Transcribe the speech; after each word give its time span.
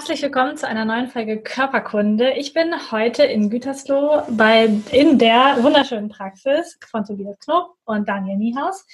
Herzlich 0.00 0.22
willkommen 0.22 0.56
zu 0.56 0.66
einer 0.66 0.86
neuen 0.86 1.08
Folge 1.08 1.42
Körperkunde. 1.42 2.32
Ich 2.32 2.54
bin 2.54 2.72
heute 2.90 3.22
in 3.24 3.50
Gütersloh 3.50 4.22
bei, 4.30 4.70
in 4.92 5.18
der 5.18 5.58
wunderschönen 5.60 6.08
Praxis 6.08 6.78
von 6.90 7.04
Tobias 7.04 7.38
Knopp 7.40 7.74
und 7.84 8.08
Daniel 8.08 8.38
Niehaus. 8.38 8.86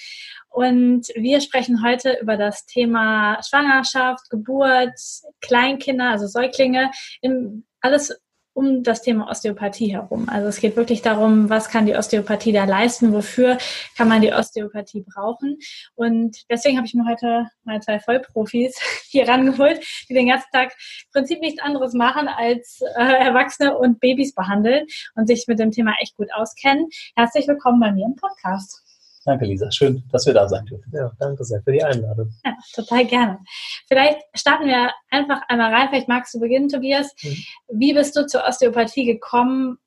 Und 0.49 1.07
wir 1.15 1.41
sprechen 1.41 1.85
heute 1.85 2.19
über 2.21 2.37
das 2.37 2.67
Thema 2.67 3.41
Schwangerschaft, 3.41 4.29
Geburt, 4.31 4.99
Kleinkinder, 5.41 6.11
also 6.11 6.27
Säuglinge, 6.27 6.91
im, 7.21 7.65
alles 7.81 8.21
um 8.57 8.83
das 8.83 9.03
Thema 9.03 9.29
Osteopathie 9.31 9.93
herum. 9.93 10.29
Also 10.31 10.49
es 10.49 10.61
geht 10.61 10.77
wirklich 10.77 11.03
darum, 11.03 11.51
was 11.51 11.69
kann 11.69 11.85
die 11.85 11.95
Osteopathie 11.95 12.53
da 12.53 12.65
leisten, 12.65 13.13
wofür 13.13 13.59
kann 13.97 14.09
man 14.09 14.23
die 14.23 14.33
Osteopathie 14.33 15.05
brauchen. 15.07 15.59
Und 15.95 16.39
deswegen 16.49 16.79
habe 16.79 16.87
ich 16.87 16.95
mir 16.95 17.05
heute 17.07 17.51
mal 17.65 17.81
zwei 17.83 18.01
Vollprofis 18.01 18.81
hier 19.11 19.29
rangeholt, 19.29 19.81
die 20.09 20.15
den 20.15 20.29
ganzen 20.29 20.51
Tag 20.53 20.73
im 20.73 21.11
Prinzip 21.13 21.41
nichts 21.41 21.63
anderes 21.63 21.93
machen, 21.93 22.29
als 22.29 22.81
äh, 22.97 23.27
Erwachsene 23.27 23.77
und 23.77 24.01
Babys 24.01 24.35
behandeln 24.35 24.87
und 25.15 25.27
sich 25.27 25.45
mit 25.47 25.59
dem 25.59 25.71
Thema 25.71 25.95
echt 26.01 26.17
gut 26.17 26.33
auskennen. 26.33 26.89
Herzlich 27.15 27.47
willkommen 27.47 27.79
bei 27.79 27.93
mir 27.93 28.07
im 28.07 28.17
Podcast. 28.17 28.86
Danke, 29.27 29.45
Lisa. 29.45 29.73
Schön, 29.73 30.05
dass 30.13 30.25
wir 30.25 30.35
da 30.35 30.49
sein 30.49 30.65
dürfen. 30.67 30.91
Ja, 30.95 31.11
danke 31.19 31.45
sehr 31.45 31.61
für 31.61 31.73
die 31.73 31.83
Einladung. 31.83 32.31
Ja, 32.45 32.57
total 32.73 33.05
gerne. 33.07 33.41
Vielleicht 33.89 34.21
starten 34.35 34.67
wir 34.67 34.93
einfach 35.11 35.43
einmal 35.49 35.75
rein. 35.75 35.89
Vielleicht 35.91 36.07
magst 36.07 36.33
du 36.33 36.39
beginnen, 36.39 36.69
Tobias. 36.69 37.13
Mhm. 37.23 37.37
Wie 37.73 37.93
bist 37.93 38.15
du 38.17 38.25
zur 38.25 38.45
Osteopathie 38.45 39.05
gekommen? 39.05 39.79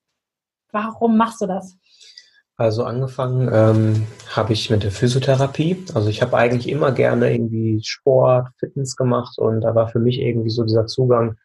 Warum 0.72 1.16
machst 1.16 1.40
du 1.40 1.46
das? 1.46 1.78
Also 2.56 2.84
angefangen 2.84 3.48
ähm, 3.50 4.06
habe 4.28 4.52
ich 4.52 4.68
mit 4.68 4.82
der 4.82 4.90
Physiotherapie. 4.90 5.86
Also 5.94 6.10
ich 6.10 6.20
habe 6.20 6.36
eigentlich 6.36 6.68
immer 6.68 6.92
gerne 6.92 7.32
irgendwie 7.32 7.80
Sport, 7.82 8.48
Fitness 8.58 8.94
gemacht 8.94 9.38
und 9.38 9.62
da 9.62 9.74
war 9.74 9.88
für 9.88 10.00
mich 10.00 10.20
irgendwie 10.20 10.50
so 10.50 10.64
dieser 10.64 10.86
Zugang, 10.86 11.38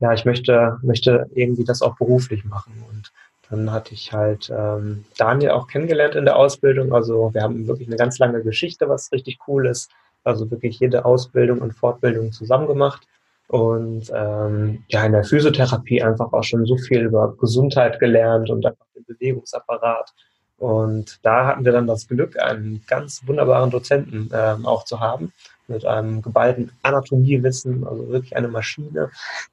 ja, 0.00 0.14
ich 0.14 0.24
möchte, 0.24 0.78
möchte 0.82 1.26
irgendwie 1.34 1.64
das 1.64 1.82
auch 1.82 1.96
beruflich 1.96 2.46
machen. 2.46 2.82
Und 2.88 3.12
dann 3.52 3.70
hatte 3.70 3.92
ich 3.92 4.12
halt 4.14 4.50
ähm, 4.50 5.04
Daniel 5.18 5.50
auch 5.50 5.66
kennengelernt 5.68 6.14
in 6.14 6.24
der 6.24 6.36
Ausbildung. 6.36 6.94
Also 6.94 7.34
wir 7.34 7.42
haben 7.42 7.66
wirklich 7.68 7.86
eine 7.86 7.98
ganz 7.98 8.18
lange 8.18 8.42
Geschichte, 8.42 8.88
was 8.88 9.12
richtig 9.12 9.40
cool 9.46 9.66
ist. 9.66 9.90
Also 10.24 10.50
wirklich 10.50 10.80
jede 10.80 11.04
Ausbildung 11.04 11.58
und 11.58 11.74
Fortbildung 11.74 12.32
zusammen 12.32 12.66
gemacht. 12.66 13.06
Und 13.48 14.10
ähm, 14.14 14.84
ja, 14.88 15.04
in 15.04 15.12
der 15.12 15.24
Physiotherapie 15.24 16.02
einfach 16.02 16.32
auch 16.32 16.44
schon 16.44 16.64
so 16.64 16.78
viel 16.78 17.02
über 17.02 17.36
Gesundheit 17.36 18.00
gelernt 18.00 18.48
und 18.48 18.64
einfach 18.64 18.86
den 18.96 19.04
Bewegungsapparat. 19.04 20.14
Und 20.56 21.18
da 21.22 21.48
hatten 21.48 21.66
wir 21.66 21.72
dann 21.72 21.86
das 21.86 22.08
Glück, 22.08 22.40
einen 22.40 22.82
ganz 22.86 23.20
wunderbaren 23.26 23.70
Dozenten 23.70 24.30
ähm, 24.32 24.64
auch 24.64 24.84
zu 24.84 25.00
haben, 25.00 25.32
mit 25.68 25.84
einem 25.84 26.22
geballten 26.22 26.72
Anatomiewissen, 26.82 27.86
also 27.86 28.08
wirklich 28.08 28.36
eine 28.36 28.48
Maschine. 28.48 29.10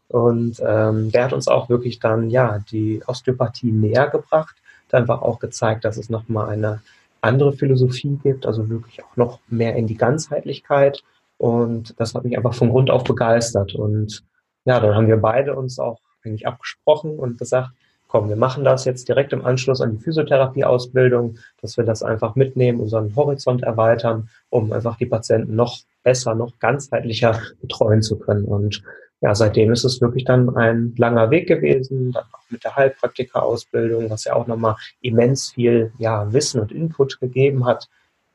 Und 0.07 0.61
ähm, 0.65 1.11
der 1.11 1.25
hat 1.25 1.33
uns 1.33 1.47
auch 1.47 1.69
wirklich 1.69 1.99
dann 1.99 2.29
ja 2.29 2.59
die 2.71 3.01
Osteopathie 3.05 3.71
näher 3.71 4.07
gebracht, 4.07 4.55
hat 4.87 5.01
einfach 5.01 5.21
auch 5.21 5.39
gezeigt, 5.39 5.85
dass 5.85 5.97
es 5.97 6.09
nochmal 6.09 6.49
eine 6.49 6.81
andere 7.21 7.53
Philosophie 7.53 8.19
gibt, 8.23 8.45
also 8.45 8.69
wirklich 8.69 9.03
auch 9.03 9.15
noch 9.15 9.39
mehr 9.47 9.75
in 9.75 9.87
die 9.87 9.97
Ganzheitlichkeit. 9.97 11.03
Und 11.37 11.99
das 11.99 12.15
hat 12.15 12.23
mich 12.23 12.35
einfach 12.35 12.53
von 12.53 12.69
Grund 12.69 12.89
auf 12.89 13.03
begeistert. 13.03 13.75
Und 13.75 14.23
ja, 14.65 14.79
dann 14.79 14.95
haben 14.95 15.07
wir 15.07 15.17
beide 15.17 15.55
uns 15.55 15.79
auch 15.79 15.99
eigentlich 16.23 16.47
abgesprochen 16.47 17.17
und 17.17 17.37
gesagt, 17.37 17.71
komm, 18.09 18.27
wir 18.27 18.35
machen 18.35 18.63
das 18.63 18.85
jetzt 18.85 19.07
direkt 19.07 19.33
im 19.33 19.45
Anschluss 19.45 19.81
an 19.81 19.91
die 19.91 20.03
Physiotherapieausbildung, 20.03 21.37
dass 21.61 21.77
wir 21.77 21.85
das 21.85 22.03
einfach 22.03 22.35
mitnehmen, 22.35 22.81
unseren 22.81 23.15
Horizont 23.15 23.63
erweitern, 23.63 24.29
um 24.49 24.73
einfach 24.73 24.97
die 24.97 25.05
Patienten 25.05 25.55
noch 25.55 25.77
besser, 26.03 26.33
noch 26.33 26.57
ganzheitlicher 26.59 27.39
betreuen 27.61 28.01
zu 28.01 28.17
können. 28.17 28.45
Und 28.45 28.81
ja, 29.21 29.35
seitdem 29.35 29.71
ist 29.71 29.83
es 29.83 30.01
wirklich 30.01 30.25
dann 30.25 30.55
ein 30.57 30.95
langer 30.97 31.29
Weg 31.29 31.47
gewesen, 31.47 32.11
dann 32.11 32.23
auch 32.33 32.49
mit 32.49 32.63
der 32.63 32.75
Heilpraktika-Ausbildung, 32.75 34.09
was 34.09 34.23
ja 34.23 34.33
auch 34.33 34.47
nochmal 34.47 34.75
immens 35.01 35.51
viel 35.51 35.91
ja, 35.99 36.33
Wissen 36.33 36.61
und 36.61 36.71
Input 36.71 37.19
gegeben 37.19 37.65
hat. 37.65 37.89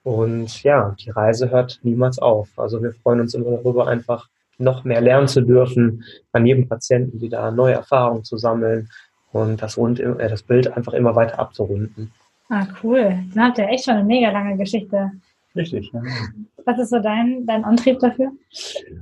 Und 0.05 0.63
ja, 0.63 0.95
die 1.01 1.11
Reise 1.11 1.51
hört 1.51 1.81
niemals 1.83 2.21
auf. 2.21 2.49
Also 2.57 2.81
wir 2.81 2.93
freuen 2.93 3.21
uns 3.21 3.35
immer 3.35 3.51
darüber, 3.51 3.89
einfach 3.89 4.29
noch 4.57 4.85
mehr 4.85 5.01
lernen 5.01 5.27
zu 5.27 5.41
dürfen, 5.41 6.05
an 6.31 6.47
jedem 6.47 6.69
Patienten 6.69 7.21
wieder 7.21 7.51
neue 7.51 7.75
Erfahrungen 7.75 8.23
zu 8.23 8.37
sammeln, 8.37 8.89
und 9.35 9.61
das, 9.61 9.77
rund, 9.77 10.01
äh, 10.01 10.29
das 10.29 10.43
Bild 10.43 10.73
einfach 10.77 10.93
immer 10.93 11.15
weiter 11.15 11.39
abzurunden. 11.39 12.13
Ah, 12.49 12.67
cool. 12.83 13.19
Dann 13.35 13.45
habt 13.45 13.59
ihr 13.59 13.69
echt 13.69 13.85
schon 13.85 13.95
eine 13.95 14.05
mega 14.05 14.31
lange 14.31 14.57
Geschichte. 14.57 15.11
Richtig, 15.57 15.91
ja. 15.93 16.03
Was 16.65 16.79
ist 16.79 16.91
so 16.91 16.99
dein, 16.99 17.45
dein 17.47 17.65
Antrieb 17.65 17.99
dafür? 17.99 18.33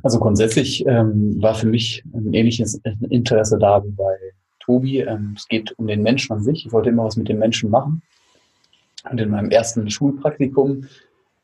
Also 0.03 0.19
grundsätzlich 0.19 0.85
ähm, 0.87 1.41
war 1.41 1.55
für 1.55 1.67
mich 1.67 2.03
ein 2.13 2.33
ähnliches 2.35 2.81
Interesse 3.09 3.59
da 3.59 3.85
wie 3.85 3.91
bei 3.91 4.15
Tobi. 4.61 5.01
Ähm, 5.01 5.35
es 5.37 5.47
geht 5.49 5.73
um 5.79 5.87
den 5.87 6.03
Menschen 6.03 6.33
an 6.33 6.43
sich. 6.43 6.67
Ich 6.67 6.73
wollte 6.73 6.89
immer 6.89 7.05
was 7.05 7.17
mit 7.17 7.29
den 7.29 7.39
Menschen 7.39 7.71
machen. 7.71 8.03
Und 9.11 9.21
in 9.21 9.31
meinem 9.31 9.51
ersten 9.51 9.89
Schulpraktikum 9.91 10.87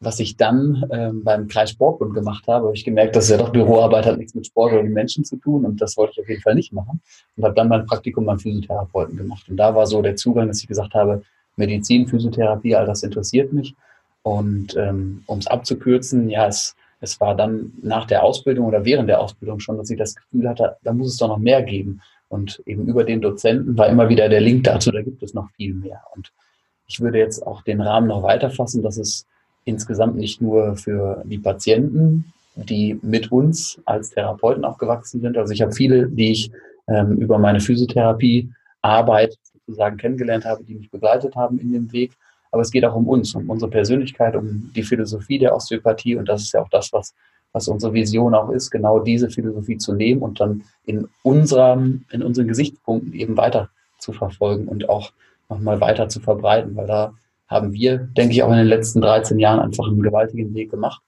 was 0.01 0.21
ich 0.21 0.37
dann 0.37 0.85
ähm, 0.91 1.25
beim 1.25 1.49
Kreissportbund 1.49 2.15
gemacht 2.15 2.47
habe, 2.47 2.67
habe 2.67 2.77
ich 2.77 2.85
gemerkt, 2.85 3.17
dass 3.17 3.29
ja 3.29 3.37
doch 3.37 3.51
Büroarbeit 3.51 4.07
hat 4.07 4.19
nichts 4.19 4.35
mit 4.35 4.47
Sport 4.47 4.73
oder 4.73 4.83
mit 4.85 4.93
Menschen 4.93 5.25
zu 5.25 5.37
tun 5.37 5.65
und 5.65 5.81
das 5.81 5.97
wollte 5.97 6.13
ich 6.13 6.21
auf 6.21 6.29
jeden 6.29 6.43
Fall 6.43 6.55
nicht 6.55 6.73
machen. 6.73 7.01
Und 7.37 7.45
habe 7.45 7.55
dann 7.55 7.69
mein 7.69 7.85
Praktikum 7.85 8.25
beim 8.25 8.39
Physiotherapeuten 8.39 9.17
gemacht. 9.17 9.49
Und 9.49 9.57
da 9.57 9.75
war 9.75 9.87
so 9.87 10.01
der 10.01 10.15
Zugang, 10.15 10.47
dass 10.47 10.61
ich 10.61 10.69
gesagt 10.69 10.95
habe, 10.95 11.23
Medizin, 11.57 12.07
Physiotherapie, 12.07 12.77
all 12.77 12.87
das 12.87 13.03
interessiert 13.03 13.53
mich. 13.53 13.75
Und 14.23 14.77
ähm, 14.77 15.25
um 15.27 15.39
es 15.39 15.49
abzukürzen, 15.49 16.31
ja, 16.31 16.47
es, 16.47 16.77
es 17.01 17.21
war 17.21 17.35
dann 17.35 17.73
nach 17.83 18.07
der 18.07 18.23
Ausbildung 18.23 18.67
oder 18.67 18.85
während 18.85 19.09
der 19.09 19.21
Ausbildung 19.21 19.59
schon, 19.59 19.79
dass 19.79 19.91
ich 19.91 19.99
das 19.99 20.15
Gefühl 20.15 20.49
hatte, 20.49 20.77
da 20.85 20.93
muss 20.93 21.09
es 21.09 21.17
doch 21.17 21.29
noch 21.29 21.39
mehr 21.39 21.63
geben. 21.63 22.01
Und 22.29 22.63
eben 22.67 22.87
über 22.87 23.03
den 23.03 23.21
Dozenten 23.21 23.77
war 23.77 23.89
immer 23.89 24.09
wieder 24.09 24.29
der 24.29 24.41
Link 24.41 24.65
dazu, 24.65 24.93
da 24.93 25.03
gibt 25.03 25.23
es 25.25 25.35
noch 25.35 25.51
viel 25.57 25.75
mehr. 25.75 26.03
Und 26.15 26.31
ich 26.87 27.01
würde 27.01 27.19
jetzt 27.19 27.45
auch 27.45 27.63
den 27.63 27.81
Rahmen 27.81 28.07
noch 28.07 28.23
weiterfassen, 28.23 28.83
dass 28.83 28.97
es 28.97 29.27
insgesamt 29.65 30.17
nicht 30.17 30.41
nur 30.41 30.77
für 30.77 31.23
die 31.27 31.39
Patienten, 31.39 32.33
die 32.55 32.99
mit 33.03 33.31
uns 33.31 33.81
als 33.85 34.11
Therapeuten 34.11 34.65
aufgewachsen 34.65 35.21
sind. 35.21 35.37
Also 35.37 35.53
ich 35.53 35.63
habe 35.63 35.73
viele, 35.73 36.09
die 36.09 36.33
ich 36.33 36.51
ähm, 36.89 37.17
über 37.19 37.39
meine 37.39 37.61
Physiotherapie-Arbeit 37.61 39.37
sozusagen 39.67 39.97
kennengelernt 39.97 40.45
habe, 40.45 40.65
die 40.65 40.75
mich 40.75 40.91
begleitet 40.91 41.37
haben 41.37 41.59
in 41.59 41.73
dem 41.73 41.93
Weg. 41.93 42.13
Aber 42.51 42.63
es 42.63 42.71
geht 42.71 42.85
auch 42.85 42.95
um 42.95 43.07
uns, 43.07 43.35
um 43.35 43.49
unsere 43.51 43.71
Persönlichkeit, 43.71 44.35
um 44.35 44.73
die 44.75 44.83
Philosophie 44.83 45.39
der 45.39 45.55
Osteopathie. 45.55 46.17
Und 46.17 46.29
das 46.29 46.43
ist 46.43 46.53
ja 46.53 46.63
auch 46.63 46.71
das, 46.71 46.93
was, 46.93 47.15
was 47.53 47.69
unsere 47.69 47.93
Vision 47.93 48.35
auch 48.35 48.51
ist, 48.51 48.71
genau 48.71 49.01
diese 49.01 49.31
Philosophie 49.31 49.77
zu 49.77 49.93
nehmen 49.93 50.23
und 50.23 50.41
dann 50.41 50.65
in, 50.85 51.09
unserem, 51.23 52.05
in 52.11 52.23
unseren 52.23 52.49
Gesichtspunkten 52.49 53.13
eben 53.13 53.37
weiter 53.37 53.69
zu 53.99 54.13
verfolgen 54.13 54.67
und 54.69 54.89
auch 54.89 55.13
nochmal 55.49 55.81
weiter 55.81 56.09
zu 56.09 56.21
verbreiten, 56.21 56.75
weil 56.77 56.87
da 56.87 57.13
haben 57.49 57.73
wir, 57.73 57.99
denke 57.99 58.35
ich, 58.35 58.43
auch 58.43 58.51
in 58.51 58.59
den 58.59 58.67
letzten 58.67 59.01
13 59.01 59.39
Jahren 59.39 59.61
einfach 59.61 59.87
einen 59.87 60.03
gewaltigen 60.03 60.55
Weg 60.55 60.71
gemacht. 60.71 61.03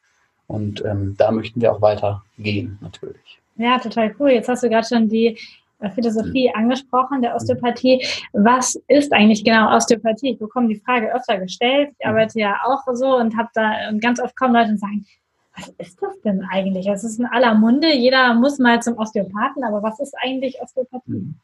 Und 0.47 0.85
ähm, 0.85 1.15
da 1.17 1.31
möchten 1.31 1.61
wir 1.61 1.73
auch 1.73 1.81
weiter 1.81 2.23
gehen, 2.39 2.79
natürlich. 2.81 3.41
Ja, 3.57 3.79
total 3.79 4.15
cool. 4.19 4.31
Jetzt 4.31 4.49
hast 4.49 4.63
du 4.63 4.69
gerade 4.69 4.87
schon 4.87 5.09
die 5.09 5.39
äh, 5.81 5.91
Philosophie 5.91 6.49
mhm. 6.49 6.63
angesprochen, 6.63 7.23
der 7.23 7.35
Osteopathie. 7.37 8.05
Was 8.33 8.81
ist 8.89 9.13
eigentlich 9.13 9.45
genau 9.45 9.75
Osteopathie? 9.75 10.33
Ich 10.33 10.39
bekomme 10.39 10.69
die 10.69 10.81
Frage 10.81 11.15
öfter 11.15 11.39
gestellt. 11.39 11.91
Ich 11.99 12.07
mhm. 12.07 12.11
arbeite 12.11 12.41
ja 12.41 12.57
auch 12.65 12.83
so 12.95 13.17
und 13.17 13.37
habe 13.37 13.49
da 13.55 13.89
und 13.91 14.03
ganz 14.03 14.21
oft 14.21 14.37
kommen 14.37 14.55
Leute 14.55 14.71
und 14.71 14.81
sagen, 14.81 15.07
was 15.57 15.69
ist 15.79 16.01
das 16.01 16.21
denn 16.23 16.43
eigentlich? 16.51 16.87
Es 16.87 17.05
ist 17.05 17.19
in 17.19 17.27
aller 17.27 17.55
Munde. 17.55 17.95
Jeder 17.95 18.35
muss 18.35 18.59
mal 18.59 18.81
zum 18.81 18.97
Osteopathen, 18.99 19.65
aber 19.65 19.83
was 19.83 20.01
ist 20.01 20.15
eigentlich 20.23 20.61
Osteopathie? 20.61 21.11
Mhm. 21.11 21.35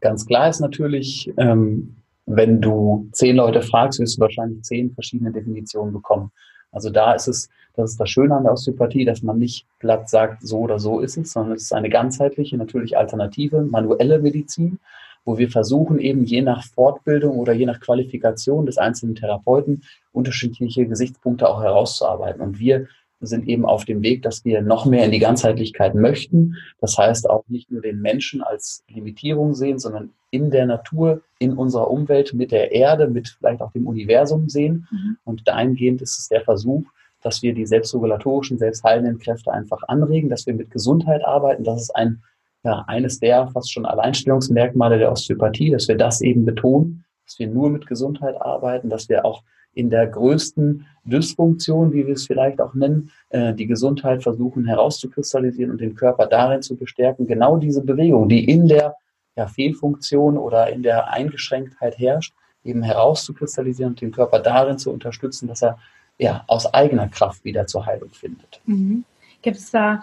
Ganz 0.00 0.26
klar 0.26 0.50
ist 0.50 0.60
natürlich, 0.60 1.32
ähm, 1.38 1.96
wenn 2.26 2.60
du 2.60 3.08
zehn 3.12 3.36
Leute 3.36 3.62
fragst, 3.62 4.00
wirst 4.00 4.16
du 4.16 4.20
wahrscheinlich 4.20 4.62
zehn 4.62 4.92
verschiedene 4.92 5.32
Definitionen 5.32 5.92
bekommen. 5.92 6.30
Also 6.72 6.90
da 6.90 7.12
ist 7.12 7.28
es, 7.28 7.48
das 7.76 7.92
ist 7.92 8.00
das 8.00 8.10
Schöne 8.10 8.34
an 8.34 8.44
der 8.44 8.52
Osteopathie, 8.52 9.04
dass 9.04 9.22
man 9.22 9.38
nicht 9.38 9.66
glatt 9.78 10.08
sagt, 10.08 10.46
so 10.46 10.58
oder 10.58 10.78
so 10.78 11.00
ist 11.00 11.16
es, 11.16 11.32
sondern 11.32 11.54
es 11.54 11.64
ist 11.64 11.72
eine 11.72 11.88
ganzheitliche, 11.88 12.56
natürlich 12.56 12.96
alternative, 12.96 13.62
manuelle 13.62 14.18
Medizin, 14.18 14.80
wo 15.24 15.38
wir 15.38 15.48
versuchen, 15.48 15.98
eben 15.98 16.24
je 16.24 16.42
nach 16.42 16.64
Fortbildung 16.64 17.38
oder 17.38 17.52
je 17.52 17.66
nach 17.66 17.80
Qualifikation 17.80 18.66
des 18.66 18.76
einzelnen 18.76 19.14
Therapeuten 19.14 19.82
unterschiedliche 20.12 20.86
Gesichtspunkte 20.86 21.48
auch 21.48 21.62
herauszuarbeiten. 21.62 22.42
Und 22.42 22.58
wir 22.58 22.88
sind 23.26 23.48
eben 23.48 23.64
auf 23.64 23.84
dem 23.84 24.02
Weg, 24.02 24.22
dass 24.22 24.44
wir 24.44 24.62
noch 24.62 24.86
mehr 24.86 25.04
in 25.04 25.10
die 25.10 25.18
Ganzheitlichkeit 25.18 25.94
möchten. 25.94 26.56
Das 26.80 26.96
heißt 26.98 27.28
auch 27.28 27.44
nicht 27.48 27.70
nur 27.70 27.82
den 27.82 28.00
Menschen 28.00 28.42
als 28.42 28.84
Limitierung 28.88 29.54
sehen, 29.54 29.78
sondern 29.78 30.10
in 30.30 30.50
der 30.50 30.66
Natur, 30.66 31.22
in 31.38 31.52
unserer 31.52 31.90
Umwelt, 31.90 32.34
mit 32.34 32.52
der 32.52 32.72
Erde, 32.72 33.08
mit 33.08 33.28
vielleicht 33.28 33.60
auch 33.60 33.72
dem 33.72 33.86
Universum 33.86 34.48
sehen. 34.48 34.88
Mhm. 34.90 35.16
Und 35.24 35.46
dahingehend 35.46 36.02
ist 36.02 36.18
es 36.18 36.28
der 36.28 36.42
Versuch, 36.42 36.84
dass 37.22 37.42
wir 37.42 37.54
die 37.54 37.66
selbstregulatorischen, 37.66 38.58
selbstheilenden 38.58 39.18
Kräfte 39.18 39.52
einfach 39.52 39.82
anregen, 39.88 40.28
dass 40.28 40.46
wir 40.46 40.54
mit 40.54 40.70
Gesundheit 40.70 41.24
arbeiten. 41.24 41.64
Das 41.64 41.80
ist 41.80 41.96
ein, 41.96 42.22
ja, 42.64 42.84
eines 42.86 43.18
der 43.18 43.48
fast 43.48 43.72
schon 43.72 43.86
Alleinstellungsmerkmale 43.86 44.98
der 44.98 45.10
Osteopathie, 45.10 45.70
dass 45.70 45.88
wir 45.88 45.96
das 45.96 46.20
eben 46.20 46.44
betonen, 46.44 47.04
dass 47.26 47.38
wir 47.38 47.48
nur 47.48 47.70
mit 47.70 47.86
Gesundheit 47.86 48.40
arbeiten, 48.40 48.90
dass 48.90 49.08
wir 49.08 49.24
auch 49.24 49.42
in 49.74 49.90
der 49.90 50.06
größten 50.06 50.86
Dysfunktion, 51.04 51.92
wie 51.92 52.06
wir 52.06 52.14
es 52.14 52.26
vielleicht 52.26 52.60
auch 52.60 52.74
nennen, 52.74 53.10
äh, 53.30 53.52
die 53.54 53.66
Gesundheit 53.66 54.22
versuchen 54.22 54.66
herauszukristallisieren 54.66 55.70
und 55.70 55.80
den 55.80 55.94
Körper 55.94 56.26
darin 56.26 56.62
zu 56.62 56.76
bestärken. 56.76 57.26
Genau 57.26 57.56
diese 57.56 57.82
Bewegung, 57.82 58.28
die 58.28 58.48
in 58.48 58.68
der 58.68 58.94
ja, 59.36 59.46
Fehlfunktion 59.46 60.38
oder 60.38 60.70
in 60.70 60.82
der 60.82 61.10
Eingeschränktheit 61.10 61.98
herrscht, 61.98 62.34
eben 62.64 62.82
herauszukristallisieren 62.82 63.92
und 63.92 64.00
den 64.00 64.12
Körper 64.12 64.38
darin 64.38 64.78
zu 64.78 64.90
unterstützen, 64.90 65.48
dass 65.48 65.62
er 65.62 65.78
ja 66.18 66.44
aus 66.46 66.72
eigener 66.72 67.08
Kraft 67.08 67.44
wieder 67.44 67.66
zur 67.66 67.84
Heilung 67.84 68.10
findet. 68.10 68.60
Mhm. 68.64 69.04
Gibt 69.42 69.56
es 69.56 69.70
da 69.70 70.00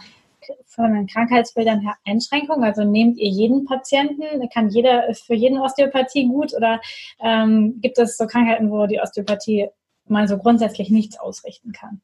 von 0.66 0.94
den 0.94 1.08
Krankheitsbildern 1.08 1.82
her 1.82 1.96
Einschränkungen? 2.06 2.64
Also 2.64 2.84
nehmt 2.84 3.18
ihr 3.18 3.30
jeden 3.30 3.66
Patienten? 3.66 4.50
Kann 4.54 4.70
jeder, 4.70 5.08
ist 5.10 5.26
für 5.26 5.36
jeden 5.36 5.60
Osteopathie 5.60 6.28
gut? 6.28 6.54
Oder 6.54 6.82
ähm, 7.20 7.80
gibt 7.82 7.98
es 7.98 8.18
so 8.18 8.28
Krankheiten, 8.28 8.72
wo 8.72 8.86
die 8.88 9.00
Osteopathie 9.00 9.70
mal 10.08 10.28
so 10.28 10.38
grundsätzlich 10.38 10.90
nichts 10.90 11.20
ausrichten 11.20 11.72
kann? 11.72 12.02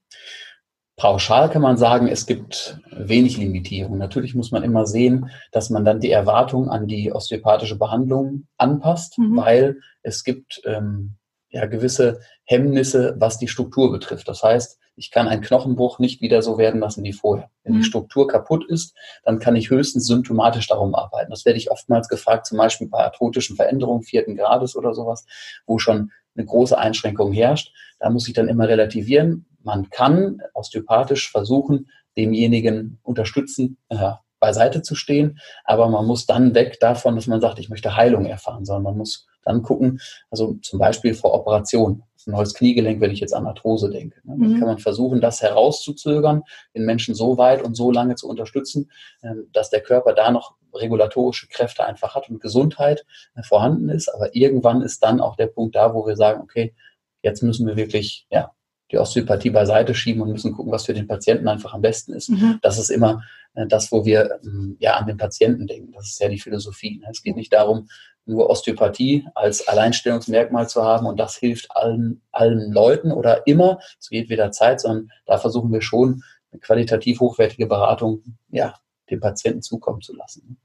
Pauschal 0.98 1.52
kann 1.52 1.62
man 1.62 1.78
sagen, 1.78 2.08
es 2.08 2.26
gibt 2.26 2.80
wenig 2.92 3.38
Limitierung. 3.38 4.00
Natürlich 4.00 4.34
muss 4.34 4.52
man 4.52 4.64
immer 4.64 4.88
sehen, 4.88 5.30
dass 5.52 5.70
man 5.70 5.86
dann 5.86 6.00
die 6.00 6.10
Erwartung 6.10 6.70
an 6.70 6.88
die 6.88 7.14
osteopathische 7.14 7.78
Behandlung 7.78 8.48
anpasst, 8.58 9.20
mhm. 9.20 9.38
weil 9.38 9.80
es 10.02 10.24
gibt 10.24 10.60
ähm, 10.66 11.18
ja 11.50 11.68
gewisse 11.68 12.20
Hemmnisse, 12.46 13.16
was 13.20 13.38
die 13.38 13.48
Struktur 13.48 13.92
betrifft. 13.92 14.28
Das 14.28 14.42
heißt, 14.42 14.80
ich 14.98 15.12
kann 15.12 15.28
einen 15.28 15.44
Knochenbruch 15.44 16.00
nicht 16.00 16.22
wieder 16.22 16.42
so 16.42 16.58
werden 16.58 16.82
lassen 16.82 17.04
wie 17.04 17.14
vorher. 17.14 17.50
Wenn 17.64 17.76
mhm. 17.76 17.78
die 17.78 17.84
Struktur 17.84 18.28
kaputt 18.28 18.66
ist, 18.68 18.96
dann 19.24 19.40
kann 19.40 19.56
ich 19.56 19.70
höchstens 19.70 20.08
symptomatisch 20.08 20.68
darum 20.68 20.96
arbeiten. 20.96 21.30
Das 21.30 21.46
werde 21.46 21.60
ich 21.60 21.72
oftmals 21.72 22.10
gefragt, 22.10 22.48
zum 22.48 22.58
Beispiel 22.58 22.88
bei 22.88 23.04
arthrotischen 23.04 23.56
Veränderungen 23.56 24.02
vierten 24.02 24.36
Grades 24.36 24.76
oder 24.76 24.94
sowas, 24.94 25.26
wo 25.68 25.78
schon 25.78 26.12
eine 26.36 26.46
große 26.46 26.78
Einschränkung 26.78 27.32
herrscht. 27.32 27.72
Da 28.00 28.10
muss 28.10 28.28
ich 28.28 28.34
dann 28.34 28.50
immer 28.50 28.68
relativieren. 28.68 29.46
Man 29.64 29.90
kann 29.90 30.42
osteopathisch 30.54 31.32
versuchen, 31.32 31.90
demjenigen 32.18 33.00
unterstützen, 33.04 33.78
äh, 33.90 34.14
beiseite 34.40 34.82
zu 34.82 34.96
stehen, 34.96 35.40
aber 35.64 35.90
man 35.90 36.06
muss 36.06 36.26
dann 36.26 36.54
weg 36.54 36.80
davon, 36.80 37.16
dass 37.16 37.28
man 37.28 37.42
sagt, 37.42 37.60
ich 37.60 37.70
möchte 37.70 37.96
Heilung 37.96 38.26
erfahren, 38.26 38.66
sondern 38.66 38.84
man 38.84 38.98
muss 38.98 39.28
dann 39.44 39.64
gucken, 39.64 40.00
also 40.30 40.56
zum 40.62 40.80
Beispiel 40.80 41.14
vor 41.14 41.34
Operation, 41.34 42.04
ein 42.28 42.32
neues 42.32 42.54
Kniegelenk, 42.54 43.02
wenn 43.02 43.12
ich 43.12 43.20
jetzt 43.20 43.34
an 43.34 43.48
Arthrose 43.48 43.90
denke. 43.90 44.20
Ne? 44.24 44.36
Dann 44.40 44.54
mhm. 44.54 44.60
kann 44.60 44.68
man 44.68 44.80
versuchen, 44.80 45.22
das 45.22 45.42
herauszuzögern, 45.42 46.44
den 46.76 46.86
Menschen 46.86 47.16
so 47.16 47.38
weit 47.38 47.64
und 47.64 47.76
so 47.76 47.92
lange 47.92 48.16
zu 48.16 48.28
unterstützen, 48.28 48.92
ähm, 49.24 49.48
dass 49.54 49.70
der 49.70 49.82
Körper 49.82 50.14
da 50.14 50.32
noch 50.32 50.56
regulatorische 50.74 51.48
Kräfte 51.48 51.86
einfach 51.86 52.16
hat 52.16 52.30
und 52.30 52.42
Gesundheit 52.42 53.06
äh, 53.36 53.44
vorhanden 53.44 53.90
ist. 53.90 54.10
Aber 54.10 54.36
irgendwann 54.36 54.82
ist 54.82 55.04
dann 55.04 55.22
auch 55.22 55.36
der 55.36 55.48
Punkt 55.48 55.76
da, 55.76 55.94
wo 55.94 56.06
wir 56.06 56.16
sagen, 56.16 56.42
okay, 56.42 56.76
jetzt 57.22 57.42
müssen 57.42 57.66
wir 57.66 57.76
wirklich 57.76 58.28
ja, 58.30 58.52
die 58.92 58.98
Osteopathie 58.98 59.50
beiseite 59.50 59.94
schieben 59.94 60.22
und 60.22 60.32
müssen 60.32 60.54
gucken, 60.54 60.72
was 60.72 60.86
für 60.86 60.94
den 60.94 61.08
Patienten 61.08 61.48
einfach 61.48 61.74
am 61.74 61.82
besten 61.82 62.14
ist. 62.14 62.30
Mhm. 62.30 62.60
Das 62.62 62.78
ist 62.78 62.90
immer 62.90 63.24
äh, 63.54 63.68
das, 63.68 63.92
wo 63.92 64.06
wir 64.06 64.40
ähm, 64.44 64.78
ja 64.80 64.96
an 64.96 65.08
den 65.08 65.18
Patienten 65.18 65.68
denken. 65.68 65.92
Das 65.94 66.08
ist 66.08 66.22
ja 66.22 66.30
die 66.30 66.40
Philosophie. 66.40 67.00
Ne? 67.00 67.08
Es 67.12 67.22
geht 67.22 67.36
nicht 67.36 67.54
darum, 67.54 67.90
nur 68.26 68.50
Osteopathie 68.50 69.26
als 69.36 69.68
Alleinstellungsmerkmal 69.68 70.68
zu 70.68 70.84
haben 70.84 71.06
und 71.06 71.18
das 71.18 71.38
hilft 71.38 71.76
allen, 71.76 72.22
allen 72.32 72.72
Leuten 72.72 73.12
oder 73.12 73.48
immer 73.48 73.80
zu 74.00 74.14
jedweder 74.14 74.52
Zeit, 74.52 74.82
sondern 74.82 75.12
da 75.26 75.38
versuchen 75.38 75.72
wir 75.72 75.82
schon 75.82 76.24
eine 76.52 76.60
qualitativ 76.60 77.20
hochwertige 77.20 77.68
Beratung 77.68 78.24
ja, 78.50 78.76
dem 79.10 79.20
Patienten 79.20 79.62
zukommen 79.62 80.02
zu 80.02 80.16
lassen. 80.16 80.58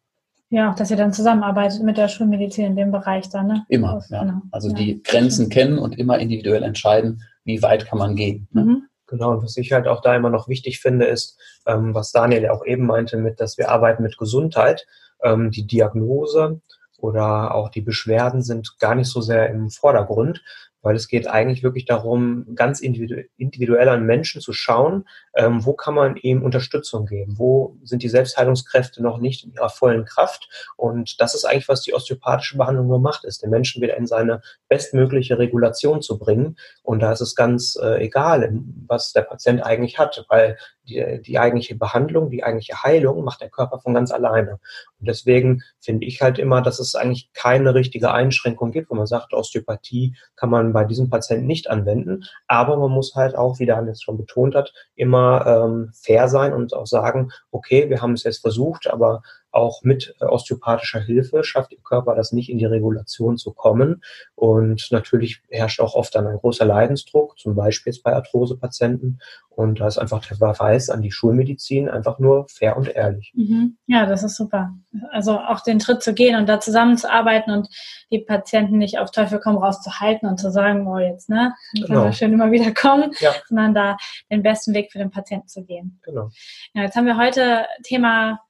Ja, 0.51 0.71
auch 0.71 0.75
dass 0.75 0.91
ihr 0.91 0.99
dann 0.99 1.15
zusammenarbeitet 1.15 1.83
mit 1.83 1.97
der 1.97 2.09
Schulmedizin 2.09 2.67
in 2.67 2.77
dem 2.77 2.93
Bereich 2.93 3.31
dann, 3.31 3.47
ne? 3.47 3.65
Immer, 3.69 4.03
ja. 4.11 4.21
Genau. 4.23 4.43
Also 4.51 4.69
ja. 4.69 4.75
die 4.75 5.03
Grenzen 5.03 5.49
kennen 5.49 5.79
und 5.79 5.99
immer 5.99 6.19
individuell 6.19 6.63
entscheiden, 6.63 7.23
wie 7.45 7.63
weit 7.63 7.87
kann 7.87 7.99
man 7.99 8.17
gehen. 8.17 8.49
Ne? 8.53 8.65
Mhm. 8.65 8.83
Genau, 9.07 9.33
und 9.33 9.43
was 9.43 9.57
ich 9.59 9.73
halt 9.73 9.87
auch 9.89 10.01
da 10.01 10.17
immer 10.17 10.31
noch 10.31 10.49
wichtig 10.49 10.81
finde, 10.81 11.05
ist, 11.05 11.39
ähm, 11.67 11.95
was 11.95 12.13
Daniel 12.13 12.45
ja 12.45 12.53
auch 12.53 12.65
eben 12.65 12.87
meinte, 12.87 13.19
mit, 13.19 13.41
dass 13.41 13.59
wir 13.59 13.69
arbeiten 13.71 14.03
mit 14.03 14.17
Gesundheit, 14.17 14.87
ähm, 15.23 15.51
die 15.51 15.67
Diagnose 15.67 16.63
oder 16.97 17.55
auch 17.55 17.69
die 17.69 17.83
Beschwerden 17.83 18.43
sind 18.43 18.79
gar 18.79 18.95
nicht 18.95 19.09
so 19.09 19.21
sehr 19.21 19.51
im 19.51 19.69
Vordergrund, 19.69 20.43
weil 20.83 20.97
es 20.97 21.09
geht 21.09 21.29
eigentlich 21.29 21.63
wirklich 21.63 21.85
darum, 21.85 22.47
ganz 22.55 22.81
individuell 22.81 23.89
an 23.89 24.05
Menschen 24.05 24.41
zu 24.41 24.53
schauen, 24.53 25.05
ähm, 25.35 25.65
wo 25.65 25.73
kann 25.73 25.95
man 25.95 26.17
ihm 26.17 26.43
Unterstützung 26.43 27.07
geben, 27.07 27.39
wo 27.39 27.77
sind 27.83 28.03
die 28.03 28.09
Selbstheilungskräfte 28.09 29.03
noch 29.03 29.19
nicht 29.19 29.45
in 29.45 29.53
ihrer 29.53 29.71
vollen 29.71 30.05
Kraft. 30.05 30.49
Und 30.77 31.21
das 31.21 31.35
ist 31.35 31.45
eigentlich, 31.45 31.69
was 31.69 31.83
die 31.83 31.95
osteopathische 31.95 32.59
Behandlung 32.59 32.89
nur 32.89 33.01
macht, 33.01 33.25
ist, 33.25 33.43
den 33.43 33.51
Menschen 33.51 33.81
wieder 33.81 33.97
in 33.97 34.07
seine 34.07 34.43
bestmögliche 34.69 35.39
Regulation 35.39 36.03
zu 36.03 36.19
bringen. 36.19 36.57
Und 36.83 37.01
da 37.01 37.13
ist 37.13 37.21
es 37.21 37.35
ganz 37.35 37.79
äh, 37.81 38.05
egal, 38.05 38.53
was 38.87 39.13
der 39.13 39.23
Patient 39.23 39.65
eigentlich 39.65 39.99
hat, 39.99 40.25
weil 40.29 40.59
die, 40.89 41.21
die 41.23 41.39
eigentliche 41.39 41.75
Behandlung, 41.75 42.31
die 42.31 42.45
eigentliche 42.45 42.83
Heilung 42.83 43.25
macht 43.25 43.41
der 43.41 43.51
Körper 43.51 43.79
von 43.79 43.95
ganz 43.95 44.11
alleine. 44.11 44.59
Und 44.99 45.09
deswegen 45.09 45.63
finde 45.81 46.07
ich 46.07 46.23
halt 46.23 46.39
immer, 46.39 46.63
dass 46.63 46.79
es 46.79 46.95
eigentlich 46.95 47.31
keine 47.33 47.75
richtige 47.75 48.13
Einschränkung 48.13 48.73
gibt, 48.73 48.91
wo 48.91 48.95
man 48.95 49.07
sagt, 49.07 49.33
Osteopathie 49.33 50.15
kann 50.37 50.51
man 50.51 50.73
bei 50.73 50.85
diesem 50.85 51.11
Patienten 51.11 51.47
nicht 51.47 51.71
anwenden. 51.71 52.25
Aber 52.47 52.77
man 52.77 52.91
muss 52.91 53.15
halt 53.15 53.37
auch, 53.37 53.59
wie 53.59 53.67
der 53.67 53.77
Hannes 53.77 54.03
schon 54.03 54.17
betont 54.17 54.55
hat, 54.55 54.73
immer 54.95 55.47
ähm, 55.47 55.91
fair 55.93 56.29
sein 56.29 56.53
und 56.53 56.75
auch 56.75 56.87
sagen, 56.87 57.31
okay, 57.51 57.89
wir 57.89 58.03
haben 58.03 58.15
es 58.15 58.25
jetzt 58.25 58.41
versucht, 58.41 58.89
aber 58.89 59.23
auch 59.53 59.83
mit 59.83 60.15
äh, 60.21 60.25
osteopathischer 60.25 61.01
Hilfe 61.01 61.45
schafft 61.45 61.73
Ihr 61.73 61.83
Körper 61.83 62.15
das 62.15 62.33
nicht 62.33 62.51
in 62.51 62.59
die 62.59 62.65
Regulation 62.65 63.37
zu 63.37 63.53
kommen. 63.53 64.03
Und 64.35 64.89
natürlich 64.91 65.43
herrscht 65.51 65.81
auch 65.81 65.95
oft 65.95 66.15
dann 66.15 66.27
ein 66.27 66.39
großer 66.39 66.65
Leidensdruck, 66.65 67.39
zum 67.39 67.55
Beispiel 67.55 67.93
jetzt 67.93 68.03
bei 68.03 68.15
Arthrosepatienten. 68.15 69.21
Und 69.55 69.81
da 69.81 69.87
ist 69.87 69.99
einfach 69.99 70.25
der 70.27 70.37
Verweis 70.37 70.89
an 70.89 71.03
die 71.03 71.13
Schulmedizin 71.13 71.89
einfach 71.89 72.19
nur 72.19 72.47
fair 72.49 72.77
und 72.77 72.89
ehrlich. 72.89 73.33
Mhm. 73.35 73.77
Ja, 73.87 74.07
das 74.07 74.23
ist 74.23 74.37
super. 74.37 74.71
Also 75.11 75.39
auch 75.39 75.61
den 75.61 75.81
Schritt 75.81 76.03
zu 76.03 76.15
gehen 76.15 76.37
und 76.37 76.49
da 76.49 76.61
zusammenzuarbeiten 76.61 77.53
und 77.53 77.69
die 78.11 78.21
Patienten 78.21 78.79
nicht 78.79 78.99
auf 78.99 79.11
Teufel 79.11 79.41
komm 79.41 79.57
raus 79.57 79.83
zu 79.83 80.01
halten 80.01 80.27
und 80.27 80.39
zu 80.39 80.51
sagen, 80.51 80.87
oh 80.87 80.99
jetzt, 80.99 81.29
ne, 81.29 81.55
genau. 81.75 81.87
können 81.87 82.05
wir 82.05 82.13
schön 82.13 82.33
immer 82.33 82.51
wieder 82.51 82.73
kommen, 82.73 83.13
ja. 83.21 83.33
sondern 83.49 83.75
da 83.75 83.97
den 84.31 84.43
besten 84.43 84.75
Weg 84.75 84.91
für 84.93 84.99
den 84.99 85.11
Patienten 85.11 85.49
zu 85.49 85.65
gehen. 85.65 86.01
Genau. 86.05 86.31
Ja, 86.75 86.83
jetzt 86.83 86.97
haben 86.97 87.07
wir 87.07 87.19
heute 87.19 87.67
Thema 87.83 88.41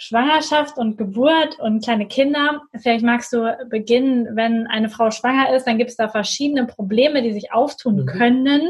Schwangerschaft 0.00 0.78
und 0.78 0.96
Geburt 0.96 1.58
und 1.60 1.84
kleine 1.84 2.08
Kinder. 2.08 2.62
Vielleicht 2.80 3.04
magst 3.04 3.34
du 3.34 3.54
beginnen, 3.68 4.34
wenn 4.34 4.66
eine 4.66 4.88
Frau 4.88 5.10
schwanger 5.10 5.54
ist, 5.54 5.66
dann 5.66 5.76
gibt 5.76 5.90
es 5.90 5.96
da 5.96 6.08
verschiedene 6.08 6.66
Probleme, 6.66 7.22
die 7.22 7.34
sich 7.34 7.52
auftun 7.52 7.96
mhm. 7.96 8.06
können. 8.06 8.62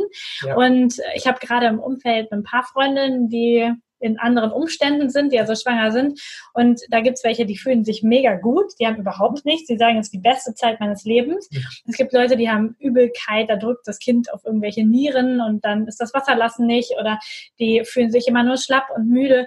Ja. 0.44 0.56
Und 0.56 1.00
ich 1.14 1.28
habe 1.28 1.38
gerade 1.38 1.66
im 1.66 1.78
Umfeld 1.78 2.32
ein 2.32 2.42
paar 2.42 2.64
Freundinnen, 2.64 3.28
die 3.28 3.72
in 4.00 4.18
anderen 4.18 4.50
Umständen 4.50 5.10
sind, 5.10 5.32
die 5.32 5.38
also 5.38 5.54
schwanger 5.54 5.92
sind. 5.92 6.20
Und 6.54 6.80
da 6.88 7.00
gibt 7.00 7.18
es 7.18 7.25
welche, 7.25 7.46
die 7.46 7.56
fühlen 7.56 7.84
sich 7.84 8.02
mega 8.02 8.34
gut, 8.34 8.72
die 8.80 8.87
haben 8.87 8.96
überhaupt 8.96 9.44
nichts. 9.44 9.68
Die 9.68 9.76
sagen, 9.76 9.99
es 9.99 10.06
ist 10.06 10.14
die 10.14 10.18
beste 10.18 10.54
Zeit 10.54 10.80
meines 10.80 11.04
Lebens. 11.04 11.49
Es 11.87 11.96
gibt 11.96 12.12
Leute, 12.12 12.37
die 12.37 12.50
haben 12.50 12.75
Übelkeit, 12.80 13.49
da 13.49 13.56
drückt 13.56 13.87
das 13.87 13.99
Kind 13.99 14.32
auf 14.32 14.44
irgendwelche 14.44 14.84
Nieren 14.84 15.40
und 15.40 15.64
dann 15.64 15.87
ist 15.87 16.00
das 16.00 16.12
Wasserlassen 16.14 16.66
nicht 16.66 16.92
oder 16.99 17.20
die 17.60 17.84
fühlen 17.84 18.10
sich 18.10 18.26
immer 18.26 18.42
nur 18.42 18.56
schlapp 18.56 18.88
und 18.96 19.08
müde. 19.08 19.46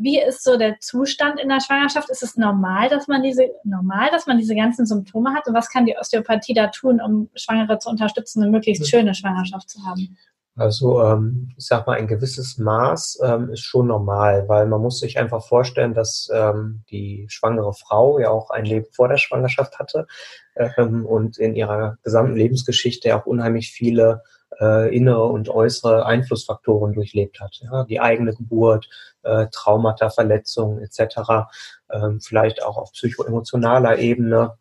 Wie 0.00 0.20
ist 0.20 0.42
so 0.42 0.56
der 0.56 0.78
Zustand 0.80 1.38
in 1.40 1.48
der 1.48 1.60
Schwangerschaft? 1.60 2.08
Ist 2.10 2.22
es 2.22 2.36
normal, 2.36 2.88
dass 2.88 3.06
man 3.06 3.22
diese 3.22 3.50
normal, 3.64 4.08
dass 4.10 4.26
man 4.26 4.38
diese 4.38 4.54
ganzen 4.54 4.86
Symptome 4.86 5.34
hat? 5.34 5.46
Und 5.46 5.54
was 5.54 5.68
kann 5.68 5.86
die 5.86 5.96
Osteopathie 5.96 6.54
da 6.54 6.68
tun, 6.68 7.00
um 7.00 7.28
Schwangere 7.34 7.78
zu 7.78 7.90
unterstützen, 7.90 8.42
eine 8.42 8.50
möglichst 8.50 8.88
schöne 8.88 9.14
Schwangerschaft 9.14 9.68
zu 9.68 9.84
haben? 9.84 10.16
Also 10.56 11.02
ähm, 11.02 11.52
ich 11.56 11.66
sag 11.66 11.86
mal, 11.86 11.96
ein 11.96 12.06
gewisses 12.06 12.58
Maß 12.58 13.20
ähm, 13.24 13.50
ist 13.50 13.60
schon 13.60 13.86
normal, 13.86 14.48
weil 14.48 14.66
man 14.66 14.80
muss 14.80 14.98
sich 14.98 15.18
einfach 15.18 15.46
vorstellen, 15.46 15.94
dass 15.94 16.28
ähm, 16.34 16.82
die 16.90 17.26
schwangere 17.28 17.72
Frau 17.72 18.18
ja 18.18 18.30
auch 18.30 18.50
ein 18.50 18.64
Leben 18.64 18.86
vor 18.92 19.08
der 19.08 19.16
Schwangerschaft 19.16 19.78
hatte 19.78 20.06
ähm, 20.56 21.06
und 21.06 21.38
in 21.38 21.54
ihrer 21.54 21.98
gesamten 22.02 22.36
Lebensgeschichte 22.36 23.16
auch 23.16 23.26
unheimlich 23.26 23.70
viele 23.70 24.22
äh, 24.60 24.94
innere 24.94 25.24
und 25.24 25.48
äußere 25.48 26.06
Einflussfaktoren 26.06 26.92
durchlebt 26.92 27.40
hat. 27.40 27.60
Ja? 27.62 27.84
Die 27.84 28.00
eigene 28.00 28.34
Geburt, 28.34 28.88
äh, 29.22 29.46
Traumata, 29.52 30.10
Verletzungen 30.10 30.82
etc. 30.82 31.48
Ähm, 31.90 32.20
vielleicht 32.20 32.62
auch 32.62 32.76
auf 32.76 32.92
psychoemotionaler 32.92 33.98
Ebene 33.98 34.58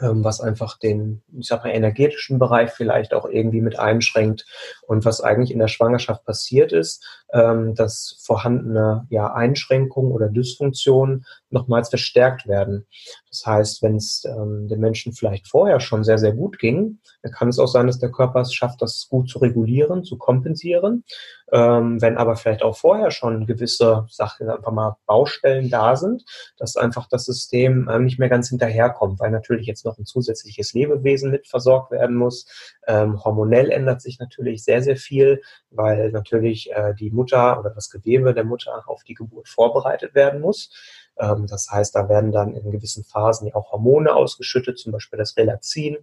ähm, 0.00 0.24
was 0.24 0.40
einfach 0.40 0.78
den, 0.78 1.22
ich 1.38 1.46
sag 1.46 1.64
mal, 1.64 1.70
energetischen 1.70 2.38
Bereich 2.38 2.70
vielleicht 2.70 3.14
auch 3.14 3.26
irgendwie 3.26 3.60
mit 3.60 3.78
einschränkt. 3.78 4.46
Und 4.86 5.04
was 5.04 5.20
eigentlich 5.20 5.50
in 5.50 5.58
der 5.58 5.68
Schwangerschaft 5.68 6.24
passiert 6.24 6.72
ist, 6.72 7.04
ähm, 7.32 7.74
dass 7.74 8.18
vorhandene 8.22 9.06
ja, 9.10 9.32
Einschränkungen 9.32 10.12
oder 10.12 10.28
Dysfunktionen 10.28 11.24
nochmals 11.52 11.88
verstärkt 11.88 12.46
werden. 12.46 12.86
Das 13.28 13.46
heißt, 13.46 13.82
wenn 13.82 13.96
es 13.96 14.24
ähm, 14.24 14.68
den 14.68 14.80
Menschen 14.80 15.12
vielleicht 15.12 15.48
vorher 15.48 15.80
schon 15.80 16.04
sehr, 16.04 16.18
sehr 16.18 16.32
gut 16.32 16.58
ging, 16.58 16.98
dann 17.22 17.32
kann 17.32 17.48
es 17.48 17.58
auch 17.58 17.66
sein, 17.66 17.86
dass 17.86 17.98
der 17.98 18.10
Körper 18.10 18.40
es 18.40 18.52
schafft, 18.52 18.82
das 18.82 19.06
gut 19.08 19.28
zu 19.28 19.38
regulieren, 19.38 20.04
zu 20.04 20.18
kompensieren. 20.18 21.04
Ähm, 21.52 22.00
wenn 22.00 22.16
aber 22.16 22.36
vielleicht 22.36 22.62
auch 22.62 22.76
vorher 22.76 23.10
schon 23.10 23.46
gewisse 23.46 24.06
Sachen, 24.08 24.48
einfach 24.48 24.72
mal 24.72 24.96
Baustellen 25.06 25.68
da 25.68 25.96
sind, 25.96 26.24
dass 26.56 26.76
einfach 26.76 27.08
das 27.08 27.26
System 27.26 27.90
ähm, 27.92 28.04
nicht 28.04 28.18
mehr 28.18 28.30
ganz 28.30 28.48
hinterherkommt, 28.48 29.20
weil 29.20 29.30
natürlich 29.30 29.66
jetzt 29.66 29.84
noch 29.84 29.98
ein 29.98 30.06
zusätzliches 30.06 30.72
Lebewesen 30.72 31.30
mit 31.30 31.46
versorgt 31.46 31.90
werden 31.90 32.16
muss. 32.16 32.46
Ähm, 32.86 33.22
hormonell 33.22 33.70
ändert 33.70 34.00
sich 34.00 34.18
natürlich 34.18 34.64
sehr, 34.64 34.82
sehr 34.82 34.96
viel, 34.96 35.42
weil 35.70 36.10
natürlich 36.10 36.72
äh, 36.72 36.94
die 36.94 37.10
Mutter 37.10 37.60
oder 37.60 37.70
das 37.70 37.90
Gewebe 37.90 38.32
der 38.32 38.44
Mutter 38.44 38.84
auf 38.86 39.02
die 39.04 39.14
Geburt 39.14 39.48
vorbereitet 39.48 40.14
werden 40.14 40.40
muss. 40.40 40.70
Ähm, 41.18 41.46
das 41.46 41.68
heißt, 41.70 41.94
da 41.94 42.08
werden 42.08 42.32
dann 42.32 42.54
in 42.54 42.70
gewissen 42.70 43.04
Phasen 43.04 43.48
ja 43.48 43.54
auch 43.54 43.72
Hormone 43.72 44.14
ausgeschüttet, 44.14 44.78
zum 44.78 44.92
Beispiel 44.92 45.18
das 45.18 45.36
Relazin, 45.36 45.98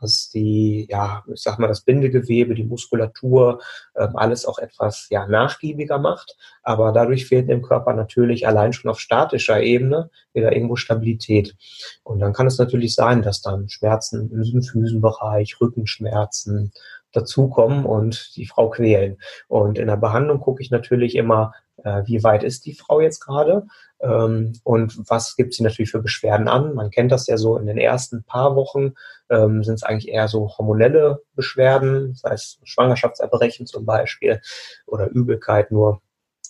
was 0.00 0.28
die, 0.28 0.86
ja, 0.90 1.24
ich 1.32 1.42
sag 1.42 1.58
mal, 1.58 1.68
das 1.68 1.80
Bindegewebe, 1.80 2.54
die 2.54 2.64
Muskulatur, 2.64 3.60
ähm, 3.96 4.16
alles 4.16 4.44
auch 4.44 4.58
etwas 4.58 5.06
ja, 5.10 5.26
nachgiebiger 5.26 5.98
macht. 5.98 6.36
Aber 6.62 6.92
dadurch 6.92 7.26
fehlt 7.26 7.48
dem 7.48 7.62
Körper 7.62 7.94
natürlich 7.94 8.46
allein 8.46 8.72
schon 8.72 8.90
auf 8.90 9.00
statischer 9.00 9.62
Ebene 9.62 10.10
wieder 10.34 10.52
irgendwo 10.52 10.76
Stabilität. 10.76 11.56
Und 12.02 12.20
dann 12.20 12.32
kann 12.32 12.46
es 12.46 12.58
natürlich 12.58 12.94
sein, 12.94 13.22
dass 13.22 13.40
dann 13.40 13.68
Schmerzen 13.68 14.30
im 14.30 14.44
Symphysenbereich, 14.44 15.60
Rückenschmerzen, 15.60 16.72
dazukommen 17.12 17.86
und 17.86 18.36
die 18.36 18.46
Frau 18.46 18.68
quälen. 18.68 19.16
Und 19.48 19.78
in 19.78 19.86
der 19.86 19.96
Behandlung 19.96 20.40
gucke 20.40 20.62
ich 20.62 20.70
natürlich 20.70 21.16
immer, 21.16 21.52
äh, 21.86 22.02
wie 22.04 22.24
weit 22.24 22.42
ist 22.42 22.66
die 22.66 22.74
Frau 22.74 23.00
jetzt 23.00 23.20
gerade 23.20 23.66
ähm, 24.00 24.54
und 24.64 25.08
was 25.08 25.36
gibt 25.36 25.54
sie 25.54 25.62
natürlich 25.62 25.90
für 25.90 26.02
Beschwerden 26.02 26.48
an. 26.48 26.74
Man 26.74 26.90
kennt 26.90 27.12
das 27.12 27.28
ja 27.28 27.36
so 27.36 27.56
in 27.56 27.66
den 27.66 27.78
ersten 27.78 28.24
paar 28.24 28.56
Wochen, 28.56 28.94
ähm, 29.30 29.62
sind 29.62 29.74
es 29.74 29.82
eigentlich 29.84 30.08
eher 30.08 30.26
so 30.26 30.50
hormonelle 30.58 31.22
Beschwerden, 31.34 32.14
sei 32.14 32.32
es 32.32 32.58
Schwangerschaftserbrechen 32.64 33.66
zum 33.66 33.86
Beispiel 33.86 34.40
oder 34.86 35.08
Übelkeit 35.08 35.70
nur. 35.70 36.02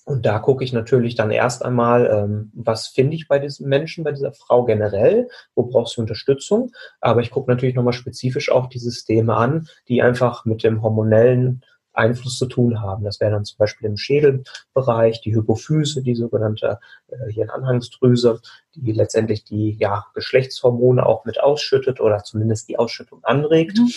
Und 0.07 0.25
da 0.25 0.39
gucke 0.39 0.63
ich 0.63 0.73
natürlich 0.73 1.17
dann 1.17 1.33
erst 1.33 1.65
einmal, 1.65 2.07
ähm, 2.07 2.53
was 2.55 2.87
finde 2.87 3.17
ich 3.17 3.29
bei 3.29 3.41
diesem 3.41 3.69
Menschen, 3.69 4.05
bei 4.05 4.13
dieser 4.13 4.33
Frau 4.33 4.65
generell, 4.65 5.29
wo 5.55 5.65
brauchst 5.65 5.97
du 5.97 6.01
Unterstützung. 6.01 6.71
Aber 7.01 7.21
ich 7.21 7.31
gucke 7.33 7.51
natürlich 7.51 7.75
nochmal 7.75 7.93
spezifisch 7.93 8.51
auch 8.51 8.69
die 8.69 8.79
Systeme 8.79 9.35
an, 9.35 9.67
die 9.89 10.03
einfach 10.03 10.45
mit 10.45 10.63
dem 10.63 10.81
hormonellen 10.81 11.63
Einfluss 11.97 12.39
zu 12.39 12.47
tun 12.47 12.81
haben. 12.81 13.05
Das 13.05 13.21
wäre 13.21 13.33
dann 13.33 13.45
zum 13.45 13.59
Beispiel 13.59 13.89
im 13.89 13.97
Schädelbereich 13.97 15.21
die 15.21 15.35
Hypophyse, 15.35 16.03
die 16.03 16.15
sogenannte 16.15 16.79
äh, 17.09 17.33
Hirnanhangsdrüse, 17.33 18.41
die 18.75 18.93
letztendlich 18.93 19.45
die 19.45 19.77
ja, 19.79 20.07
Geschlechtshormone 20.15 21.05
auch 21.05 21.25
mit 21.25 21.41
ausschüttet 21.41 22.01
oder 22.01 22.23
zumindest 22.25 22.69
die 22.69 22.79
Ausschüttung 22.79 23.25
anregt. 23.25 23.79
Mhm 23.79 23.89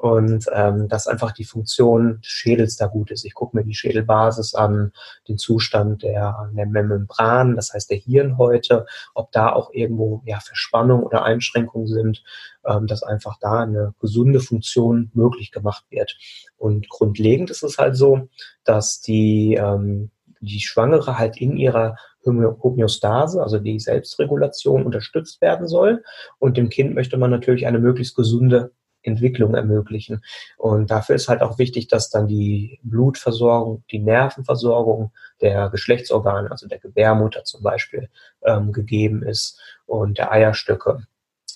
und 0.00 0.46
ähm, 0.54 0.88
dass 0.88 1.06
einfach 1.06 1.32
die 1.32 1.44
Funktion 1.44 2.20
des 2.22 2.30
Schädels 2.30 2.76
da 2.76 2.86
gut 2.86 3.10
ist. 3.10 3.26
Ich 3.26 3.34
gucke 3.34 3.54
mir 3.54 3.64
die 3.64 3.74
Schädelbasis 3.74 4.54
an, 4.54 4.92
den 5.28 5.36
Zustand 5.36 6.02
der, 6.02 6.50
der 6.54 6.64
Membran, 6.64 7.54
das 7.54 7.74
heißt 7.74 7.90
der 7.90 7.98
Hirnhäute, 7.98 8.86
ob 9.14 9.30
da 9.30 9.52
auch 9.52 9.70
irgendwo 9.74 10.22
ja, 10.24 10.40
Verspannung 10.40 11.02
oder 11.02 11.22
Einschränkungen 11.24 11.86
sind, 11.86 12.22
ähm, 12.64 12.86
dass 12.86 13.02
einfach 13.02 13.36
da 13.42 13.60
eine 13.60 13.94
gesunde 14.00 14.40
Funktion 14.40 15.10
möglich 15.12 15.52
gemacht 15.52 15.84
wird. 15.90 16.16
Und 16.56 16.88
grundlegend 16.88 17.50
ist 17.50 17.62
es 17.62 17.76
halt 17.76 17.94
so, 17.94 18.30
dass 18.64 19.02
die, 19.02 19.58
ähm, 19.60 20.10
die 20.40 20.60
Schwangere 20.60 21.18
halt 21.18 21.38
in 21.38 21.58
ihrer 21.58 21.96
Homöostase, 22.24 23.42
also 23.42 23.58
die 23.58 23.78
Selbstregulation, 23.78 24.86
unterstützt 24.86 25.42
werden 25.42 25.68
soll. 25.68 26.02
Und 26.38 26.56
dem 26.56 26.70
Kind 26.70 26.94
möchte 26.94 27.18
man 27.18 27.30
natürlich 27.30 27.66
eine 27.66 27.78
möglichst 27.78 28.16
gesunde 28.16 28.72
Entwicklung 29.02 29.54
ermöglichen. 29.54 30.22
Und 30.56 30.90
dafür 30.90 31.16
ist 31.16 31.28
halt 31.28 31.42
auch 31.42 31.58
wichtig, 31.58 31.88
dass 31.88 32.10
dann 32.10 32.28
die 32.28 32.80
Blutversorgung, 32.82 33.84
die 33.90 33.98
Nervenversorgung 33.98 35.12
der 35.40 35.70
Geschlechtsorgane, 35.70 36.50
also 36.50 36.68
der 36.68 36.78
Gebärmutter 36.78 37.44
zum 37.44 37.62
Beispiel, 37.62 38.08
ähm, 38.44 38.72
gegeben 38.72 39.22
ist 39.22 39.60
und 39.86 40.18
der 40.18 40.32
Eierstöcke. 40.32 41.06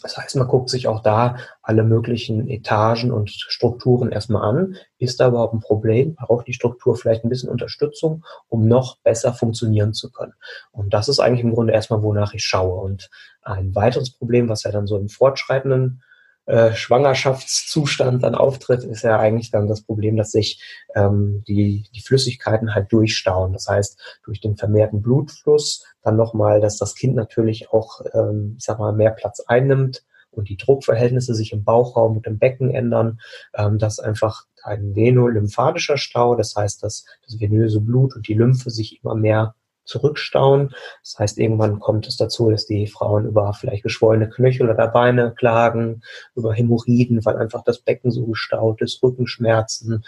Das 0.04 0.18
heißt, 0.18 0.36
man 0.36 0.48
guckt 0.48 0.68
sich 0.68 0.86
auch 0.86 1.00
da 1.00 1.36
alle 1.62 1.82
möglichen 1.82 2.46
Etagen 2.46 3.10
und 3.10 3.30
Strukturen 3.30 4.12
erstmal 4.12 4.42
an. 4.42 4.76
Ist 4.98 5.18
da 5.18 5.28
überhaupt 5.28 5.54
ein 5.54 5.60
Problem? 5.60 6.14
Braucht 6.14 6.46
die 6.46 6.52
Struktur 6.52 6.94
vielleicht 6.94 7.24
ein 7.24 7.30
bisschen 7.30 7.48
Unterstützung, 7.48 8.22
um 8.48 8.68
noch 8.68 8.98
besser 8.98 9.32
funktionieren 9.32 9.94
zu 9.94 10.12
können? 10.12 10.34
Und 10.72 10.92
das 10.92 11.08
ist 11.08 11.20
eigentlich 11.20 11.42
im 11.42 11.54
Grunde 11.54 11.72
erstmal, 11.72 12.02
wonach 12.02 12.34
ich 12.34 12.44
schaue. 12.44 12.82
Und 12.82 13.08
ein 13.40 13.74
weiteres 13.74 14.10
Problem, 14.10 14.50
was 14.50 14.64
ja 14.64 14.72
dann 14.72 14.86
so 14.86 14.98
im 14.98 15.08
fortschreitenden 15.08 16.02
äh, 16.46 16.72
Schwangerschaftszustand 16.74 18.22
dann 18.22 18.34
auftritt, 18.34 18.84
ist 18.84 19.02
ja 19.02 19.18
eigentlich 19.18 19.50
dann 19.50 19.66
das 19.66 19.82
Problem, 19.82 20.16
dass 20.16 20.30
sich 20.30 20.62
ähm, 20.94 21.42
die, 21.48 21.86
die 21.94 22.00
Flüssigkeiten 22.00 22.74
halt 22.74 22.92
durchstauen. 22.92 23.52
Das 23.52 23.66
heißt, 23.68 23.98
durch 24.24 24.40
den 24.40 24.56
vermehrten 24.56 25.02
Blutfluss 25.02 25.84
dann 26.02 26.16
nochmal, 26.16 26.60
dass 26.60 26.76
das 26.76 26.94
Kind 26.94 27.14
natürlich 27.14 27.70
auch, 27.70 28.02
ähm, 28.12 28.56
ich 28.58 28.64
sag 28.64 28.78
mal, 28.78 28.92
mehr 28.92 29.10
Platz 29.10 29.40
einnimmt 29.40 30.04
und 30.30 30.48
die 30.48 30.56
Druckverhältnisse 30.56 31.34
sich 31.34 31.52
im 31.52 31.64
Bauchraum 31.64 32.16
und 32.16 32.26
im 32.26 32.38
Becken 32.38 32.70
ändern, 32.70 33.20
ähm, 33.54 33.78
dass 33.78 33.98
einfach 33.98 34.44
ein 34.62 34.94
venolymphatischer 34.94 35.96
Stau, 35.96 36.34
das 36.34 36.54
heißt, 36.56 36.82
dass 36.82 37.04
das 37.24 37.40
venöse 37.40 37.80
Blut 37.80 38.16
und 38.16 38.28
die 38.28 38.34
Lymphe 38.34 38.70
sich 38.70 39.02
immer 39.02 39.14
mehr 39.14 39.54
zurückstauen. 39.84 40.74
Das 41.02 41.18
heißt, 41.18 41.38
irgendwann 41.38 41.80
kommt 41.80 42.06
es 42.06 42.16
dazu, 42.16 42.50
dass 42.50 42.66
die 42.66 42.86
Frauen 42.86 43.26
über 43.26 43.52
vielleicht 43.52 43.82
geschwollene 43.82 44.28
Knöchel 44.28 44.70
oder 44.70 44.88
Beine 44.88 45.32
klagen, 45.34 46.02
über 46.34 46.52
Hämorrhoiden, 46.52 47.24
weil 47.24 47.36
einfach 47.36 47.62
das 47.64 47.78
Becken 47.78 48.10
so 48.10 48.26
gestaut 48.26 48.80
ist, 48.80 49.02
Rückenschmerzen, 49.02 50.04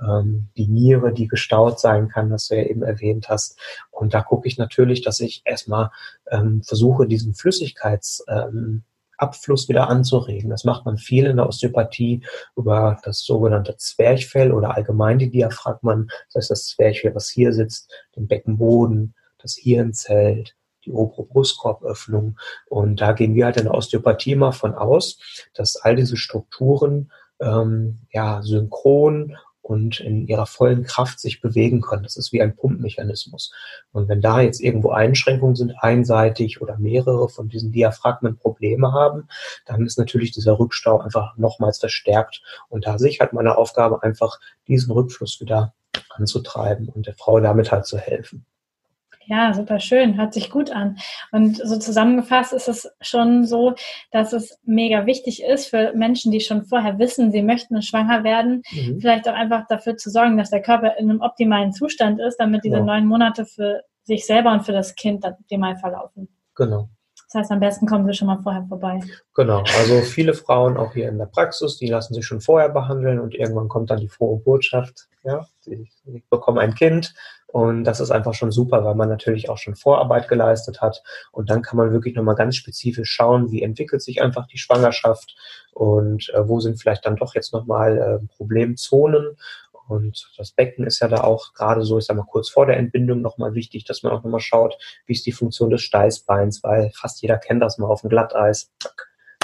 ähm, 0.00 0.48
die 0.56 0.66
Niere, 0.66 1.12
die 1.12 1.28
gestaut 1.28 1.80
sein 1.80 2.08
kann, 2.08 2.30
das 2.30 2.48
du 2.48 2.56
ja 2.56 2.64
eben 2.64 2.82
erwähnt 2.82 3.28
hast. 3.28 3.58
Und 3.90 4.14
da 4.14 4.22
gucke 4.22 4.48
ich 4.48 4.58
natürlich, 4.58 5.02
dass 5.02 5.20
ich 5.20 5.42
erstmal 5.44 5.90
ähm, 6.30 6.62
versuche, 6.62 7.06
diesen 7.06 7.34
Flüssigkeits 7.34 8.24
ähm, 8.28 8.82
Abfluss 9.20 9.68
wieder 9.68 9.88
anzuregen. 9.88 10.50
Das 10.50 10.64
macht 10.64 10.86
man 10.86 10.96
viel 10.96 11.26
in 11.26 11.36
der 11.36 11.46
Osteopathie 11.46 12.22
über 12.56 12.98
das 13.04 13.20
sogenannte 13.20 13.76
Zwerchfell 13.76 14.52
oder 14.52 14.74
allgemein 14.74 15.18
die 15.18 15.30
Diaphragmen. 15.30 16.10
Das 16.26 16.36
heißt, 16.36 16.50
das 16.50 16.66
Zwerchfell, 16.66 17.14
was 17.14 17.28
hier 17.28 17.52
sitzt, 17.52 17.92
den 18.16 18.26
Beckenboden, 18.26 19.14
das 19.42 19.56
Hirnzelt, 19.56 20.54
die 20.84 20.92
obere 20.92 21.24
Brustkorböffnung. 21.24 22.38
Und 22.68 23.00
da 23.00 23.12
gehen 23.12 23.34
wir 23.34 23.46
halt 23.46 23.56
in 23.56 23.64
der 23.64 23.74
Osteopathie 23.74 24.34
mal 24.34 24.52
von 24.52 24.74
aus, 24.74 25.18
dass 25.54 25.76
all 25.76 25.96
diese 25.96 26.16
Strukturen 26.16 27.10
ähm, 27.40 27.98
ja 28.12 28.42
synchron 28.42 29.36
und 29.62 30.00
in 30.00 30.26
ihrer 30.26 30.46
vollen 30.46 30.82
Kraft 30.82 31.20
sich 31.20 31.40
bewegen 31.40 31.80
können. 31.80 32.02
Das 32.02 32.16
ist 32.16 32.32
wie 32.32 32.42
ein 32.42 32.56
Pumpmechanismus. 32.56 33.52
Und 33.92 34.08
wenn 34.08 34.20
da 34.20 34.40
jetzt 34.40 34.60
irgendwo 34.60 34.90
Einschränkungen 34.90 35.54
sind, 35.54 35.74
einseitig 35.78 36.60
oder 36.60 36.76
mehrere 36.78 37.28
von 37.28 37.48
diesen 37.48 37.70
Diaphragmen 37.70 38.36
Probleme 38.36 38.92
haben, 38.92 39.28
dann 39.66 39.86
ist 39.86 39.96
natürlich 39.96 40.32
dieser 40.32 40.58
Rückstau 40.58 40.98
einfach 40.98 41.36
nochmals 41.36 41.78
verstärkt. 41.78 42.42
Und 42.68 42.86
da 42.86 42.98
sehe 42.98 43.10
ich 43.10 43.20
halt 43.20 43.32
meine 43.32 43.56
Aufgabe 43.56 44.02
einfach, 44.02 44.40
diesen 44.66 44.90
Rückfluss 44.90 45.40
wieder 45.40 45.72
anzutreiben 46.08 46.88
und 46.88 47.06
der 47.06 47.14
Frau 47.14 47.38
damit 47.38 47.70
halt 47.70 47.86
zu 47.86 47.96
helfen. 47.96 48.46
Ja, 49.30 49.54
super 49.54 49.78
schön, 49.78 50.16
hört 50.16 50.34
sich 50.34 50.50
gut 50.50 50.72
an. 50.72 50.98
Und 51.30 51.58
so 51.58 51.78
zusammengefasst 51.78 52.52
ist 52.52 52.66
es 52.66 52.90
schon 53.00 53.46
so, 53.46 53.76
dass 54.10 54.32
es 54.32 54.58
mega 54.64 55.06
wichtig 55.06 55.44
ist 55.44 55.66
für 55.66 55.92
Menschen, 55.94 56.32
die 56.32 56.40
schon 56.40 56.64
vorher 56.64 56.98
wissen, 56.98 57.30
sie 57.30 57.42
möchten 57.42 57.80
schwanger 57.80 58.24
werden, 58.24 58.62
mhm. 58.72 59.00
vielleicht 59.00 59.28
auch 59.28 59.34
einfach 59.34 59.68
dafür 59.68 59.96
zu 59.96 60.10
sorgen, 60.10 60.36
dass 60.36 60.50
der 60.50 60.62
Körper 60.62 60.96
in 60.98 61.08
einem 61.08 61.20
optimalen 61.20 61.72
Zustand 61.72 62.20
ist, 62.20 62.38
damit 62.38 62.64
diese 62.64 62.78
ja. 62.78 62.82
neun 62.82 63.06
Monate 63.06 63.46
für 63.46 63.84
sich 64.02 64.26
selber 64.26 64.50
und 64.50 64.62
für 64.62 64.72
das 64.72 64.96
Kind 64.96 65.24
optimal 65.24 65.76
verlaufen. 65.76 66.26
Genau. 66.56 66.88
Das 67.32 67.42
heißt, 67.42 67.52
am 67.52 67.60
besten 67.60 67.86
kommen 67.86 68.04
Sie 68.08 68.14
schon 68.14 68.26
mal 68.26 68.42
vorher 68.42 68.64
vorbei. 68.68 68.98
Genau, 69.36 69.62
also 69.78 70.00
viele 70.00 70.34
Frauen 70.34 70.76
auch 70.76 70.92
hier 70.92 71.08
in 71.08 71.18
der 71.18 71.26
Praxis, 71.26 71.76
die 71.76 71.86
lassen 71.86 72.14
sich 72.14 72.26
schon 72.26 72.40
vorher 72.40 72.70
behandeln 72.70 73.20
und 73.20 73.36
irgendwann 73.36 73.68
kommt 73.68 73.90
dann 73.90 74.00
die 74.00 74.08
frohe 74.08 74.40
Botschaft, 74.40 75.06
ja, 75.22 75.46
sie 75.60 75.86
bekommen 76.30 76.58
ein 76.58 76.74
Kind 76.74 77.14
und 77.52 77.84
das 77.84 78.00
ist 78.00 78.10
einfach 78.10 78.34
schon 78.34 78.52
super, 78.52 78.84
weil 78.84 78.94
man 78.94 79.08
natürlich 79.08 79.48
auch 79.48 79.58
schon 79.58 79.74
Vorarbeit 79.74 80.28
geleistet 80.28 80.80
hat 80.80 81.02
und 81.32 81.50
dann 81.50 81.62
kann 81.62 81.76
man 81.76 81.92
wirklich 81.92 82.14
nochmal 82.14 82.36
ganz 82.36 82.56
spezifisch 82.56 83.10
schauen, 83.10 83.50
wie 83.50 83.62
entwickelt 83.62 84.02
sich 84.02 84.22
einfach 84.22 84.46
die 84.46 84.58
Schwangerschaft 84.58 85.36
und 85.72 86.30
äh, 86.34 86.48
wo 86.48 86.60
sind 86.60 86.80
vielleicht 86.80 87.06
dann 87.06 87.16
doch 87.16 87.34
jetzt 87.34 87.52
nochmal 87.52 87.98
äh, 87.98 88.26
Problemzonen 88.36 89.36
und 89.90 90.30
das 90.38 90.52
Becken 90.52 90.86
ist 90.86 91.00
ja 91.00 91.08
da 91.08 91.22
auch 91.22 91.52
gerade 91.52 91.82
so, 91.82 91.98
ich 91.98 92.04
sag 92.04 92.16
mal, 92.16 92.22
kurz 92.22 92.48
vor 92.48 92.66
der 92.66 92.76
Entbindung 92.76 93.22
nochmal 93.22 93.54
wichtig, 93.54 93.84
dass 93.84 94.04
man 94.04 94.12
auch 94.12 94.22
nochmal 94.22 94.40
schaut, 94.40 94.78
wie 95.06 95.14
ist 95.14 95.26
die 95.26 95.32
Funktion 95.32 95.68
des 95.68 95.82
Steißbeins, 95.82 96.62
weil 96.62 96.92
fast 96.94 97.20
jeder 97.22 97.38
kennt 97.38 97.60
das 97.60 97.78
mal 97.78 97.88
auf 97.88 98.02
dem 98.02 98.10
Glatteis. 98.10 98.70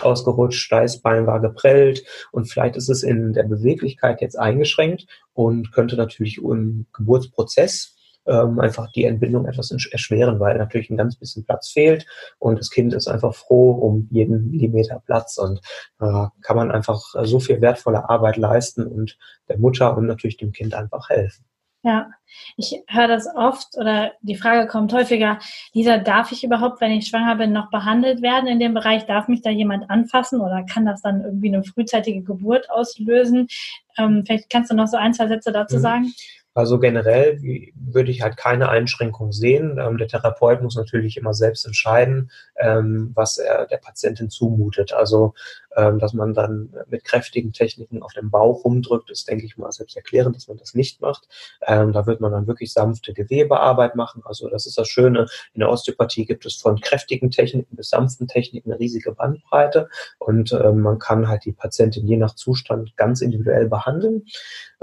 ausgerutscht, 0.03 0.61
Steißbein 0.61 1.27
war 1.27 1.41
geprellt 1.41 2.05
und 2.31 2.45
vielleicht 2.45 2.77
ist 2.77 2.91
es 2.91 3.03
in 3.03 3.33
der 3.33 3.45
Beweglichkeit 3.45 4.21
jetzt 4.21 4.39
eingeschränkt 4.39 5.07
und 5.33 5.73
könnte 5.73 5.97
natürlich 5.97 6.39
im 6.39 6.87
Geburtsprozess 6.93 7.96
ähm, 8.27 8.61
einfach 8.61 8.91
die 8.93 9.05
Entbindung 9.05 9.47
etwas 9.47 9.71
erschweren, 9.71 10.41
weil 10.41 10.59
natürlich 10.59 10.91
ein 10.91 10.97
ganz 10.97 11.17
bisschen 11.17 11.45
Platz 11.45 11.71
fehlt 11.71 12.07
und 12.39 12.59
das 12.59 12.71
Kind 12.71 12.95
ist 12.95 13.09
einfach 13.09 13.35
froh 13.35 13.73
um 13.73 14.09
jeden 14.11 14.51
Millimeter 14.51 15.03
Platz 15.05 15.39
und 15.39 15.61
äh, 16.01 16.27
kann 16.43 16.57
man 16.57 16.71
einfach 16.71 17.01
so 17.23 17.41
viel 17.41 17.61
wertvolle 17.61 18.09
Arbeit 18.09 18.37
leisten 18.37 18.87
und 18.87 19.17
der 19.49 19.59
Mutter 19.59 19.97
und 19.97 20.07
natürlich 20.07 20.37
dem 20.37 20.53
Kind 20.53 20.75
einfach 20.75 21.09
helfen. 21.09 21.45
Ja, 21.87 22.11
ich 22.57 22.83
höre 22.89 23.07
das 23.07 23.29
oft 23.33 23.77
oder 23.79 24.11
die 24.21 24.35
Frage 24.35 24.67
kommt 24.67 24.93
häufiger, 24.93 25.39
Lisa, 25.73 25.99
darf 25.99 26.33
ich 26.33 26.43
überhaupt, 26.43 26.81
wenn 26.81 26.91
ich 26.91 27.07
schwanger 27.07 27.37
bin, 27.37 27.53
noch 27.53 27.71
behandelt 27.71 28.23
werden 28.23 28.49
in 28.49 28.59
dem 28.59 28.75
Bereich? 28.75 29.07
Darf 29.07 29.29
mich 29.29 29.41
da 29.41 29.51
jemand 29.51 29.89
anfassen 29.89 30.41
oder 30.41 30.65
kann 30.65 30.85
das 30.85 31.01
dann 31.01 31.23
irgendwie 31.23 31.55
eine 31.55 31.63
frühzeitige 31.63 32.23
Geburt 32.23 32.69
auslösen? 32.71 33.47
Ähm, 33.99 34.25
vielleicht 34.27 34.51
kannst 34.51 34.73
du 34.73 34.75
noch 34.75 34.89
so 34.89 34.97
ein, 34.97 35.15
zwei 35.15 35.29
Sätze 35.29 35.53
dazu 35.53 35.77
mhm. 35.77 35.81
sagen. 35.81 36.13
Also 36.57 36.79
generell 36.79 37.39
würde 37.75 38.11
ich 38.11 38.23
halt 38.23 38.39
keine 38.39 38.71
Einschränkung 38.71 39.31
sehen. 39.31 39.79
Ähm, 39.79 39.99
der 39.99 40.09
Therapeut 40.09 40.63
muss 40.63 40.75
natürlich 40.75 41.19
immer 41.19 41.35
selbst 41.35 41.67
entscheiden, 41.67 42.31
ähm, 42.59 43.13
was 43.15 43.37
er 43.37 43.67
der 43.67 43.77
Patientin 43.77 44.31
zumutet. 44.31 44.95
Also 44.95 45.35
dass 45.77 46.15
man 46.15 46.35
dann 46.35 46.75
mit 46.89 47.05
kräftigen 47.05 47.53
Techniken 47.53 48.03
auf 48.03 48.13
dem 48.13 48.31
Bauch 48.31 48.65
rumdrückt, 48.65 49.11
ist, 49.11 49.29
denke 49.29 49.45
ich 49.45 49.57
mal, 49.57 49.71
selbst 49.73 49.97
erklärend, 49.97 50.37
dass 50.37 50.49
man 50.49 50.57
das 50.57 50.75
nicht 50.75 51.01
macht. 51.01 51.29
Ähm, 51.67 51.93
da 51.93 52.07
wird 52.07 52.21
man 52.21 52.33
dann 52.33 52.47
wirklich 52.47 52.73
sanfte 52.73 53.13
Gewebearbeit 53.13 53.95
machen. 53.95 54.23
Also 54.25 54.49
das 54.49 54.67
ist 54.67 54.79
das 54.79 54.89
Schöne. 54.89 55.27
In 55.53 55.61
der 55.61 55.71
Osteopathie 55.71 56.25
gibt 56.25 56.47
es 56.47 56.57
von 56.57 56.81
kräftigen 56.81 57.31
Techniken 57.31 57.77
bis 57.77 57.91
sanften 57.91 58.27
Techniken 58.27 58.71
eine 58.71 58.81
riesige 58.81 59.13
Bandbreite 59.13 59.89
und 60.19 60.53
ähm, 60.53 60.81
man 60.81 60.99
kann 60.99 61.29
halt 61.29 61.45
die 61.45 61.53
Patientin 61.53 62.07
je 62.07 62.17
nach 62.17 62.35
Zustand 62.35 62.97
ganz 62.97 63.21
individuell 63.21 63.69
behandeln. 63.69 64.25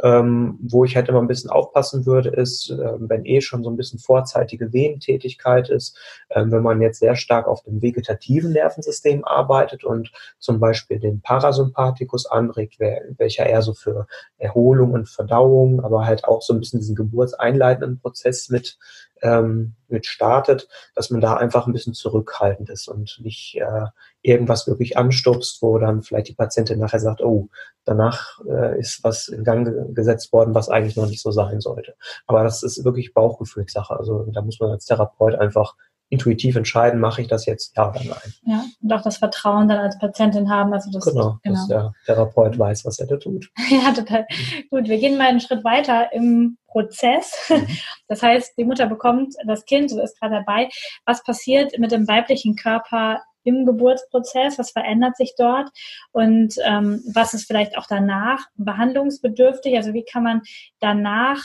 Ähm, 0.02 0.60
wo 0.62 0.86
ich 0.86 0.96
halt 0.96 1.08
immer 1.10 1.22
ein 1.22 1.28
bisschen 1.28 1.52
aufpassen 1.52 2.06
würde, 2.06 2.30
ist, 2.30 2.72
äh, 2.72 2.94
wenn 2.98 3.26
eh 3.26 3.42
schon 3.42 3.64
so 3.64 3.70
ein 3.70 3.78
bisschen 3.78 4.00
vorzeitige 4.00 4.74
Wehentätigkeit 4.74 5.70
ist, 5.70 5.98
äh, 6.30 6.44
wenn 6.46 6.64
man 6.64 6.82
jetzt 6.82 7.00
sehr 7.00 7.16
stark 7.16 7.48
auf 7.48 7.62
dem 7.64 7.82
vegetativen 7.82 8.52
Nervensystem 8.54 9.24
arbeitet 9.24 9.84
und 9.84 10.12
zum 10.40 10.60
Beispiel 10.60 10.83
Beispiel 10.84 11.00
den 11.00 11.22
Parasympathikus 11.22 12.26
anregt, 12.26 12.80
welcher 12.80 13.46
eher 13.46 13.62
so 13.62 13.74
für 13.74 14.08
Erholung 14.38 14.92
und 14.92 15.10
Verdauung, 15.10 15.84
aber 15.84 16.06
halt 16.06 16.26
auch 16.26 16.42
so 16.42 16.54
ein 16.54 16.60
bisschen 16.60 16.80
diesen 16.80 16.96
geburtseinleitenden 16.96 18.00
Prozess 18.00 18.50
mit, 18.50 18.78
ähm, 19.22 19.74
mit 19.88 20.06
startet, 20.06 20.68
dass 20.96 21.10
man 21.10 21.22
da 21.22 21.36
einfach 21.36 21.66
ein 21.66 21.74
bisschen 21.74 21.94
zurückhaltend 21.94 22.70
ist 22.70 22.88
und 22.88 23.20
nicht 23.24 23.56
äh, 23.56 23.86
irgendwas 24.22 24.68
wirklich 24.68 24.98
anstupst, 24.98 25.62
wo 25.62 25.78
dann 25.78 26.02
vielleicht 26.02 26.28
die 26.28 26.36
Patientin 26.36 26.80
nachher 26.80 27.00
sagt, 27.00 27.22
oh, 27.22 27.50
danach 27.86 28.40
äh, 28.46 28.80
ist 28.80 29.04
was 29.04 29.30
in 29.30 29.44
Gang 29.44 29.96
gesetzt 29.96 30.34
worden, 30.34 30.54
was 30.54 30.70
eigentlich 30.70 30.98
noch 30.98 31.08
nicht 31.08 31.22
so 31.22 31.32
sein 31.32 31.62
sollte. 31.62 31.96
Aber 32.28 32.44
das 32.44 32.64
ist 32.64 32.84
wirklich 32.84 33.14
Bauchgefühlssache. 33.14 33.98
Also 33.98 34.26
da 34.32 34.42
muss 34.42 34.60
man 34.60 34.72
als 34.72 34.86
Therapeut 34.86 35.36
einfach 35.36 35.76
intuitiv 36.14 36.56
entscheiden, 36.56 37.00
mache 37.00 37.22
ich 37.22 37.28
das 37.28 37.46
jetzt 37.46 37.76
ja 37.76 37.90
oder 37.90 38.02
nein. 38.04 38.34
Ja, 38.46 38.64
und 38.82 38.94
auch 38.94 39.02
das 39.02 39.18
Vertrauen 39.18 39.68
dann 39.68 39.80
als 39.80 39.98
Patientin 39.98 40.50
haben. 40.50 40.72
Also 40.74 40.92
das, 40.92 41.06
genau, 41.06 41.40
genau, 41.44 41.56
dass 41.56 41.68
der 41.68 41.94
Therapeut 42.06 42.58
weiß, 42.58 42.86
was 42.86 43.00
er 43.00 43.08
da 43.08 43.18
tut. 43.18 43.50
ja, 43.70 43.92
total. 43.92 44.26
Gut, 44.70 44.88
wir 44.88 45.00
gehen 45.00 45.18
mal 45.18 45.28
einen 45.28 45.40
Schritt 45.40 45.64
weiter 45.64 46.14
im 46.14 46.58
Prozess. 46.68 47.50
Mhm. 47.50 47.68
Das 48.08 48.22
heißt, 48.22 48.54
die 48.60 48.66
Mutter 48.66 48.86
bekommt 48.86 49.34
das 49.48 49.66
Kind 49.66 49.92
und 49.92 49.98
ist 49.98 50.20
gerade 50.20 50.36
dabei. 50.36 50.70
Was 51.06 51.24
passiert 51.24 51.80
mit 51.80 51.92
dem 51.92 52.08
weiblichen 52.08 52.56
Körper 52.56 53.24
im 53.44 53.66
Geburtsprozess, 53.66 54.60
was 54.60 54.70
verändert 54.70 55.18
sich 55.18 55.34
dort 55.36 55.70
und 56.12 56.54
ähm, 56.64 57.02
was 57.12 57.34
ist 57.34 57.46
vielleicht 57.46 57.76
auch 57.76 57.88
danach 57.90 58.46
behandlungsbedürftig, 58.56 59.76
also 59.76 59.94
wie 59.94 60.06
kann 60.06 60.24
man 60.24 60.42
danach 60.80 61.42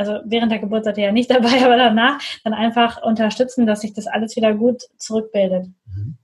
also 0.00 0.14
während 0.24 0.50
der 0.50 0.60
Geburt 0.60 0.84
seid 0.84 0.96
ihr 0.96 1.04
ja 1.04 1.12
nicht 1.12 1.30
dabei, 1.30 1.62
aber 1.62 1.76
danach 1.76 2.18
dann 2.42 2.54
einfach 2.54 3.02
unterstützen, 3.02 3.66
dass 3.66 3.82
sich 3.82 3.92
das 3.92 4.06
alles 4.06 4.34
wieder 4.34 4.54
gut 4.54 4.82
zurückbildet. 4.96 5.66
Mhm. 5.86 6.16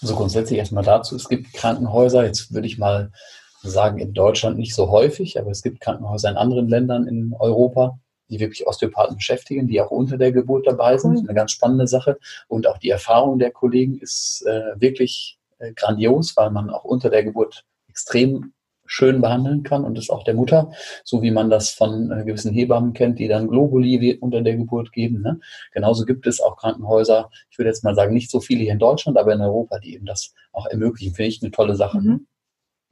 Also 0.00 0.16
grundsätzlich 0.16 0.58
erstmal 0.58 0.84
dazu, 0.84 1.14
es 1.14 1.28
gibt 1.28 1.52
Krankenhäuser, 1.52 2.24
jetzt 2.24 2.54
würde 2.54 2.66
ich 2.66 2.78
mal 2.78 3.12
sagen, 3.62 3.98
in 3.98 4.14
Deutschland 4.14 4.56
nicht 4.58 4.74
so 4.74 4.90
häufig, 4.90 5.38
aber 5.38 5.50
es 5.50 5.62
gibt 5.62 5.80
Krankenhäuser 5.80 6.30
in 6.30 6.38
anderen 6.38 6.70
Ländern 6.70 7.06
in 7.06 7.34
Europa, 7.38 7.98
die 8.30 8.40
wirklich 8.40 8.66
Osteopathen 8.66 9.16
beschäftigen, 9.16 9.66
die 9.66 9.78
auch 9.82 9.90
unter 9.90 10.16
der 10.16 10.32
Geburt 10.32 10.66
dabei 10.66 10.96
sind. 10.96 11.12
Mhm. 11.12 11.28
Eine 11.28 11.34
ganz 11.34 11.50
spannende 11.50 11.86
Sache. 11.86 12.18
Und 12.48 12.66
auch 12.66 12.78
die 12.78 12.88
Erfahrung 12.88 13.38
der 13.38 13.50
Kollegen 13.50 13.98
ist 13.98 14.42
äh, 14.46 14.80
wirklich 14.80 15.38
äh, 15.58 15.74
grandios, 15.74 16.34
weil 16.38 16.50
man 16.50 16.70
auch 16.70 16.84
unter 16.84 17.10
der 17.10 17.22
Geburt 17.22 17.64
extrem 17.86 18.54
schön 18.90 19.20
behandeln 19.20 19.62
kann 19.62 19.84
und 19.84 19.96
es 19.96 20.10
auch 20.10 20.24
der 20.24 20.34
Mutter, 20.34 20.72
so 21.04 21.22
wie 21.22 21.30
man 21.30 21.48
das 21.48 21.70
von 21.70 22.10
äh, 22.10 22.24
gewissen 22.24 22.52
Hebammen 22.52 22.92
kennt, 22.92 23.20
die 23.20 23.28
dann 23.28 23.46
Globuli 23.46 24.18
unter 24.20 24.42
der 24.42 24.56
Geburt 24.56 24.92
geben. 24.92 25.22
Ne? 25.22 25.38
Genauso 25.72 26.04
gibt 26.04 26.26
es 26.26 26.40
auch 26.40 26.56
Krankenhäuser, 26.56 27.30
ich 27.50 27.56
würde 27.56 27.68
jetzt 27.68 27.84
mal 27.84 27.94
sagen, 27.94 28.12
nicht 28.12 28.30
so 28.30 28.40
viele 28.40 28.62
hier 28.62 28.72
in 28.72 28.80
Deutschland, 28.80 29.16
aber 29.16 29.32
in 29.32 29.40
Europa, 29.40 29.78
die 29.78 29.94
eben 29.94 30.06
das 30.06 30.34
auch 30.52 30.66
ermöglichen. 30.66 31.14
Finde 31.14 31.28
ich 31.28 31.40
eine 31.40 31.52
tolle 31.52 31.76
Sache. 31.76 32.00
Mhm. 32.00 32.26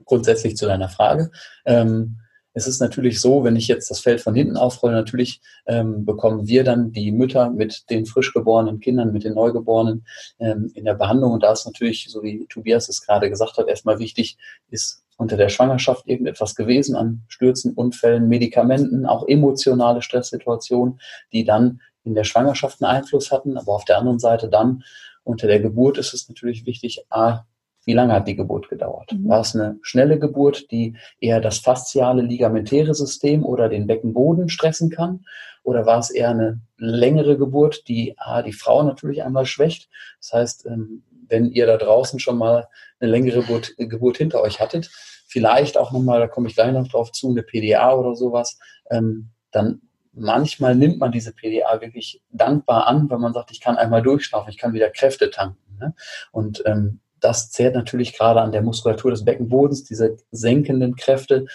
Grundsätzlich 0.05 0.57
zu 0.57 0.67
deiner 0.67 0.89
Frage. 0.89 1.33
Ähm, 1.65 2.21
es 2.55 2.69
ist 2.69 2.81
natürlich 2.81 3.21
so, 3.21 3.43
wenn 3.43 3.57
ich 3.57 3.67
jetzt 3.67 3.91
das 3.91 3.99
Feld 3.99 4.21
von 4.21 4.37
hinten 4.37 4.57
aufrolle, 4.57 4.95
natürlich 4.95 5.41
ähm, 5.67 6.05
bekommen 6.05 6.47
wir 6.47 6.63
dann 6.63 6.93
die 6.93 7.11
Mütter 7.11 7.51
mit 7.51 7.91
den 7.91 8.07
frisch 8.07 8.33
geborenen 8.33 8.79
Kindern, 8.79 9.13
mit 9.13 9.25
den 9.25 9.35
Neugeborenen 9.35 10.07
ähm, 10.39 10.71
in 10.75 10.85
der 10.85 10.95
Behandlung. 10.95 11.33
Und 11.33 11.43
da 11.43 11.53
ist 11.53 11.67
natürlich, 11.67 12.07
so 12.09 12.23
wie 12.23 12.47
Tobias 12.49 12.89
es 12.89 13.05
gerade 13.05 13.29
gesagt 13.29 13.59
hat, 13.59 13.67
erstmal 13.67 13.99
wichtig, 13.99 14.39
ist 14.71 15.05
unter 15.19 15.37
der 15.37 15.51
Schwangerschaft 15.51 16.07
irgendetwas 16.07 16.55
gewesen 16.55 16.97
an 16.97 17.25
Stürzen, 17.29 17.75
Unfällen, 17.75 18.29
Medikamenten, 18.29 19.05
auch 19.05 19.27
emotionale 19.29 20.01
Stresssituationen, 20.01 21.01
die 21.33 21.45
dann 21.45 21.81
in 22.05 22.15
der 22.15 22.25
Schwangerschaft 22.25 22.83
einen 22.83 22.97
Einfluss 22.97 23.31
hatten. 23.31 23.59
Aber 23.59 23.75
auf 23.75 23.85
der 23.85 23.99
anderen 23.99 24.21
Seite 24.21 24.49
dann 24.49 24.85
unter 25.25 25.47
der 25.47 25.61
Geburt 25.61 25.99
ist 25.99 26.15
es 26.15 26.29
natürlich 26.29 26.65
wichtig, 26.65 27.05
a, 27.11 27.45
wie 27.85 27.95
lange 27.95 28.13
hat 28.13 28.29
die 28.29 28.37
Geburt 28.37 28.69
gedauert? 28.69 29.13
Mhm. 29.13 29.29
War 29.29 29.41
es 29.41 29.55
eine 29.55 29.79
schnelle 29.83 30.19
Geburt, 30.19 30.71
die 30.71 30.97
eher 31.21 31.41
das 31.41 31.59
fasziale 31.59 32.23
ligamentäre 32.23 32.95
System 32.95 33.45
oder 33.45 33.69
den 33.69 33.87
Beckenboden 33.87 34.49
stressen 34.49 34.91
kann? 34.91 35.25
Oder 35.65 35.85
war 35.85 35.99
es 35.99 36.11
eher 36.11 36.31
eine 36.31 36.61
längere 36.79 37.37
Geburt, 37.37 37.89
die 37.89 38.15
A, 38.19 38.43
die 38.43 38.53
Frau 38.53 38.85
natürlich 38.85 39.23
einmal 39.23 39.47
schwächt? 39.47 39.89
Das 40.21 40.33
heißt, 40.33 40.67
ähm, 40.67 41.03
wenn 41.29 41.51
ihr 41.51 41.67
da 41.67 41.77
draußen 41.77 42.19
schon 42.19 42.39
mal 42.39 42.69
eine 43.01 43.11
längere 43.11 43.41
Geburt, 43.41 43.75
Geburt 43.77 44.17
hinter 44.17 44.41
euch 44.41 44.61
hattet, 44.61 44.91
vielleicht 45.27 45.77
auch 45.77 45.93
nochmal, 45.93 46.21
da 46.21 46.27
komme 46.27 46.49
ich 46.49 46.55
gleich 46.55 46.73
noch 46.73 46.89
drauf 46.89 47.13
zu, 47.13 47.31
eine 47.31 47.43
PDA 47.43 47.93
oder 47.93 48.15
sowas, 48.15 48.59
ähm, 48.91 49.31
dann 49.51 49.83
manchmal 50.13 50.75
nimmt 50.75 50.99
man 50.99 51.13
diese 51.13 51.33
PDA 51.33 51.81
wirklich 51.81 52.23
dankbar 52.31 52.87
an, 52.87 53.09
weil 53.11 53.19
man 53.19 53.33
sagt, 53.33 53.51
ich 53.51 53.61
kann 53.61 53.77
einmal 53.77 54.03
durchschlafen, 54.03 54.51
ich 54.51 54.59
kann 54.59 54.73
wieder 54.73 54.91
Kräfte 54.91 55.31
tanken. 55.31 55.79
Ne? 55.79 55.95
Und 56.33 56.63
ähm, 56.67 57.01
das 57.21 57.51
zehrt 57.51 57.75
natürlich 57.75 58.17
gerade 58.17 58.41
an 58.41 58.53
der 58.53 58.63
Muskulatur 58.63 59.11
des 59.11 59.25
Beckenbodens, 59.25 59.85
diese 59.85 60.17
senkenden 60.31 60.97
Kräfte. 60.97 61.47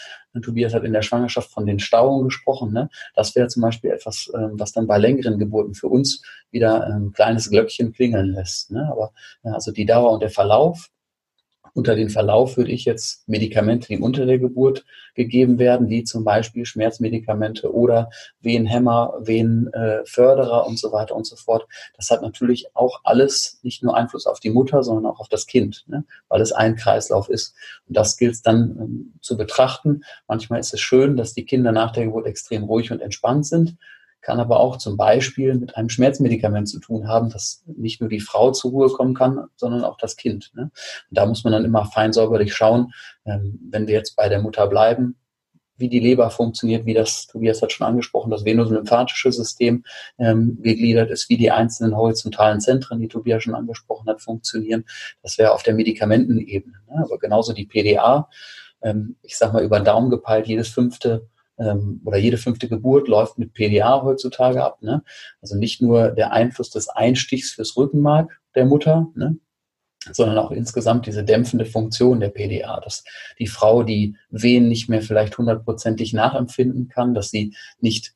Tobias 0.41 0.73
hat 0.73 0.83
in 0.83 0.93
der 0.93 1.03
Schwangerschaft 1.03 1.51
von 1.51 1.65
den 1.65 1.79
Stauungen 1.79 2.25
gesprochen. 2.25 2.73
Ne? 2.73 2.89
Das 3.15 3.35
wäre 3.35 3.47
zum 3.47 3.61
Beispiel 3.61 3.91
etwas, 3.91 4.31
ähm, 4.35 4.53
was 4.53 4.71
dann 4.71 4.87
bei 4.87 4.97
längeren 4.97 5.37
Geburten 5.37 5.75
für 5.75 5.87
uns 5.87 6.23
wieder 6.49 6.87
ein 6.87 7.13
kleines 7.13 7.49
Glöckchen 7.49 7.93
klingeln 7.93 8.33
lässt. 8.33 8.71
Ne? 8.71 8.89
Aber 8.91 9.13
also 9.43 9.71
die 9.71 9.85
Dauer 9.85 10.11
und 10.11 10.21
der 10.21 10.31
Verlauf 10.31 10.89
unter 11.73 11.95
den 11.95 12.09
Verlauf 12.09 12.55
würde 12.57 12.71
ich 12.71 12.85
jetzt 12.85 13.27
Medikamente, 13.27 13.87
die 13.87 13.97
unter 13.97 14.25
der 14.25 14.39
Geburt 14.39 14.85
gegeben 15.15 15.59
werden, 15.59 15.89
wie 15.89 16.03
zum 16.03 16.23
Beispiel 16.23 16.65
Schmerzmedikamente 16.65 17.73
oder 17.73 18.09
Wehenhämmer, 18.41 19.13
Wehenförderer 19.19 20.67
und 20.67 20.79
so 20.79 20.91
weiter 20.91 21.15
und 21.15 21.25
so 21.25 21.35
fort. 21.35 21.67
Das 21.95 22.09
hat 22.09 22.21
natürlich 22.21 22.67
auch 22.75 23.01
alles 23.03 23.59
nicht 23.63 23.83
nur 23.83 23.95
Einfluss 23.95 24.27
auf 24.27 24.39
die 24.39 24.49
Mutter, 24.51 24.83
sondern 24.83 25.11
auch 25.11 25.19
auf 25.19 25.29
das 25.29 25.47
Kind, 25.47 25.83
ne? 25.87 26.05
weil 26.29 26.41
es 26.41 26.51
ein 26.51 26.75
Kreislauf 26.75 27.29
ist. 27.29 27.55
Und 27.87 27.97
das 27.97 28.17
gilt 28.17 28.33
es 28.33 28.41
dann 28.41 28.77
ähm, 28.79 29.13
zu 29.21 29.37
betrachten. 29.37 30.03
Manchmal 30.27 30.59
ist 30.59 30.73
es 30.73 30.79
schön, 30.79 31.17
dass 31.17 31.33
die 31.33 31.45
Kinder 31.45 31.71
nach 31.71 31.91
der 31.91 32.05
Geburt 32.05 32.27
extrem 32.27 32.63
ruhig 32.63 32.91
und 32.91 33.01
entspannt 33.01 33.45
sind 33.45 33.75
kann 34.23 34.39
aber 34.39 34.59
auch 34.59 34.77
zum 34.77 34.97
Beispiel 34.97 35.53
mit 35.55 35.77
einem 35.77 35.89
Schmerzmedikament 35.89 36.67
zu 36.69 36.79
tun 36.79 37.07
haben, 37.07 37.29
dass 37.29 37.63
nicht 37.67 38.01
nur 38.01 38.09
die 38.09 38.21
Frau 38.21 38.51
zur 38.51 38.71
Ruhe 38.71 38.89
kommen 38.89 39.13
kann, 39.13 39.47
sondern 39.55 39.83
auch 39.83 39.97
das 39.97 40.15
Kind. 40.15 40.51
Ne? 40.55 40.63
Und 40.63 41.17
da 41.17 41.25
muss 41.25 41.43
man 41.43 41.53
dann 41.53 41.65
immer 41.65 41.85
fein 41.85 42.13
säuberlich 42.13 42.55
schauen, 42.55 42.93
ähm, 43.25 43.59
wenn 43.69 43.87
wir 43.87 43.93
jetzt 43.93 44.15
bei 44.15 44.29
der 44.29 44.41
Mutter 44.41 44.67
bleiben, 44.67 45.17
wie 45.75 45.89
die 45.89 45.99
Leber 45.99 46.29
funktioniert, 46.29 46.85
wie 46.85 46.93
das, 46.93 47.27
Tobias 47.27 47.61
hat 47.61 47.71
schon 47.71 47.85
angesprochen, 47.85 48.31
das 48.31 48.45
venus-lymphatische 48.45 49.31
System 49.31 49.83
ähm, 50.17 50.59
gegliedert 50.61 51.11
ist, 51.11 51.29
wie 51.29 51.37
die 51.37 51.51
einzelnen 51.51 51.95
horizontalen 51.95 52.61
Zentren, 52.61 52.99
die 52.99 53.07
Tobias 53.07 53.43
schon 53.43 53.55
angesprochen 53.55 54.07
hat, 54.07 54.21
funktionieren. 54.21 54.85
Das 55.21 55.37
wäre 55.37 55.51
auf 55.51 55.63
der 55.63 55.73
Medikamentenebene. 55.73 56.77
Ne? 56.87 57.03
Aber 57.03 57.19
genauso 57.19 57.53
die 57.53 57.65
PDA, 57.65 58.29
ähm, 58.81 59.17
ich 59.23 59.37
sag 59.37 59.51
mal 59.51 59.63
über 59.63 59.79
den 59.79 59.85
Daumen 59.85 60.09
gepeilt, 60.09 60.47
jedes 60.47 60.69
fünfte 60.69 61.27
ähm, 61.57 62.01
oder 62.05 62.17
jede 62.17 62.37
fünfte 62.37 62.67
Geburt 62.67 63.07
läuft 63.07 63.37
mit 63.37 63.53
PDA 63.53 64.01
heutzutage 64.03 64.63
ab. 64.63 64.81
Ne? 64.81 65.03
Also 65.41 65.57
nicht 65.57 65.81
nur 65.81 66.11
der 66.11 66.31
Einfluss 66.31 66.69
des 66.69 66.89
Einstichs 66.89 67.51
fürs 67.51 67.77
Rückenmark 67.77 68.39
der 68.55 68.65
Mutter, 68.65 69.07
ne? 69.15 69.37
sondern 70.11 70.37
auch 70.37 70.51
insgesamt 70.51 71.05
diese 71.05 71.23
dämpfende 71.23 71.65
Funktion 71.65 72.19
der 72.19 72.29
PDA, 72.29 72.79
dass 72.81 73.03
die 73.39 73.47
Frau 73.47 73.83
die 73.83 74.17
Wehen 74.29 74.67
nicht 74.67 74.89
mehr 74.89 75.01
vielleicht 75.01 75.37
hundertprozentig 75.37 76.13
nachempfinden 76.13 76.89
kann, 76.89 77.13
dass 77.13 77.29
sie 77.29 77.55
nicht 77.79 78.13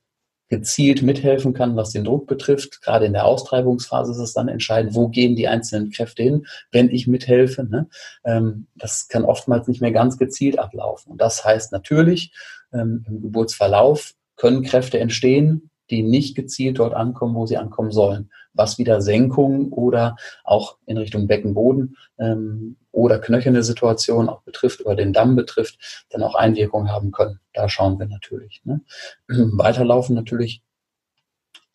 gezielt 0.49 1.01
mithelfen 1.01 1.53
kann, 1.53 1.75
was 1.75 1.91
den 1.91 2.03
Druck 2.03 2.27
betrifft. 2.27 2.81
Gerade 2.81 3.05
in 3.05 3.13
der 3.13 3.25
Austreibungsphase 3.25 4.11
ist 4.11 4.17
es 4.17 4.33
dann 4.33 4.47
entscheidend, 4.47 4.95
wo 4.95 5.09
gehen 5.09 5.35
die 5.35 5.47
einzelnen 5.47 5.91
Kräfte 5.91 6.23
hin, 6.23 6.45
wenn 6.71 6.89
ich 6.89 7.07
mithelfe. 7.07 7.63
Ne? 7.63 7.87
Ähm, 8.23 8.67
das 8.75 9.07
kann 9.07 9.25
oftmals 9.25 9.67
nicht 9.67 9.81
mehr 9.81 9.91
ganz 9.91 10.17
gezielt 10.17 10.59
ablaufen. 10.59 11.11
Und 11.11 11.21
das 11.21 11.43
heißt 11.43 11.71
natürlich, 11.71 12.31
ähm, 12.73 13.05
im 13.07 13.21
Geburtsverlauf 13.21 14.13
können 14.35 14.63
Kräfte 14.63 14.99
entstehen, 14.99 15.69
die 15.89 16.03
nicht 16.03 16.35
gezielt 16.35 16.79
dort 16.79 16.93
ankommen, 16.93 17.35
wo 17.35 17.45
sie 17.45 17.57
ankommen 17.57 17.91
sollen, 17.91 18.29
was 18.53 18.77
wieder 18.77 19.01
Senkungen 19.01 19.71
oder 19.71 20.15
auch 20.43 20.77
in 20.85 20.97
Richtung 20.97 21.27
Beckenboden 21.27 21.97
ähm, 22.17 22.77
oder 22.91 23.19
knöcherne 23.19 23.63
Situation 23.63 24.29
auch 24.29 24.41
betrifft 24.41 24.85
oder 24.85 24.95
den 24.95 25.13
Damm 25.13 25.35
betrifft, 25.35 26.05
dann 26.09 26.23
auch 26.23 26.35
Einwirkungen 26.35 26.91
haben 26.91 27.11
können. 27.11 27.39
Da 27.53 27.69
schauen 27.69 27.99
wir 27.99 28.07
natürlich. 28.07 28.61
Ne? 28.65 28.81
Weiterlaufen 29.27 30.15
natürlich, 30.15 30.63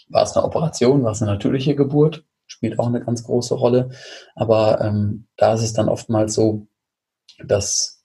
war 0.08 0.24
es 0.24 0.36
eine 0.36 0.44
Operation, 0.44 1.04
war 1.04 1.12
es 1.12 1.22
eine 1.22 1.30
natürliche 1.30 1.74
Geburt, 1.74 2.24
spielt 2.46 2.78
auch 2.78 2.88
eine 2.88 3.02
ganz 3.02 3.24
große 3.24 3.54
Rolle. 3.54 3.90
Aber 4.34 4.80
ähm, 4.80 5.26
da 5.36 5.54
ist 5.54 5.62
es 5.62 5.72
dann 5.72 5.88
oftmals 5.88 6.34
so, 6.34 6.66
dass 7.44 8.01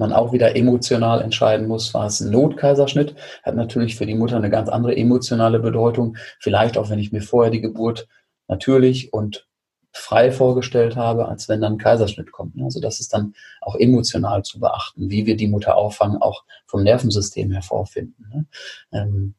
man 0.00 0.12
auch 0.12 0.32
wieder 0.32 0.56
emotional 0.56 1.20
entscheiden 1.20 1.68
muss, 1.68 1.92
war 1.92 2.06
es 2.06 2.20
ein 2.20 2.30
Notkaiserschnitt, 2.30 3.14
hat 3.42 3.54
natürlich 3.54 3.96
für 3.96 4.06
die 4.06 4.14
Mutter 4.14 4.36
eine 4.36 4.50
ganz 4.50 4.70
andere 4.70 4.96
emotionale 4.96 5.60
Bedeutung. 5.60 6.16
Vielleicht 6.40 6.78
auch, 6.78 6.88
wenn 6.88 6.98
ich 6.98 7.12
mir 7.12 7.20
vorher 7.20 7.52
die 7.52 7.60
Geburt 7.60 8.08
natürlich 8.48 9.12
und 9.12 9.46
frei 9.92 10.32
vorgestellt 10.32 10.96
habe, 10.96 11.28
als 11.28 11.48
wenn 11.48 11.60
dann 11.60 11.74
ein 11.74 11.78
Kaiserschnitt 11.78 12.32
kommt. 12.32 12.54
Also 12.62 12.80
das 12.80 13.00
ist 13.00 13.12
dann 13.12 13.34
auch 13.60 13.76
emotional 13.76 14.42
zu 14.42 14.58
beachten, 14.58 15.10
wie 15.10 15.26
wir 15.26 15.36
die 15.36 15.48
Mutter 15.48 15.76
auffangen, 15.76 16.22
auch 16.22 16.44
vom 16.66 16.82
Nervensystem 16.82 17.50
her 17.50 17.62
vorfinden. 17.62 18.26
Ne? 18.32 18.46
Ähm, 18.92 19.34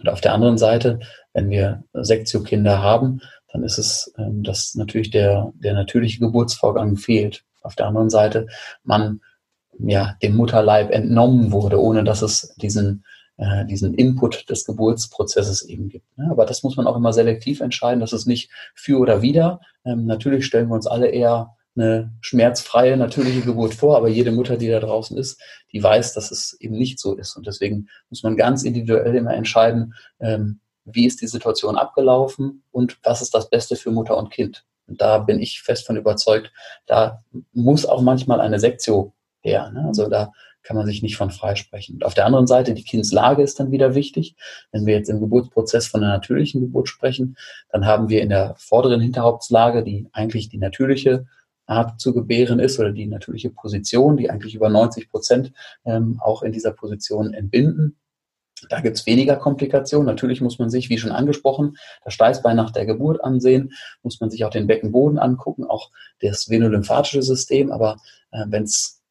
und 0.00 0.08
auf 0.08 0.20
der 0.20 0.34
anderen 0.34 0.58
Seite, 0.58 0.98
wenn 1.32 1.48
wir 1.48 1.84
Sektio-Kinder 1.94 2.82
haben, 2.82 3.20
dann 3.50 3.62
ist 3.62 3.78
es, 3.78 4.12
ähm, 4.18 4.42
dass 4.42 4.74
natürlich 4.74 5.10
der, 5.10 5.52
der 5.54 5.72
natürliche 5.72 6.18
Geburtsvorgang 6.18 6.96
fehlt. 6.96 7.44
Auf 7.62 7.76
der 7.76 7.86
anderen 7.86 8.10
Seite, 8.10 8.48
man 8.82 9.20
ja, 9.88 10.16
dem 10.22 10.36
Mutterleib 10.36 10.90
entnommen 10.90 11.52
wurde, 11.52 11.80
ohne 11.80 12.04
dass 12.04 12.22
es 12.22 12.54
diesen, 12.56 13.04
äh, 13.36 13.64
diesen 13.66 13.94
Input 13.94 14.48
des 14.50 14.64
Geburtsprozesses 14.64 15.62
eben 15.62 15.88
gibt. 15.88 16.16
Ne? 16.18 16.28
Aber 16.30 16.46
das 16.46 16.62
muss 16.62 16.76
man 16.76 16.86
auch 16.86 16.96
immer 16.96 17.12
selektiv 17.12 17.60
entscheiden, 17.60 18.00
dass 18.00 18.12
es 18.12 18.26
nicht 18.26 18.50
für 18.74 18.98
oder 18.98 19.22
wider. 19.22 19.60
Ähm, 19.84 20.06
natürlich 20.06 20.46
stellen 20.46 20.68
wir 20.68 20.74
uns 20.74 20.86
alle 20.86 21.08
eher 21.08 21.56
eine 21.74 22.12
schmerzfreie, 22.20 22.96
natürliche 22.96 23.40
Geburt 23.40 23.74
vor, 23.74 23.96
aber 23.96 24.08
jede 24.08 24.30
Mutter, 24.30 24.56
die 24.56 24.68
da 24.68 24.78
draußen 24.78 25.16
ist, 25.16 25.40
die 25.72 25.82
weiß, 25.82 26.12
dass 26.12 26.30
es 26.30 26.56
eben 26.60 26.76
nicht 26.76 26.98
so 26.98 27.14
ist. 27.14 27.36
Und 27.36 27.46
deswegen 27.46 27.88
muss 28.10 28.22
man 28.22 28.36
ganz 28.36 28.62
individuell 28.62 29.14
immer 29.14 29.34
entscheiden, 29.34 29.94
ähm, 30.20 30.60
wie 30.84 31.06
ist 31.06 31.20
die 31.22 31.28
Situation 31.28 31.76
abgelaufen 31.76 32.64
und 32.72 32.98
was 33.02 33.22
ist 33.22 33.34
das 33.34 33.48
Beste 33.48 33.76
für 33.76 33.90
Mutter 33.90 34.16
und 34.16 34.30
Kind. 34.30 34.64
Und 34.86 35.00
da 35.00 35.18
bin 35.18 35.40
ich 35.40 35.62
fest 35.62 35.86
von 35.86 35.96
überzeugt, 35.96 36.52
da 36.86 37.24
muss 37.52 37.86
auch 37.86 38.02
manchmal 38.02 38.40
eine 38.40 38.58
Sektio 38.58 39.14
her. 39.42 39.70
Ne? 39.70 39.84
Also 39.86 40.08
da 40.08 40.32
kann 40.62 40.76
man 40.76 40.86
sich 40.86 41.02
nicht 41.02 41.16
von 41.16 41.30
freisprechen. 41.30 41.96
Und 41.96 42.04
auf 42.04 42.14
der 42.14 42.26
anderen 42.26 42.46
Seite, 42.46 42.74
die 42.74 42.84
Kindslage 42.84 43.42
ist 43.42 43.58
dann 43.58 43.70
wieder 43.70 43.94
wichtig. 43.94 44.36
Wenn 44.70 44.86
wir 44.86 44.94
jetzt 44.94 45.10
im 45.10 45.20
Geburtsprozess 45.20 45.88
von 45.88 46.02
einer 46.02 46.12
natürlichen 46.12 46.60
Geburt 46.60 46.88
sprechen, 46.88 47.36
dann 47.70 47.84
haben 47.84 48.08
wir 48.08 48.22
in 48.22 48.28
der 48.28 48.54
vorderen 48.58 49.00
Hinterhauptslage, 49.00 49.82
die 49.82 50.08
eigentlich 50.12 50.48
die 50.48 50.58
natürliche 50.58 51.26
Art 51.66 52.00
zu 52.00 52.12
gebären 52.12 52.58
ist 52.58 52.78
oder 52.78 52.92
die 52.92 53.06
natürliche 53.06 53.50
Position, 53.50 54.16
die 54.16 54.30
eigentlich 54.30 54.54
über 54.54 54.68
90 54.68 55.10
Prozent 55.10 55.52
ähm, 55.84 56.20
auch 56.22 56.42
in 56.42 56.52
dieser 56.52 56.72
Position 56.72 57.34
entbinden. 57.34 57.96
Da 58.68 58.80
gibt's 58.80 59.06
weniger 59.06 59.36
Komplikationen. 59.36 60.06
Natürlich 60.06 60.40
muss 60.40 60.58
man 60.58 60.70
sich, 60.70 60.88
wie 60.88 60.98
schon 60.98 61.10
angesprochen, 61.10 61.76
das 62.04 62.14
Steißbein 62.14 62.56
nach 62.56 62.70
der 62.70 62.86
Geburt 62.86 63.22
ansehen, 63.24 63.72
muss 64.02 64.20
man 64.20 64.30
sich 64.30 64.44
auch 64.44 64.50
den 64.50 64.68
Beckenboden 64.68 65.18
angucken, 65.18 65.64
auch 65.64 65.90
das 66.20 66.48
venolymphatische 66.48 67.22
System. 67.22 67.72
Aber 67.72 67.96
äh, 68.30 68.44
es 68.62 69.01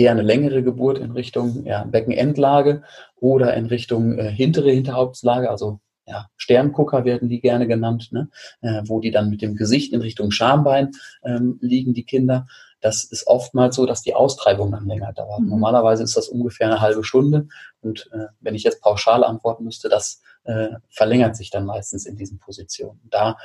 eher 0.00 0.12
eine 0.12 0.22
längere 0.22 0.62
Geburt 0.62 0.98
in 0.98 1.10
Richtung 1.10 1.64
ja, 1.64 1.84
Beckenendlage 1.84 2.82
oder 3.16 3.54
in 3.54 3.66
Richtung 3.66 4.18
äh, 4.18 4.30
hintere 4.30 4.70
Hinterhauptslage, 4.70 5.50
also 5.50 5.80
ja, 6.06 6.26
Sterngucker 6.36 7.04
werden 7.04 7.28
die 7.28 7.40
gerne 7.40 7.66
genannt, 7.68 8.08
ne? 8.10 8.28
äh, 8.62 8.82
wo 8.86 9.00
die 9.00 9.10
dann 9.10 9.30
mit 9.30 9.42
dem 9.42 9.54
Gesicht 9.54 9.92
in 9.92 10.00
Richtung 10.00 10.30
Schambein 10.30 10.90
ähm, 11.22 11.58
liegen, 11.60 11.94
die 11.94 12.04
Kinder. 12.04 12.46
Das 12.80 13.04
ist 13.04 13.26
oftmals 13.26 13.76
so, 13.76 13.86
dass 13.86 14.02
die 14.02 14.14
Austreibung 14.14 14.72
dann 14.72 14.86
länger 14.86 15.12
dauert. 15.12 15.40
Mhm. 15.40 15.50
Normalerweise 15.50 16.02
ist 16.02 16.16
das 16.16 16.28
ungefähr 16.28 16.66
eine 16.66 16.80
halbe 16.80 17.04
Stunde. 17.04 17.46
Und 17.82 18.08
äh, 18.12 18.26
wenn 18.40 18.54
ich 18.54 18.64
jetzt 18.64 18.80
pauschal 18.80 19.22
antworten 19.22 19.64
müsste, 19.64 19.88
das 19.88 20.22
äh, 20.44 20.70
verlängert 20.88 21.36
sich 21.36 21.50
dann 21.50 21.66
meistens 21.66 22.06
in 22.06 22.16
diesen 22.16 22.38
Positionen. 22.38 23.00
Da 23.10 23.36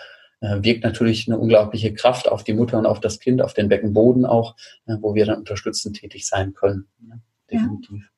wirkt 0.41 0.83
natürlich 0.83 1.27
eine 1.27 1.37
unglaubliche 1.37 1.93
Kraft 1.93 2.29
auf 2.29 2.43
die 2.43 2.53
Mutter 2.53 2.77
und 2.77 2.85
auf 2.85 2.99
das 2.99 3.19
Kind, 3.19 3.41
auf 3.41 3.53
den 3.53 3.69
Beckenboden 3.69 4.25
auch, 4.25 4.55
äh, 4.85 4.95
wo 4.99 5.15
wir 5.15 5.25
dann 5.25 5.39
unterstützend 5.39 5.97
tätig 5.97 6.27
sein 6.27 6.53
können. 6.53 6.87
Ne? 6.99 7.21
Definitiv. 7.51 8.01
Ja. 8.01 8.09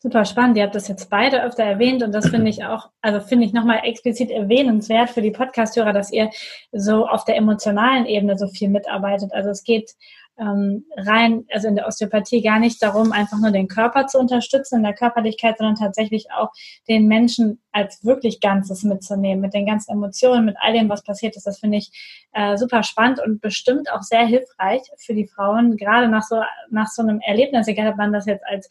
Super 0.00 0.24
spannend. 0.24 0.56
Ihr 0.56 0.62
habt 0.62 0.76
das 0.76 0.86
jetzt 0.86 1.10
beide 1.10 1.42
öfter 1.42 1.64
erwähnt 1.64 2.04
und 2.04 2.12
das 2.12 2.28
finde 2.28 2.48
ich 2.48 2.64
auch, 2.64 2.90
also 3.00 3.18
finde 3.18 3.46
ich 3.46 3.52
nochmal 3.52 3.80
explizit 3.82 4.30
erwähnenswert 4.30 5.10
für 5.10 5.22
die 5.22 5.32
Podcast-Hörer, 5.32 5.92
dass 5.92 6.12
ihr 6.12 6.30
so 6.70 7.08
auf 7.08 7.24
der 7.24 7.36
emotionalen 7.36 8.06
Ebene 8.06 8.38
so 8.38 8.46
viel 8.46 8.68
mitarbeitet. 8.68 9.32
Also 9.32 9.50
es 9.50 9.64
geht 9.64 9.96
ähm, 10.38 10.84
rein, 10.96 11.44
also 11.52 11.68
in 11.68 11.76
der 11.76 11.86
Osteopathie 11.86 12.42
gar 12.42 12.58
nicht 12.58 12.82
darum, 12.82 13.12
einfach 13.12 13.38
nur 13.38 13.50
den 13.50 13.68
Körper 13.68 14.06
zu 14.06 14.18
unterstützen 14.18 14.76
in 14.76 14.82
der 14.82 14.94
Körperlichkeit, 14.94 15.58
sondern 15.58 15.76
tatsächlich 15.76 16.30
auch 16.32 16.50
den 16.88 17.06
Menschen 17.06 17.60
als 17.72 18.04
wirklich 18.04 18.40
Ganzes 18.40 18.82
mitzunehmen, 18.84 19.40
mit 19.40 19.54
den 19.54 19.66
ganzen 19.66 19.92
Emotionen, 19.92 20.46
mit 20.46 20.56
all 20.60 20.72
dem, 20.72 20.88
was 20.88 21.02
passiert 21.02 21.36
ist. 21.36 21.46
Das 21.46 21.58
finde 21.58 21.78
ich 21.78 21.90
äh, 22.32 22.56
super 22.56 22.82
spannend 22.82 23.20
und 23.20 23.40
bestimmt 23.40 23.90
auch 23.92 24.02
sehr 24.02 24.26
hilfreich 24.26 24.82
für 24.96 25.14
die 25.14 25.26
Frauen, 25.26 25.76
gerade 25.76 26.08
nach 26.08 26.22
so, 26.22 26.40
nach 26.70 26.88
so 26.88 27.02
einem 27.02 27.20
Erlebnis, 27.20 27.68
egal 27.68 27.88
ob 27.88 27.96
man 27.96 28.12
das 28.12 28.26
jetzt 28.26 28.44
als 28.46 28.68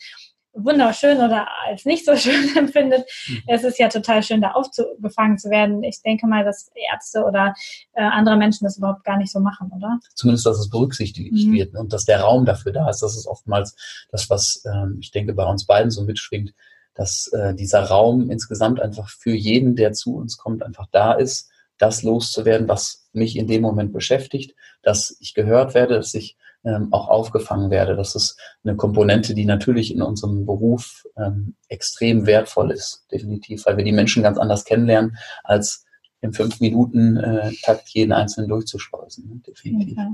wunderschön 0.57 1.17
oder 1.17 1.47
als 1.65 1.85
nicht 1.85 2.05
so 2.05 2.15
schön 2.17 2.55
empfindet. 2.57 3.05
Mhm. 3.27 3.43
Es 3.47 3.63
ist 3.63 3.79
ja 3.79 3.89
total 3.89 4.23
schön, 4.23 4.41
da 4.41 4.51
aufgefangen 4.51 5.37
zu 5.37 5.49
werden. 5.49 5.83
Ich 5.83 6.01
denke 6.01 6.27
mal, 6.27 6.43
dass 6.43 6.71
Ärzte 6.91 7.23
oder 7.23 7.53
äh, 7.93 8.03
andere 8.03 8.37
Menschen 8.37 8.65
das 8.65 8.77
überhaupt 8.77 9.03
gar 9.03 9.17
nicht 9.17 9.31
so 9.31 9.39
machen, 9.39 9.71
oder? 9.75 9.99
Zumindest, 10.15 10.45
dass 10.45 10.59
es 10.59 10.69
berücksichtigt 10.69 11.33
mhm. 11.33 11.53
wird 11.53 11.75
und 11.75 11.93
dass 11.93 12.05
der 12.05 12.21
Raum 12.21 12.45
dafür 12.45 12.71
da 12.71 12.89
ist. 12.89 13.01
Das 13.01 13.15
ist 13.15 13.27
oftmals 13.27 13.75
das, 14.11 14.29
was 14.29 14.63
ähm, 14.65 14.97
ich 14.99 15.11
denke 15.11 15.33
bei 15.33 15.45
uns 15.45 15.65
beiden 15.65 15.91
so 15.91 16.03
mitschwingt, 16.03 16.53
dass 16.93 17.27
äh, 17.27 17.53
dieser 17.53 17.83
Raum 17.83 18.31
insgesamt 18.31 18.81
einfach 18.81 19.09
für 19.09 19.35
jeden, 19.35 19.75
der 19.75 19.93
zu 19.93 20.15
uns 20.15 20.37
kommt, 20.37 20.63
einfach 20.63 20.87
da 20.91 21.13
ist, 21.13 21.49
das 21.77 22.01
loszuwerden, 22.01 22.67
was 22.67 23.07
mich 23.13 23.35
in 23.35 23.47
dem 23.47 23.61
Moment 23.61 23.93
beschäftigt, 23.93 24.55
dass 24.81 25.15
ich 25.19 25.33
gehört 25.33 25.75
werde, 25.75 25.95
dass 25.95 26.13
ich 26.13 26.37
ähm, 26.63 26.91
auch 26.91 27.07
aufgefangen 27.07 27.69
werde. 27.69 27.95
Das 27.95 28.15
ist 28.15 28.39
eine 28.63 28.75
Komponente, 28.75 29.33
die 29.33 29.45
natürlich 29.45 29.93
in 29.93 30.01
unserem 30.01 30.45
Beruf 30.45 31.05
ähm, 31.17 31.55
extrem 31.67 32.25
wertvoll 32.25 32.71
ist, 32.71 33.05
definitiv, 33.11 33.65
weil 33.65 33.77
wir 33.77 33.83
die 33.83 33.91
Menschen 33.91 34.23
ganz 34.23 34.37
anders 34.37 34.65
kennenlernen, 34.65 35.17
als 35.43 35.85
im 36.21 36.33
fünf 36.33 36.59
Minuten 36.59 37.17
äh, 37.17 37.51
Takt 37.63 37.89
jeden 37.89 38.11
einzelnen 38.11 38.49
durchzuschleusen. 38.49 39.29
Ne? 39.29 39.41
Definitiv. 39.47 39.97
Okay. 39.97 40.07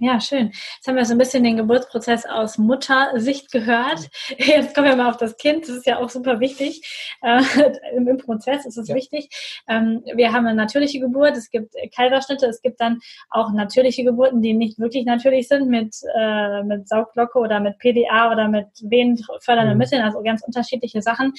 Ja, 0.00 0.20
schön. 0.20 0.52
Jetzt 0.76 0.86
haben 0.86 0.94
wir 0.94 1.04
so 1.04 1.12
ein 1.12 1.18
bisschen 1.18 1.42
den 1.42 1.56
Geburtsprozess 1.56 2.24
aus 2.24 2.56
Muttersicht 2.56 3.50
gehört. 3.50 4.08
Jetzt 4.38 4.72
kommen 4.72 4.86
wir 4.86 4.94
mal 4.94 5.10
auf 5.10 5.16
das 5.16 5.36
Kind. 5.36 5.64
Das 5.64 5.74
ist 5.74 5.86
ja 5.86 5.98
auch 5.98 6.08
super 6.08 6.38
wichtig. 6.38 6.82
Äh, 7.20 7.42
im, 7.96 8.06
im, 8.06 8.16
Prozess 8.16 8.64
ist 8.64 8.78
es 8.78 8.86
ja. 8.86 8.94
wichtig. 8.94 9.28
Ähm, 9.66 10.04
wir 10.14 10.32
haben 10.32 10.46
eine 10.46 10.54
natürliche 10.54 11.00
Geburt. 11.00 11.36
Es 11.36 11.50
gibt 11.50 11.74
Kaiserschnitte. 11.96 12.46
Es 12.46 12.62
gibt 12.62 12.80
dann 12.80 13.00
auch 13.30 13.50
natürliche 13.52 14.04
Geburten, 14.04 14.40
die 14.40 14.52
nicht 14.52 14.78
wirklich 14.78 15.04
natürlich 15.04 15.48
sind 15.48 15.68
mit, 15.68 15.96
äh, 16.16 16.62
mit 16.62 16.86
Saugglocke 16.86 17.36
oder 17.36 17.58
mit 17.58 17.78
PDA 17.78 18.30
oder 18.30 18.46
mit 18.46 18.68
venenfördernden 18.80 19.74
mhm. 19.74 19.78
Mitteln. 19.78 20.02
Also 20.02 20.22
ganz 20.22 20.44
unterschiedliche 20.44 21.02
Sachen. 21.02 21.32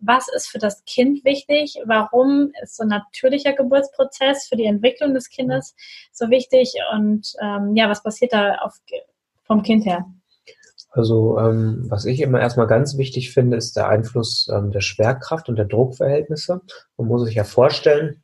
Was 0.00 0.28
ist 0.28 0.48
für 0.48 0.58
das 0.58 0.82
Kind 0.86 1.22
wichtig? 1.26 1.76
Warum 1.84 2.50
ist 2.62 2.76
so 2.76 2.84
ein 2.84 2.88
natürlicher 2.88 3.52
Geburtsprozess 3.52 4.48
für 4.48 4.56
die 4.56 4.64
Entwicklung 4.64 5.12
des 5.12 5.28
Kindes 5.28 5.76
so 6.12 6.30
wichtig? 6.30 6.72
Und 6.94 7.34
ähm, 7.42 7.76
ja, 7.76 7.90
was 7.90 8.05
passiert 8.06 8.32
da 8.32 8.54
auf, 8.58 8.74
vom 9.46 9.62
Kind 9.62 9.84
her? 9.84 10.06
Also 10.90 11.38
ähm, 11.40 11.86
was 11.88 12.04
ich 12.04 12.20
immer 12.20 12.40
erstmal 12.40 12.68
ganz 12.68 12.96
wichtig 12.96 13.32
finde, 13.32 13.56
ist 13.56 13.76
der 13.76 13.88
Einfluss 13.88 14.48
ähm, 14.54 14.70
der 14.70 14.80
Schwerkraft 14.80 15.48
und 15.48 15.56
der 15.56 15.64
Druckverhältnisse. 15.64 16.60
Man 16.96 17.08
muss 17.08 17.24
sich 17.24 17.34
ja 17.34 17.42
vorstellen, 17.42 18.22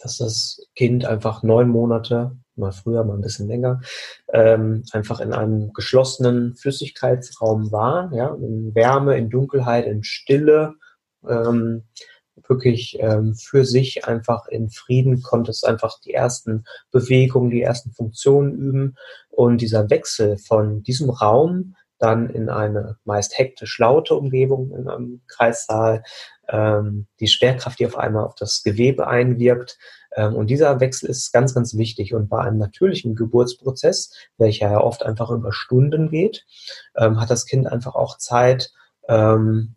dass 0.00 0.18
das 0.18 0.60
Kind 0.74 1.04
einfach 1.04 1.44
neun 1.44 1.68
Monate, 1.68 2.36
mal 2.56 2.72
früher, 2.72 3.04
mal 3.04 3.14
ein 3.14 3.20
bisschen 3.20 3.46
länger, 3.46 3.80
ähm, 4.32 4.82
einfach 4.90 5.20
in 5.20 5.32
einem 5.32 5.72
geschlossenen 5.72 6.56
Flüssigkeitsraum 6.56 7.70
war, 7.70 8.12
ja, 8.12 8.34
in 8.34 8.74
Wärme, 8.74 9.16
in 9.16 9.30
Dunkelheit, 9.30 9.86
in 9.86 10.02
Stille. 10.02 10.74
Ähm, 11.26 11.84
wirklich 12.48 12.98
ähm, 13.00 13.34
für 13.34 13.64
sich 13.64 14.06
einfach 14.06 14.46
in 14.48 14.70
Frieden, 14.70 15.22
konntest 15.22 15.66
einfach 15.66 16.00
die 16.00 16.14
ersten 16.14 16.64
Bewegungen, 16.90 17.50
die 17.50 17.62
ersten 17.62 17.92
Funktionen 17.92 18.52
üben. 18.52 18.96
Und 19.28 19.60
dieser 19.60 19.90
Wechsel 19.90 20.38
von 20.38 20.82
diesem 20.82 21.10
Raum 21.10 21.74
dann 22.00 22.30
in 22.30 22.48
eine 22.48 22.96
meist 23.04 23.38
hektisch 23.38 23.78
laute 23.78 24.14
Umgebung 24.14 24.74
in 24.74 24.88
einem 24.88 25.20
Kreissaal, 25.28 26.02
ähm, 26.48 27.06
die 27.20 27.28
Schwerkraft, 27.28 27.78
die 27.78 27.86
auf 27.86 27.98
einmal 27.98 28.24
auf 28.24 28.34
das 28.34 28.62
Gewebe 28.62 29.06
einwirkt. 29.06 29.78
Ähm, 30.16 30.34
und 30.34 30.48
dieser 30.48 30.80
Wechsel 30.80 31.10
ist 31.10 31.30
ganz, 31.32 31.54
ganz 31.54 31.76
wichtig. 31.76 32.14
Und 32.14 32.28
bei 32.28 32.40
einem 32.40 32.58
natürlichen 32.58 33.14
Geburtsprozess, 33.14 34.12
welcher 34.38 34.70
ja 34.70 34.80
oft 34.80 35.04
einfach 35.04 35.30
über 35.30 35.52
Stunden 35.52 36.10
geht, 36.10 36.46
ähm, 36.96 37.20
hat 37.20 37.30
das 37.30 37.46
Kind 37.46 37.66
einfach 37.66 37.94
auch 37.94 38.16
Zeit, 38.16 38.72
ähm, 39.08 39.74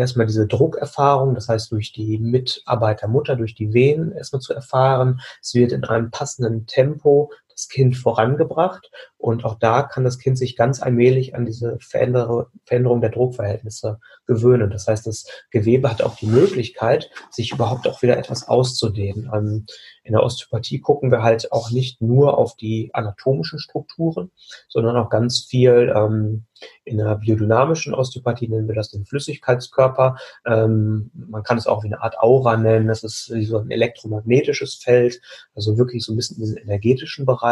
erstmal 0.00 0.26
diese 0.26 0.46
Druckerfahrung, 0.46 1.34
das 1.34 1.48
heißt 1.48 1.70
durch 1.72 1.92
die 1.92 2.18
Mitarbeit 2.18 3.02
der 3.02 3.08
Mutter, 3.08 3.36
durch 3.36 3.54
die 3.54 3.72
Wehen 3.72 4.12
erstmal 4.12 4.40
zu 4.40 4.52
erfahren. 4.52 5.20
Es 5.40 5.54
wird 5.54 5.72
in 5.72 5.84
einem 5.84 6.10
passenden 6.10 6.66
Tempo 6.66 7.30
das 7.60 7.68
Kind 7.68 7.96
vorangebracht 7.96 8.90
und 9.18 9.44
auch 9.44 9.58
da 9.58 9.82
kann 9.82 10.02
das 10.02 10.18
Kind 10.18 10.38
sich 10.38 10.56
ganz 10.56 10.80
allmählich 10.80 11.34
an 11.34 11.44
diese 11.44 11.78
Veränderung 11.80 13.00
der 13.00 13.10
Druckverhältnisse 13.10 14.00
gewöhnen. 14.26 14.70
Das 14.70 14.86
heißt, 14.86 15.06
das 15.06 15.26
Gewebe 15.50 15.90
hat 15.90 16.02
auch 16.02 16.16
die 16.16 16.26
Möglichkeit, 16.26 17.10
sich 17.30 17.52
überhaupt 17.52 17.86
auch 17.86 18.00
wieder 18.00 18.16
etwas 18.16 18.48
auszudehnen. 18.48 19.30
Ähm, 19.34 19.66
in 20.04 20.12
der 20.12 20.22
Osteopathie 20.22 20.80
gucken 20.80 21.10
wir 21.10 21.22
halt 21.22 21.52
auch 21.52 21.70
nicht 21.70 22.00
nur 22.00 22.38
auf 22.38 22.56
die 22.56 22.90
anatomischen 22.94 23.58
Strukturen, 23.58 24.30
sondern 24.68 24.96
auch 24.96 25.10
ganz 25.10 25.44
viel 25.44 25.92
ähm, 25.94 26.46
in 26.84 26.98
der 26.98 27.16
biodynamischen 27.16 27.94
Osteopathie 27.94 28.48
nennen 28.48 28.68
wir 28.68 28.74
das 28.74 28.90
den 28.90 29.04
Flüssigkeitskörper. 29.04 30.16
Ähm, 30.46 31.10
man 31.14 31.42
kann 31.42 31.58
es 31.58 31.66
auch 31.66 31.82
wie 31.82 31.88
eine 31.88 32.02
Art 32.02 32.18
Aura 32.18 32.56
nennen. 32.56 32.88
Das 32.88 33.04
ist 33.04 33.26
so 33.26 33.58
ein 33.58 33.70
elektromagnetisches 33.70 34.74
Feld, 34.74 35.20
also 35.54 35.78
wirklich 35.78 36.04
so 36.04 36.12
ein 36.12 36.16
bisschen 36.16 36.36
in 36.36 36.42
diesen 36.42 36.56
energetischen 36.58 37.26
Bereich. 37.26 37.49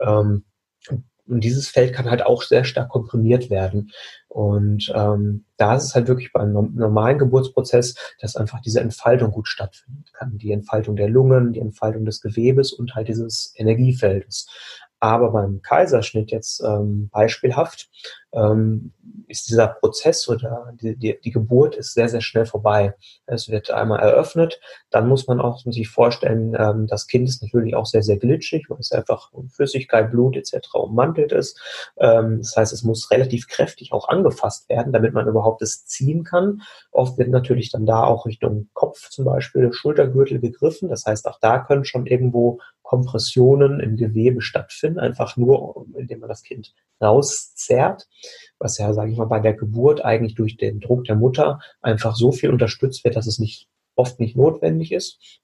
Ähm, 0.00 0.44
und 1.26 1.42
dieses 1.42 1.68
Feld 1.68 1.94
kann 1.94 2.10
halt 2.10 2.24
auch 2.24 2.42
sehr 2.42 2.64
stark 2.64 2.90
komprimiert 2.90 3.48
werden. 3.48 3.92
Und 4.28 4.92
ähm, 4.94 5.44
da 5.56 5.76
ist 5.76 5.84
es 5.84 5.94
halt 5.94 6.06
wirklich 6.08 6.32
beim 6.32 6.52
normalen 6.52 7.18
Geburtsprozess, 7.18 7.94
dass 8.20 8.36
einfach 8.36 8.60
diese 8.60 8.80
Entfaltung 8.80 9.30
gut 9.30 9.48
stattfinden 9.48 10.04
kann. 10.12 10.36
Die 10.36 10.52
Entfaltung 10.52 10.96
der 10.96 11.08
Lungen, 11.08 11.52
die 11.52 11.60
Entfaltung 11.60 12.04
des 12.04 12.20
Gewebes 12.20 12.72
und 12.72 12.94
halt 12.94 13.08
dieses 13.08 13.54
Energiefeldes. 13.56 14.48
Aber 15.00 15.32
beim 15.32 15.62
Kaiserschnitt 15.62 16.30
jetzt 16.30 16.62
ähm, 16.62 17.08
beispielhaft 17.10 17.88
ähm, 18.34 18.92
ist 19.28 19.48
dieser 19.48 19.68
Prozess 19.68 20.28
oder 20.28 20.72
die, 20.80 20.96
die, 20.96 21.18
die, 21.22 21.30
Geburt 21.30 21.76
ist 21.76 21.94
sehr, 21.94 22.08
sehr 22.08 22.20
schnell 22.20 22.46
vorbei. 22.46 22.94
Es 23.26 23.48
wird 23.48 23.70
einmal 23.70 24.00
eröffnet, 24.00 24.60
dann 24.90 25.08
muss 25.08 25.26
man 25.26 25.40
auch 25.40 25.60
sich 25.60 25.88
vorstellen, 25.88 26.54
ähm, 26.58 26.86
das 26.86 27.06
Kind 27.06 27.28
ist 27.28 27.42
natürlich 27.42 27.74
auch 27.74 27.86
sehr, 27.86 28.02
sehr 28.02 28.18
glitschig, 28.18 28.66
weil 28.68 28.78
es 28.80 28.92
einfach 28.92 29.30
Flüssigkeit, 29.48 30.10
Blut 30.10 30.36
etc. 30.36 30.74
ummantelt 30.74 31.32
ist. 31.32 31.60
Ähm, 31.96 32.38
das 32.38 32.56
heißt, 32.56 32.72
es 32.72 32.82
muss 32.82 33.10
relativ 33.10 33.48
kräftig 33.48 33.92
auch 33.92 34.08
angefasst 34.08 34.68
werden, 34.68 34.92
damit 34.92 35.14
man 35.14 35.28
überhaupt 35.28 35.62
es 35.62 35.86
ziehen 35.86 36.24
kann. 36.24 36.62
Oft 36.90 37.18
wird 37.18 37.30
natürlich 37.30 37.70
dann 37.70 37.86
da 37.86 38.04
auch 38.04 38.26
Richtung 38.26 38.68
Kopf 38.74 39.10
zum 39.10 39.24
Beispiel, 39.24 39.72
Schultergürtel 39.72 40.40
gegriffen. 40.40 40.88
Das 40.88 41.06
heißt, 41.06 41.26
auch 41.28 41.38
da 41.40 41.58
können 41.58 41.84
schon 41.84 42.06
irgendwo 42.06 42.60
Kompressionen 42.84 43.80
im 43.80 43.96
Gewebe 43.96 44.42
stattfinden, 44.42 45.00
einfach 45.00 45.36
nur, 45.36 45.86
indem 45.96 46.20
man 46.20 46.28
das 46.28 46.42
Kind 46.42 46.74
rauszerrt, 47.00 48.06
was 48.58 48.78
ja, 48.78 48.92
sage 48.92 49.10
ich 49.10 49.16
mal, 49.16 49.26
bei 49.26 49.40
der 49.40 49.54
Geburt 49.54 50.04
eigentlich 50.04 50.34
durch 50.34 50.56
den 50.56 50.80
Druck 50.80 51.04
der 51.04 51.16
Mutter 51.16 51.60
einfach 51.80 52.16
so 52.16 52.32
viel 52.32 52.50
unterstützt 52.50 53.04
wird, 53.04 53.16
dass 53.16 53.26
es 53.26 53.38
nicht 53.38 53.68
oft 53.96 54.20
nicht 54.20 54.36
notwendig 54.36 54.92
ist. 54.92 55.40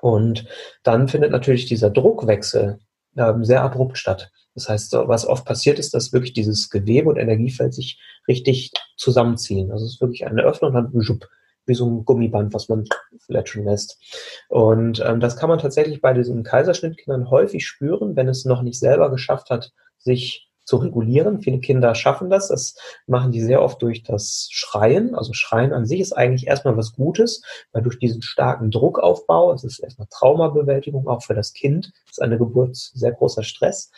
Und 0.00 0.46
dann 0.82 1.08
findet 1.08 1.32
natürlich 1.32 1.66
dieser 1.66 1.90
Druckwechsel 1.90 2.78
ähm, 3.16 3.44
sehr 3.44 3.62
abrupt 3.62 3.98
statt. 3.98 4.30
Das 4.54 4.68
heißt, 4.68 4.92
was 4.92 5.26
oft 5.26 5.44
passiert 5.44 5.78
ist, 5.78 5.94
dass 5.94 6.12
wirklich 6.12 6.32
dieses 6.32 6.70
Gewebe 6.70 7.08
und 7.08 7.16
Energiefeld 7.16 7.74
sich 7.74 8.00
richtig 8.28 8.70
zusammenziehen. 8.96 9.72
Also 9.72 9.84
es 9.84 9.94
ist 9.94 10.00
wirklich 10.00 10.26
eine 10.26 10.42
Öffnung 10.42 10.74
und 10.74 10.92
dann 10.92 11.20
wie 11.66 11.74
so 11.74 11.86
ein 11.88 12.04
Gummiband, 12.04 12.52
was 12.52 12.68
man 12.68 12.84
fletschen 13.20 13.64
lässt. 13.64 13.98
Und 14.48 15.02
ähm, 15.04 15.20
das 15.20 15.36
kann 15.36 15.48
man 15.48 15.58
tatsächlich 15.58 16.00
bei 16.00 16.12
diesen 16.12 16.42
Kaiserschnittkindern 16.42 17.30
häufig 17.30 17.66
spüren, 17.66 18.16
wenn 18.16 18.28
es 18.28 18.44
noch 18.44 18.62
nicht 18.62 18.78
selber 18.78 19.10
geschafft 19.10 19.50
hat, 19.50 19.72
sich 19.98 20.50
zu 20.64 20.76
regulieren. 20.76 21.40
Viele 21.40 21.60
Kinder 21.60 21.94
schaffen 21.94 22.30
das. 22.30 22.48
Das 22.48 22.76
machen 23.06 23.32
die 23.32 23.42
sehr 23.42 23.62
oft 23.62 23.80
durch 23.82 24.02
das 24.02 24.48
Schreien. 24.50 25.14
Also 25.14 25.32
Schreien 25.32 25.72
an 25.72 25.86
sich 25.86 26.00
ist 26.00 26.12
eigentlich 26.12 26.46
erstmal 26.46 26.76
was 26.76 26.92
Gutes, 26.92 27.42
weil 27.72 27.82
durch 27.82 27.98
diesen 27.98 28.22
starken 28.22 28.70
Druckaufbau, 28.70 29.52
es 29.52 29.64
ist 29.64 29.80
erstmal 29.80 30.08
Traumabewältigung 30.10 31.08
auch 31.08 31.22
für 31.22 31.34
das 31.34 31.52
Kind, 31.52 31.92
ist 32.08 32.22
eine 32.22 32.38
Geburt 32.38 32.76
sehr 32.76 33.12
großer 33.12 33.42
Stress 33.42 33.90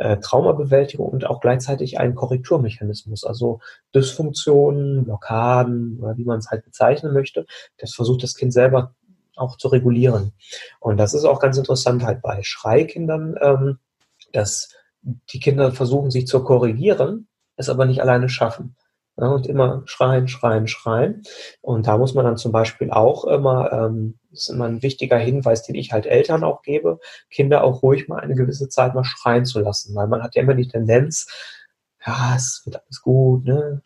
äh, 0.00 0.16
Traumabewältigung 0.16 1.10
und 1.10 1.26
auch 1.26 1.40
gleichzeitig 1.40 2.00
ein 2.00 2.14
Korrekturmechanismus, 2.14 3.24
also 3.24 3.60
Dysfunktionen, 3.94 5.04
Blockaden 5.04 6.00
oder 6.00 6.16
wie 6.16 6.24
man 6.24 6.38
es 6.38 6.50
halt 6.50 6.64
bezeichnen 6.64 7.12
möchte. 7.12 7.44
Das 7.76 7.94
versucht 7.94 8.22
das 8.22 8.34
Kind 8.34 8.54
selber 8.54 8.94
auch 9.36 9.58
zu 9.58 9.68
regulieren. 9.68 10.32
Und 10.80 10.96
das 10.96 11.12
ist 11.12 11.24
auch 11.24 11.38
ganz 11.38 11.58
interessant 11.58 12.02
halt 12.02 12.22
bei 12.22 12.42
Schreikindern, 12.42 13.36
ähm, 13.42 13.78
dass 14.32 14.74
die 15.02 15.40
Kinder 15.40 15.72
versuchen, 15.72 16.10
sich 16.10 16.26
zu 16.26 16.42
korrigieren, 16.42 17.28
es 17.56 17.68
aber 17.68 17.84
nicht 17.86 18.02
alleine 18.02 18.28
schaffen. 18.28 18.76
Ja, 19.16 19.28
und 19.28 19.46
immer 19.46 19.82
schreien, 19.84 20.28
schreien, 20.28 20.66
schreien. 20.66 21.22
Und 21.60 21.86
da 21.86 21.98
muss 21.98 22.14
man 22.14 22.24
dann 22.24 22.38
zum 22.38 22.52
Beispiel 22.52 22.90
auch 22.90 23.24
immer, 23.24 23.70
ähm, 23.72 24.18
das 24.30 24.42
ist 24.42 24.48
immer 24.48 24.64
ein 24.66 24.82
wichtiger 24.82 25.18
Hinweis, 25.18 25.62
den 25.62 25.74
ich 25.74 25.92
halt 25.92 26.06
Eltern 26.06 26.42
auch 26.44 26.62
gebe, 26.62 27.00
Kinder 27.28 27.64
auch 27.64 27.82
ruhig 27.82 28.08
mal 28.08 28.20
eine 28.20 28.34
gewisse 28.34 28.68
Zeit 28.68 28.94
mal 28.94 29.04
schreien 29.04 29.44
zu 29.44 29.60
lassen, 29.60 29.94
weil 29.94 30.06
man 30.06 30.22
hat 30.22 30.36
ja 30.36 30.42
immer 30.42 30.54
die 30.54 30.68
Tendenz, 30.68 31.26
ja, 32.06 32.34
es 32.36 32.62
wird 32.64 32.76
alles 32.82 33.02
gut, 33.02 33.44
ne, 33.44 33.82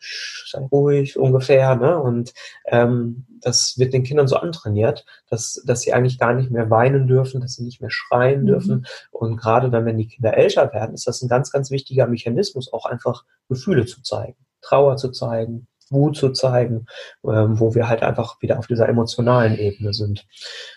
sei 0.49 0.65
ruhig 0.71 1.17
ungefähr, 1.17 1.75
ne, 1.75 1.99
und 1.99 2.33
ähm, 2.65 3.25
das 3.41 3.77
wird 3.77 3.93
den 3.93 4.03
Kindern 4.03 4.27
so 4.27 4.37
antrainiert, 4.37 5.05
dass, 5.29 5.61
dass 5.65 5.81
sie 5.81 5.93
eigentlich 5.93 6.17
gar 6.17 6.33
nicht 6.33 6.51
mehr 6.51 6.69
weinen 6.69 7.07
dürfen, 7.07 7.41
dass 7.41 7.53
sie 7.53 7.63
nicht 7.63 7.81
mehr 7.81 7.91
schreien 7.91 8.43
mhm. 8.43 8.47
dürfen 8.47 8.85
und 9.11 9.37
gerade 9.37 9.69
dann, 9.69 9.85
wenn 9.85 9.97
die 9.97 10.07
Kinder 10.07 10.35
älter 10.35 10.71
werden, 10.73 10.93
ist 10.95 11.07
das 11.07 11.21
ein 11.21 11.29
ganz, 11.29 11.51
ganz 11.51 11.71
wichtiger 11.71 12.07
Mechanismus, 12.07 12.71
auch 12.71 12.85
einfach 12.85 13.25
Gefühle 13.49 13.85
zu 13.85 14.01
zeigen. 14.01 14.37
Trauer 14.61 14.97
zu 14.97 15.11
zeigen, 15.11 15.67
Wut 15.89 16.17
zu 16.17 16.31
zeigen, 16.31 16.87
ähm, 17.23 17.59
wo 17.59 17.75
wir 17.75 17.87
halt 17.87 18.01
einfach 18.01 18.41
wieder 18.41 18.57
auf 18.59 18.67
dieser 18.67 18.89
emotionalen 18.89 19.57
Ebene 19.57 19.93
sind. 19.93 20.25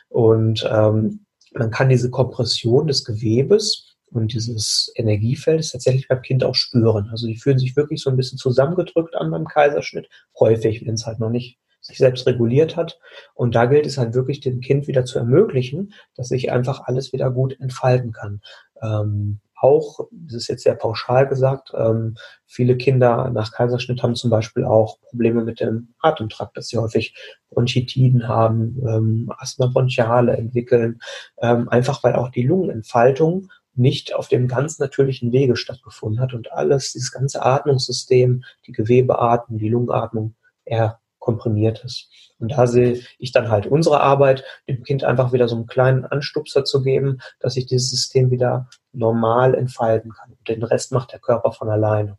Und 0.09 0.69
ähm, 0.71 1.25
man 1.55 1.71
kann 1.71 1.89
diese 1.89 2.11
Kompression 2.11 2.87
des 2.87 3.05
Gewebes 3.05 3.97
und 4.11 4.33
dieses 4.33 4.93
Energiefeld 4.97 5.71
tatsächlich 5.71 6.09
beim 6.09 6.23
Kind 6.23 6.45
auch 6.45 6.55
spüren. 6.55 7.09
Also 7.11 7.27
die 7.27 7.37
fühlen 7.37 7.59
sich 7.59 7.77
wirklich 7.77 8.03
so 8.03 8.11
ein 8.11 8.17
bisschen 8.17 8.39
zusammengedrückt 8.39 9.15
an 9.17 9.31
beim 9.31 9.47
Kaiserschnitt, 9.47 10.09
häufig, 10.39 10.85
wenn 10.87 10.95
es 10.95 11.07
halt 11.07 11.19
noch 11.19 11.31
nicht 11.31 11.59
sich 11.81 11.99
selbst 11.99 12.27
reguliert 12.27 12.77
hat. 12.77 12.99
Und 13.35 13.55
da 13.55 13.67
gilt 13.67 13.87
es 13.87 13.99
halt 13.99 14.15
wirklich 14.15 14.41
dem 14.41 14.61
Kind 14.61 14.87
wieder 14.89 15.05
zu 15.05 15.19
ermöglichen, 15.19 15.93
dass 16.17 16.29
sich 16.29 16.51
einfach 16.51 16.83
alles 16.85 17.13
wieder 17.13 17.31
gut 17.31 17.59
entfalten 17.61 18.13
kann. 18.13 18.41
Ähm, 18.83 19.41
auch, 19.61 20.01
das 20.13 20.35
ist 20.35 20.49
jetzt 20.49 20.63
sehr 20.63 20.75
pauschal 20.75 21.27
gesagt, 21.27 21.73
ähm, 21.77 22.17
viele 22.47 22.77
Kinder 22.77 23.31
nach 23.31 23.53
Kaiserschnitt 23.53 24.03
haben 24.03 24.15
zum 24.15 24.31
Beispiel 24.31 24.65
auch 24.65 25.01
Probleme 25.11 25.43
mit 25.43 25.61
dem 25.61 25.95
Atemtrakt, 26.01 26.57
dass 26.57 26.69
sie 26.69 26.79
häufig 26.79 27.15
Bronchitiden 27.51 28.29
haben, 28.29 28.81
ähm, 28.87 29.33
Asthma 29.37 29.67
bronchiale 29.67 30.37
entwickeln, 30.37 31.01
ähm, 31.43 31.69
einfach 31.69 32.05
weil 32.05 32.15
auch 32.15 32.29
die 32.29 32.45
Lungenentfaltung 32.45 33.49
nicht 33.79 34.15
auf 34.15 34.29
dem 34.29 34.49
ganz 34.49 34.79
natürlichen 34.79 35.33
Wege 35.33 35.57
stattgefunden 35.57 36.21
hat 36.21 36.35
und 36.35 36.53
alles, 36.53 36.93
dieses 36.93 37.13
ganze 37.13 37.45
Atmungssystem, 37.45 38.45
die 38.67 38.73
Gewebeatmung, 38.73 39.59
die 39.59 39.69
Lungenatmung 39.69 40.35
eher 40.65 41.01
komprimiert 41.19 41.85
ist. 41.85 42.09
Und 42.39 42.53
da 42.53 42.67
sehe 42.67 43.01
ich 43.19 43.33
dann 43.33 43.51
halt 43.51 43.67
unsere 43.67 44.01
Arbeit, 44.01 44.45
dem 44.69 44.83
Kind 44.83 45.05
einfach 45.05 45.33
wieder 45.33 45.49
so 45.49 45.57
einen 45.57 45.67
kleinen 45.67 46.05
Anstupser 46.05 46.65
zu 46.65 46.83
geben, 46.83 47.21
dass 47.41 47.55
sich 47.55 47.67
dieses 47.67 47.91
System 47.91 48.31
wieder 48.31 48.69
normal 48.93 49.55
entfalten 49.55 50.13
kann. 50.13 50.31
Und 50.31 50.49
den 50.49 50.63
Rest 50.63 50.93
macht 50.93 51.13
der 51.13 51.19
Körper 51.19 51.53
von 51.53 51.69
alleine. 51.69 52.17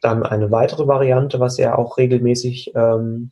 Dann 0.00 0.24
eine 0.24 0.50
weitere 0.50 0.86
Variante, 0.86 1.38
was 1.38 1.58
ja 1.58 1.76
auch 1.76 1.98
regelmäßig 1.98 2.72
ähm, 2.74 3.30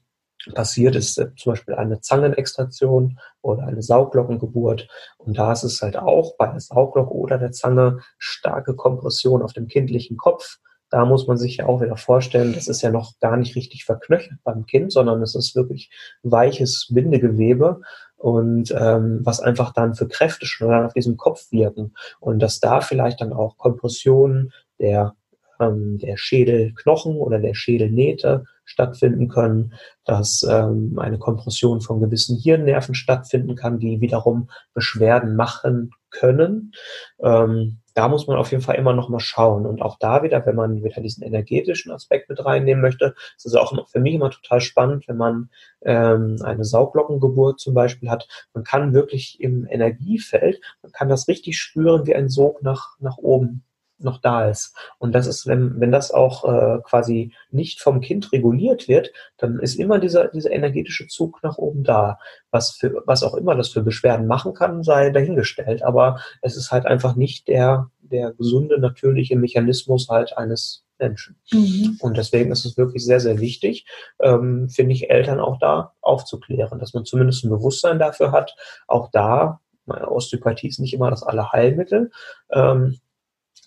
passiert, 0.55 0.96
ist 0.96 1.18
äh, 1.18 1.35
zum 1.37 1.53
Beispiel 1.53 1.74
eine 1.74 2.00
Zangenextraktion 2.00 3.18
oder 3.42 3.64
eine 3.64 3.83
Sauglockengeburt. 3.83 4.88
Und 5.18 5.38
da 5.38 5.53
ist 5.53 5.64
es 5.64 5.83
halt 5.83 5.96
auch 5.96 6.37
bei 6.37 6.46
der 6.46 6.61
Sauglocke 6.61 7.14
oder 7.14 7.38
der 7.38 7.53
Zange 7.53 8.00
starke 8.18 8.74
Kompression 8.74 9.42
auf 9.42 9.53
dem 9.53 9.68
kindlichen 9.68 10.16
Kopf 10.16 10.59
da 10.90 11.05
muss 11.05 11.26
man 11.26 11.37
sich 11.37 11.59
ja 11.59 11.66
auch 11.66 11.81
wieder 11.81 11.96
vorstellen, 11.96 12.53
das 12.53 12.66
ist 12.66 12.83
ja 12.83 12.90
noch 12.90 13.18
gar 13.20 13.37
nicht 13.37 13.55
richtig 13.55 13.85
verknöchert 13.85 14.38
beim 14.42 14.66
Kind, 14.66 14.92
sondern 14.92 15.22
es 15.22 15.35
ist 15.35 15.55
wirklich 15.55 15.90
weiches 16.22 16.88
Bindegewebe 16.90 17.81
und 18.16 18.74
ähm, 18.76 19.20
was 19.22 19.40
einfach 19.40 19.72
dann 19.72 19.94
für 19.94 20.09
Kräfte 20.09 20.46
schon 20.46 20.74
auf 20.85 20.92
diesem 20.92 21.16
Kopf 21.16 21.50
wirken 21.53 21.94
und 22.18 22.40
dass 22.40 22.59
da 22.61 22.81
vielleicht 22.81 23.20
dann 23.20 23.33
auch 23.33 23.57
Kompressionen 23.57 24.53
der 24.81 25.14
ähm, 25.61 25.99
der 25.99 26.16
Schädelknochen 26.16 27.16
oder 27.16 27.38
der 27.38 27.55
Schädelnähte 27.55 28.44
stattfinden 28.64 29.29
können, 29.29 29.75
dass 30.05 30.42
ähm, 30.49 30.99
eine 30.99 31.18
Kompression 31.18 31.81
von 31.81 32.01
gewissen 32.01 32.38
Hirnnerven 32.38 32.94
stattfinden 32.94 33.57
kann, 33.57 33.79
die 33.79 34.01
wiederum 34.01 34.49
Beschwerden 34.75 35.37
machen 35.37 35.90
können. 36.11 36.73
Ähm, 37.20 37.79
da 37.94 38.09
muss 38.09 38.27
man 38.27 38.37
auf 38.37 38.51
jeden 38.51 38.62
Fall 38.62 38.77
immer 38.77 38.92
noch 38.92 39.09
mal 39.09 39.20
schauen. 39.20 39.66
Und 39.66 39.83
auch 39.83 39.99
da 39.99 40.23
wieder, 40.23 40.46
wenn 40.46 40.55
man 40.55 40.85
wieder 40.85 41.01
diesen 41.01 41.25
energetischen 41.25 41.90
Aspekt 41.92 42.29
mit 42.29 42.44
reinnehmen 42.44 42.81
möchte, 42.81 43.14
ist 43.37 43.46
es 43.46 43.55
auch 43.55 43.75
für 43.88 44.01
mich 44.01 44.14
immer 44.14 44.31
total 44.31 44.61
spannend, 44.61 45.09
wenn 45.09 45.16
man 45.16 45.51
ähm, 45.83 46.37
eine 46.42 46.64
Sauglockengeburt 46.64 47.59
zum 47.59 47.75
Beispiel 47.75 48.09
hat. 48.09 48.29
Man 48.55 48.64
kann 48.64 48.94
wirklich 48.94 49.40
im 49.40 49.66
Energiefeld, 49.66 50.61
man 50.83 50.92
kann 50.92 51.09
das 51.09 51.29
richtig 51.29 51.59
spüren, 51.59 52.07
wie 52.07 52.14
ein 52.14 52.29
Sog 52.29 52.62
nach, 52.62 52.96
nach 53.01 53.18
oben 53.18 53.64
noch 54.04 54.20
da 54.20 54.48
ist. 54.48 54.74
Und 54.98 55.14
das 55.14 55.26
ist, 55.26 55.46
wenn, 55.46 55.80
wenn 55.80 55.92
das 55.92 56.10
auch 56.10 56.44
äh, 56.44 56.78
quasi 56.82 57.32
nicht 57.50 57.80
vom 57.80 58.00
Kind 58.00 58.32
reguliert 58.32 58.88
wird, 58.88 59.12
dann 59.36 59.58
ist 59.58 59.74
immer 59.74 59.98
dieser, 59.98 60.28
dieser 60.28 60.50
energetische 60.50 61.06
Zug 61.06 61.42
nach 61.42 61.58
oben 61.58 61.84
da. 61.84 62.18
Was, 62.50 62.72
für, 62.72 63.02
was 63.06 63.22
auch 63.22 63.34
immer 63.34 63.54
das 63.54 63.68
für 63.68 63.82
Beschwerden 63.82 64.26
machen 64.26 64.54
kann, 64.54 64.82
sei 64.82 65.10
dahingestellt. 65.10 65.82
Aber 65.82 66.20
es 66.42 66.56
ist 66.56 66.70
halt 66.70 66.86
einfach 66.86 67.16
nicht 67.16 67.48
der, 67.48 67.90
der 68.00 68.32
gesunde, 68.32 68.78
natürliche 68.78 69.36
Mechanismus 69.36 70.08
halt 70.08 70.36
eines 70.36 70.84
Menschen. 70.98 71.36
Mhm. 71.52 71.98
Und 72.00 72.16
deswegen 72.16 72.52
ist 72.52 72.64
es 72.64 72.76
wirklich 72.76 73.04
sehr, 73.04 73.20
sehr 73.20 73.40
wichtig, 73.40 73.86
ähm, 74.20 74.68
finde 74.68 74.92
ich, 74.92 75.10
Eltern 75.10 75.40
auch 75.40 75.58
da 75.58 75.94
aufzuklären, 76.00 76.78
dass 76.78 76.94
man 76.94 77.04
zumindest 77.04 77.44
ein 77.44 77.50
Bewusstsein 77.50 77.98
dafür 77.98 78.32
hat. 78.32 78.54
Auch 78.86 79.10
da, 79.10 79.60
Osteopathie 79.86 80.68
ist 80.68 80.78
nicht 80.78 80.94
immer 80.94 81.10
das 81.10 81.22
Allerheilmittel. 81.22 82.10
Ähm, 82.50 83.00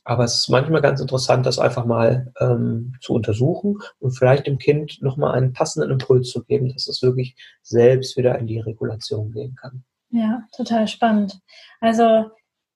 aber 0.04 0.26
es 0.26 0.36
ist 0.36 0.50
manchmal 0.50 0.82
ganz 0.82 1.00
interessant, 1.00 1.46
das 1.46 1.60
einfach 1.60 1.86
mal 1.86 2.32
ähm, 2.40 2.96
zu 3.02 3.14
untersuchen 3.14 3.80
und 4.00 4.12
vielleicht 4.12 4.48
dem 4.48 4.58
Kind 4.58 5.02
nochmal 5.02 5.36
einen 5.36 5.54
passenden 5.54 5.92
Impuls 5.92 6.30
zu 6.30 6.44
geben, 6.44 6.70
dass 6.70 6.88
es 6.88 7.02
wirklich 7.02 7.36
selbst 7.62 8.18
wieder 8.18 8.38
in 8.38 8.48
die 8.48 8.60
Regulation 8.60 9.32
gehen 9.32 9.56
kann. 9.56 9.84
Ja, 10.10 10.44
total 10.56 10.88
spannend. 10.88 11.40
Also 11.80 12.30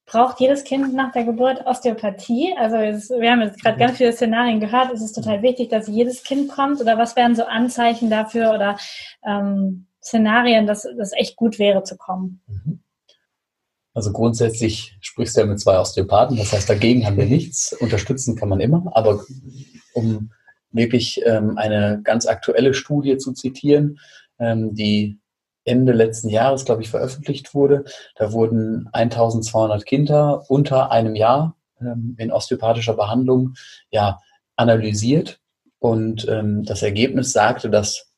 braucht 0.06 0.40
jedes 0.40 0.64
Kind 0.64 0.94
nach 0.94 1.12
der 1.12 1.26
Geburt 1.26 1.66
Osteopathie? 1.66 2.56
Also 2.58 2.78
es, 2.78 3.10
wir 3.10 3.30
haben 3.30 3.42
jetzt 3.42 3.62
gerade 3.62 3.78
ganz 3.78 3.98
viele 3.98 4.14
Szenarien 4.14 4.60
gehört. 4.60 4.92
Es 4.92 5.02
ist 5.02 5.14
total 5.14 5.42
wichtig, 5.42 5.70
dass 5.70 5.88
jedes 5.88 6.24
Kind 6.24 6.50
kommt. 6.50 6.82
Oder 6.82 6.98
was 6.98 7.16
wären 7.16 7.36
so 7.36 7.44
Anzeichen 7.44 8.10
dafür 8.10 8.54
oder 8.54 8.78
ähm, 9.26 9.88
Szenarien, 10.02 10.66
dass 10.66 10.88
das 10.98 11.12
echt 11.14 11.36
gut 11.36 11.60
wäre 11.60 11.84
zu 11.84 11.98
kommen? 11.98 12.42
Mhm. 12.48 12.80
Also 13.98 14.12
grundsätzlich 14.12 14.96
sprichst 15.02 15.36
du 15.36 15.42
ja 15.42 15.48
mit 15.48 15.60
zwei 15.60 15.80
Osteopathen, 15.80 16.38
das 16.38 16.54
heißt, 16.54 16.70
dagegen 16.70 17.04
haben 17.08 17.18
wir 17.18 17.26
nichts. 17.26 17.74
Unterstützen 17.80 18.36
kann 18.36 18.48
man 18.48 18.60
immer, 18.60 18.84
aber 18.94 19.26
um 19.96 20.30
wirklich 20.70 21.20
ähm, 21.26 21.58
eine 21.58 22.02
ganz 22.04 22.28
aktuelle 22.28 22.76
Studie 22.76 23.18
zu 23.18 23.34
zitieren, 23.34 23.98
ähm, 24.38 24.76
die 24.76 25.20
Ende 25.64 25.94
letzten 25.94 26.30
Jahres, 26.30 26.64
glaube 26.64 26.84
ich, 26.84 26.92
veröffentlicht 26.92 27.56
wurde. 27.56 27.86
Da 28.16 28.34
wurden 28.34 28.88
1200 28.92 29.84
Kinder 29.84 30.46
unter 30.48 30.92
einem 30.92 31.16
Jahr 31.16 31.58
ähm, 31.82 32.14
in 32.20 32.32
osteopathischer 32.32 32.94
Behandlung 32.94 33.56
ja, 33.90 34.20
analysiert. 34.58 35.40
Und 35.80 36.28
ähm, 36.30 36.64
das 36.66 36.84
Ergebnis 36.84 37.32
sagte, 37.32 37.72
dass 37.72 38.12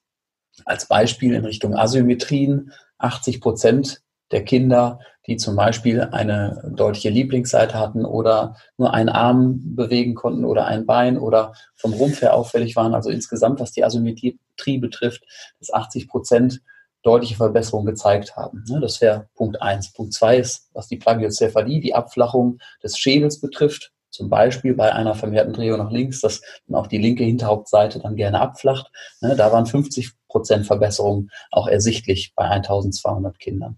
als 0.66 0.90
Beispiel 0.90 1.36
in 1.36 1.46
Richtung 1.46 1.74
Asymmetrien 1.74 2.74
80 2.98 3.40
Prozent 3.40 4.02
der 4.32 4.44
Kinder, 4.44 5.00
die 5.30 5.38
zum 5.38 5.56
Beispiel 5.56 6.02
eine 6.02 6.72
deutliche 6.76 7.12
Lieblingsseite 7.12 7.78
hatten 7.78 8.04
oder 8.04 8.56
nur 8.78 8.94
einen 8.94 9.10
Arm 9.10 9.76
bewegen 9.76 10.16
konnten 10.16 10.44
oder 10.44 10.66
ein 10.66 10.88
Bein 10.88 11.20
oder 11.20 11.54
vom 11.76 11.94
Rumpf 11.94 12.22
her 12.24 12.34
auffällig 12.34 12.76
waren. 12.76 12.96
Also 12.96 13.12
insgesamt, 13.12 13.60
was 13.60 13.72
die 13.72 13.86
Asymmetrie 13.86 14.40
betrifft, 14.80 15.24
dass 15.60 15.72
80 15.72 16.08
Prozent 16.08 16.62
deutliche 17.04 17.36
Verbesserungen 17.36 17.86
gezeigt 17.86 18.36
haben. 18.36 18.64
Ne, 18.68 18.80
das 18.80 19.02
wäre 19.02 19.30
Punkt 19.36 19.62
eins. 19.62 19.94
Punkt 19.94 20.14
zwei 20.14 20.38
ist, 20.38 20.68
was 20.74 20.88
die 20.88 20.98
Plagiocephalie, 20.98 21.80
die 21.80 21.94
Abflachung 21.94 22.58
des 22.84 22.98
Schädels 22.98 23.40
betrifft. 23.40 23.92
Zum 24.10 24.30
Beispiel 24.30 24.74
bei 24.74 24.92
einer 24.92 25.14
vermehrten 25.14 25.54
Drehung 25.54 25.78
nach 25.78 25.92
links, 25.92 26.22
dass 26.22 26.42
dann 26.68 26.76
auch 26.76 26.88
die 26.88 26.98
linke 26.98 27.24
Hinterhauptseite 27.24 28.00
dann 28.00 28.16
gerne 28.16 28.42
abflacht. 28.42 28.92
Ne, 29.22 29.36
da 29.36 29.52
waren 29.52 29.68
50 29.68 30.12
Prozent 30.28 30.66
Verbesserungen 30.66 31.30
auch 31.52 31.68
ersichtlich 31.68 32.34
bei 32.36 32.46
1200 32.46 33.40
Kindern. 33.40 33.78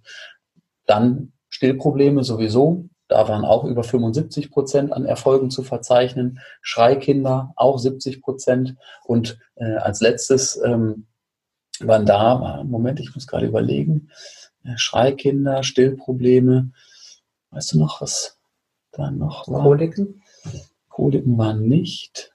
Dann 0.86 1.34
Stillprobleme 1.62 2.24
sowieso. 2.24 2.90
Da 3.08 3.28
waren 3.28 3.46
auch 3.46 3.66
über 3.66 3.84
75 3.84 4.50
Prozent 4.50 4.92
an 4.92 5.06
Erfolgen 5.06 5.52
zu 5.52 5.62
verzeichnen. 5.62 6.40
Schreikinder 6.64 7.54
auch 7.56 7.78
70 7.78 8.24
Prozent. 8.24 8.78
Und 9.04 9.38
äh, 9.58 9.76
als 9.76 10.02
letztes 10.02 10.60
ähm, 10.66 11.06
waren 11.80 12.08
da, 12.08 12.64
Moment, 12.64 13.00
ich 13.00 13.14
muss 13.14 13.28
gerade 13.28 13.46
überlegen, 13.46 14.10
äh, 14.64 14.76
Schreikinder, 14.76 15.62
Stillprobleme. 15.62 16.72
Weißt 17.52 17.74
du 17.74 17.78
noch, 17.78 18.02
was 18.02 18.40
da 18.92 19.12
noch 19.12 19.48
war? 19.48 19.62
Koliken? 19.62 20.24
Koliken 20.90 21.38
waren 21.38 21.68
nicht. 21.68 22.34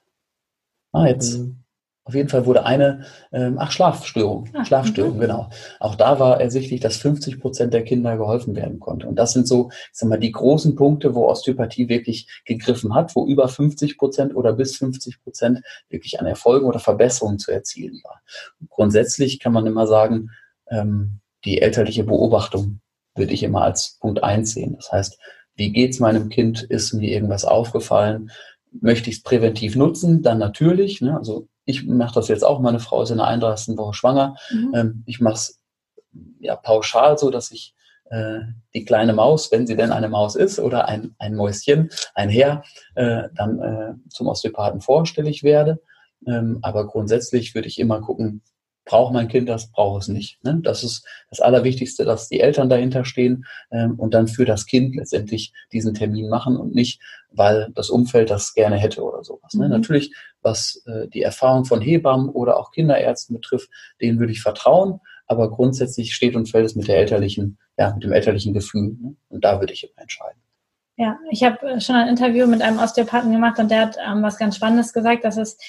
Ah, 0.93 1.07
jetzt. 1.07 1.37
Mhm. 1.37 1.65
Auf 2.07 2.15
jeden 2.15 2.29
Fall 2.29 2.45
wurde 2.45 2.65
eine, 2.65 3.03
ähm, 3.33 3.57
ach, 3.59 3.69
Schlafstörung, 3.69 4.49
ach, 4.53 4.65
Schlafstörung, 4.65 5.17
okay. 5.17 5.27
genau. 5.27 5.49
Auch 5.81 5.95
da 5.95 6.19
war 6.19 6.39
ersichtlich, 6.39 6.79
dass 6.79 6.95
50 6.95 7.41
Prozent 7.41 7.73
der 7.73 7.83
Kinder 7.83 8.15
geholfen 8.15 8.55
werden 8.55 8.79
konnte. 8.79 9.07
Und 9.07 9.17
das 9.17 9.33
sind 9.33 9.45
so, 9.45 9.69
ich 9.71 9.89
sag 9.91 10.07
mal, 10.07 10.17
die 10.17 10.31
großen 10.31 10.75
Punkte, 10.75 11.13
wo 11.15 11.27
Osteopathie 11.27 11.89
wirklich 11.89 12.41
gegriffen 12.45 12.95
hat, 12.95 13.13
wo 13.13 13.27
über 13.27 13.49
50 13.49 13.97
Prozent 13.97 14.33
oder 14.37 14.53
bis 14.53 14.77
50 14.77 15.21
Prozent 15.21 15.59
wirklich 15.89 16.21
an 16.21 16.25
Erfolgen 16.25 16.65
oder 16.65 16.79
Verbesserungen 16.79 17.39
zu 17.39 17.51
erzielen 17.51 17.99
war. 18.05 18.21
Und 18.61 18.69
grundsätzlich 18.69 19.41
kann 19.41 19.51
man 19.51 19.67
immer 19.67 19.85
sagen, 19.85 20.29
ähm, 20.69 21.19
die 21.43 21.61
elterliche 21.61 22.05
Beobachtung 22.05 22.79
würde 23.15 23.33
ich 23.33 23.43
immer 23.43 23.63
als 23.63 23.97
Punkt 23.99 24.23
eins 24.23 24.53
sehen. 24.53 24.75
Das 24.77 24.93
heißt, 24.93 25.19
wie 25.55 25.71
geht's 25.73 25.99
meinem 25.99 26.29
Kind? 26.29 26.63
Ist 26.63 26.93
mir 26.93 27.11
irgendwas 27.11 27.43
aufgefallen? 27.43 28.31
Möchte 28.71 29.09
ich 29.09 29.17
es 29.17 29.23
präventiv 29.23 29.75
nutzen? 29.75 30.21
Dann 30.21 30.37
natürlich. 30.37 31.01
Ne? 31.01 31.17
Also 31.17 31.49
ich 31.67 31.85
mache 31.85 32.15
das 32.15 32.29
jetzt 32.29 32.43
auch, 32.43 32.59
meine 32.59 32.79
Frau 32.79 33.03
ist 33.03 33.11
in 33.11 33.17
der 33.17 33.27
31. 33.27 33.77
Woche 33.77 33.93
schwanger. 33.93 34.35
Mhm. 34.49 34.71
Ähm, 34.73 35.03
ich 35.05 35.19
mache 35.19 35.35
es 35.35 35.61
ja 36.39 36.55
pauschal 36.55 37.17
so, 37.17 37.29
dass 37.29 37.51
ich 37.51 37.75
äh, 38.05 38.39
die 38.73 38.85
kleine 38.85 39.11
Maus, 39.11 39.51
wenn 39.51 39.67
sie 39.67 39.75
denn 39.75 39.91
eine 39.91 40.07
Maus 40.07 40.35
ist, 40.35 40.59
oder 40.59 40.87
ein, 40.87 41.13
ein 41.19 41.35
Mäuschen, 41.35 41.89
ein 42.15 42.29
Herr, 42.29 42.63
äh, 42.95 43.23
dann 43.35 43.59
äh, 43.59 44.09
zum 44.09 44.27
Osteopathen 44.27 44.79
vorstellig 44.79 45.43
werde. 45.43 45.81
Ähm, 46.25 46.59
aber 46.61 46.87
grundsätzlich 46.87 47.53
würde 47.53 47.67
ich 47.67 47.79
immer 47.79 47.99
gucken, 47.99 48.41
braucht 48.87 49.13
mein 49.13 49.27
Kind 49.27 49.47
das, 49.49 49.71
braucht 49.71 50.03
es 50.03 50.07
nicht. 50.07 50.43
Ne? 50.43 50.59
Das 50.63 50.83
ist 50.83 51.05
das 51.29 51.39
Allerwichtigste, 51.39 52.05
dass 52.05 52.29
die 52.29 52.39
Eltern 52.39 52.69
dahinter 52.69 53.05
stehen 53.05 53.45
ähm, 53.69 53.95
und 53.99 54.13
dann 54.13 54.27
für 54.27 54.45
das 54.45 54.65
Kind 54.65 54.95
letztendlich 54.95 55.53
diesen 55.71 55.93
Termin 55.93 56.29
machen 56.29 56.57
und 56.57 56.73
nicht, 56.73 57.01
weil 57.31 57.69
das 57.75 57.89
Umfeld 57.89 58.29
das 58.29 58.53
gerne 58.53 58.77
hätte 58.77 59.03
oder 59.03 59.23
sowas. 59.23 59.53
Ne? 59.53 59.65
Mhm. 59.65 59.71
Natürlich, 59.71 60.13
was 60.41 60.81
äh, 60.87 61.07
die 61.09 61.21
Erfahrung 61.21 61.65
von 61.65 61.81
Hebammen 61.81 62.29
oder 62.29 62.57
auch 62.57 62.71
Kinderärzten 62.71 63.35
betrifft, 63.35 63.69
denen 64.01 64.19
würde 64.19 64.31
ich 64.31 64.41
vertrauen, 64.41 65.01
aber 65.27 65.51
grundsätzlich 65.51 66.15
steht 66.15 66.35
und 66.35 66.49
fällt 66.49 66.65
es 66.65 66.75
mit 66.75 66.87
der 66.87 66.97
elterlichen, 66.97 67.59
ja, 67.77 67.93
mit 67.93 68.03
dem 68.03 68.13
elterlichen 68.13 68.53
Gefühl. 68.53 68.95
Ne? 68.99 69.15
Und 69.29 69.43
da 69.43 69.59
würde 69.59 69.73
ich 69.73 69.83
immer 69.83 70.01
entscheiden. 70.01 70.41
Ja, 70.99 71.19
ich 71.29 71.43
habe 71.43 71.79
schon 71.79 71.95
ein 71.95 72.07
Interview 72.07 72.47
mit 72.47 72.63
einem 72.63 72.79
Osteopathen 72.79 73.31
gemacht 73.31 73.59
und 73.59 73.69
der 73.69 73.81
hat 73.81 73.97
ähm, 74.03 74.23
was 74.23 74.39
ganz 74.39 74.55
Spannendes 74.55 74.93
gesagt, 74.93 75.23
dass 75.25 75.37
es 75.37 75.59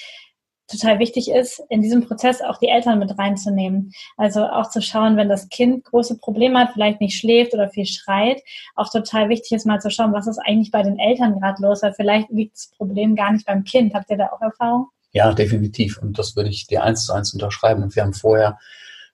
total 0.69 0.99
wichtig 0.99 1.29
ist, 1.29 1.61
in 1.69 1.81
diesem 1.81 2.07
Prozess 2.07 2.41
auch 2.41 2.57
die 2.57 2.69
Eltern 2.69 2.99
mit 2.99 3.17
reinzunehmen. 3.17 3.91
Also 4.17 4.45
auch 4.45 4.69
zu 4.69 4.81
schauen, 4.81 5.17
wenn 5.17 5.29
das 5.29 5.49
Kind 5.49 5.83
große 5.85 6.17
Probleme 6.17 6.59
hat, 6.59 6.71
vielleicht 6.73 7.01
nicht 7.01 7.17
schläft 7.17 7.53
oder 7.53 7.69
viel 7.69 7.85
schreit, 7.85 8.41
auch 8.75 8.89
total 8.89 9.29
wichtig 9.29 9.53
ist 9.53 9.65
mal 9.65 9.81
zu 9.81 9.89
schauen, 9.89 10.13
was 10.13 10.27
ist 10.27 10.39
eigentlich 10.39 10.71
bei 10.71 10.83
den 10.83 10.99
Eltern 10.99 11.39
gerade 11.39 11.61
los, 11.61 11.81
weil 11.81 11.93
vielleicht 11.93 12.29
liegt 12.29 12.55
das 12.55 12.71
Problem 12.77 13.15
gar 13.15 13.31
nicht 13.31 13.45
beim 13.45 13.63
Kind. 13.63 13.93
Habt 13.93 14.09
ihr 14.09 14.17
da 14.17 14.27
auch 14.27 14.41
Erfahrung? 14.41 14.87
Ja, 15.11 15.33
definitiv. 15.33 15.99
Und 16.01 16.19
das 16.19 16.35
würde 16.35 16.49
ich 16.49 16.67
dir 16.67 16.83
eins 16.83 17.05
zu 17.05 17.13
eins 17.13 17.33
unterschreiben. 17.33 17.83
Und 17.83 17.95
wir 17.95 18.03
haben 18.03 18.13
vorher 18.13 18.59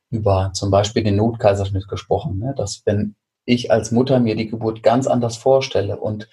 über 0.09 0.51
zum 0.53 0.71
Beispiel 0.71 1.03
den 1.03 1.15
Notkaiserschnitt 1.15 1.87
gesprochen, 1.87 2.39
ne? 2.39 2.53
dass 2.55 2.83
wenn 2.85 3.15
ich 3.45 3.71
als 3.71 3.91
Mutter 3.91 4.19
mir 4.19 4.35
die 4.35 4.47
Geburt 4.47 4.83
ganz 4.83 5.07
anders 5.07 5.37
vorstelle 5.37 5.97
und 5.97 6.27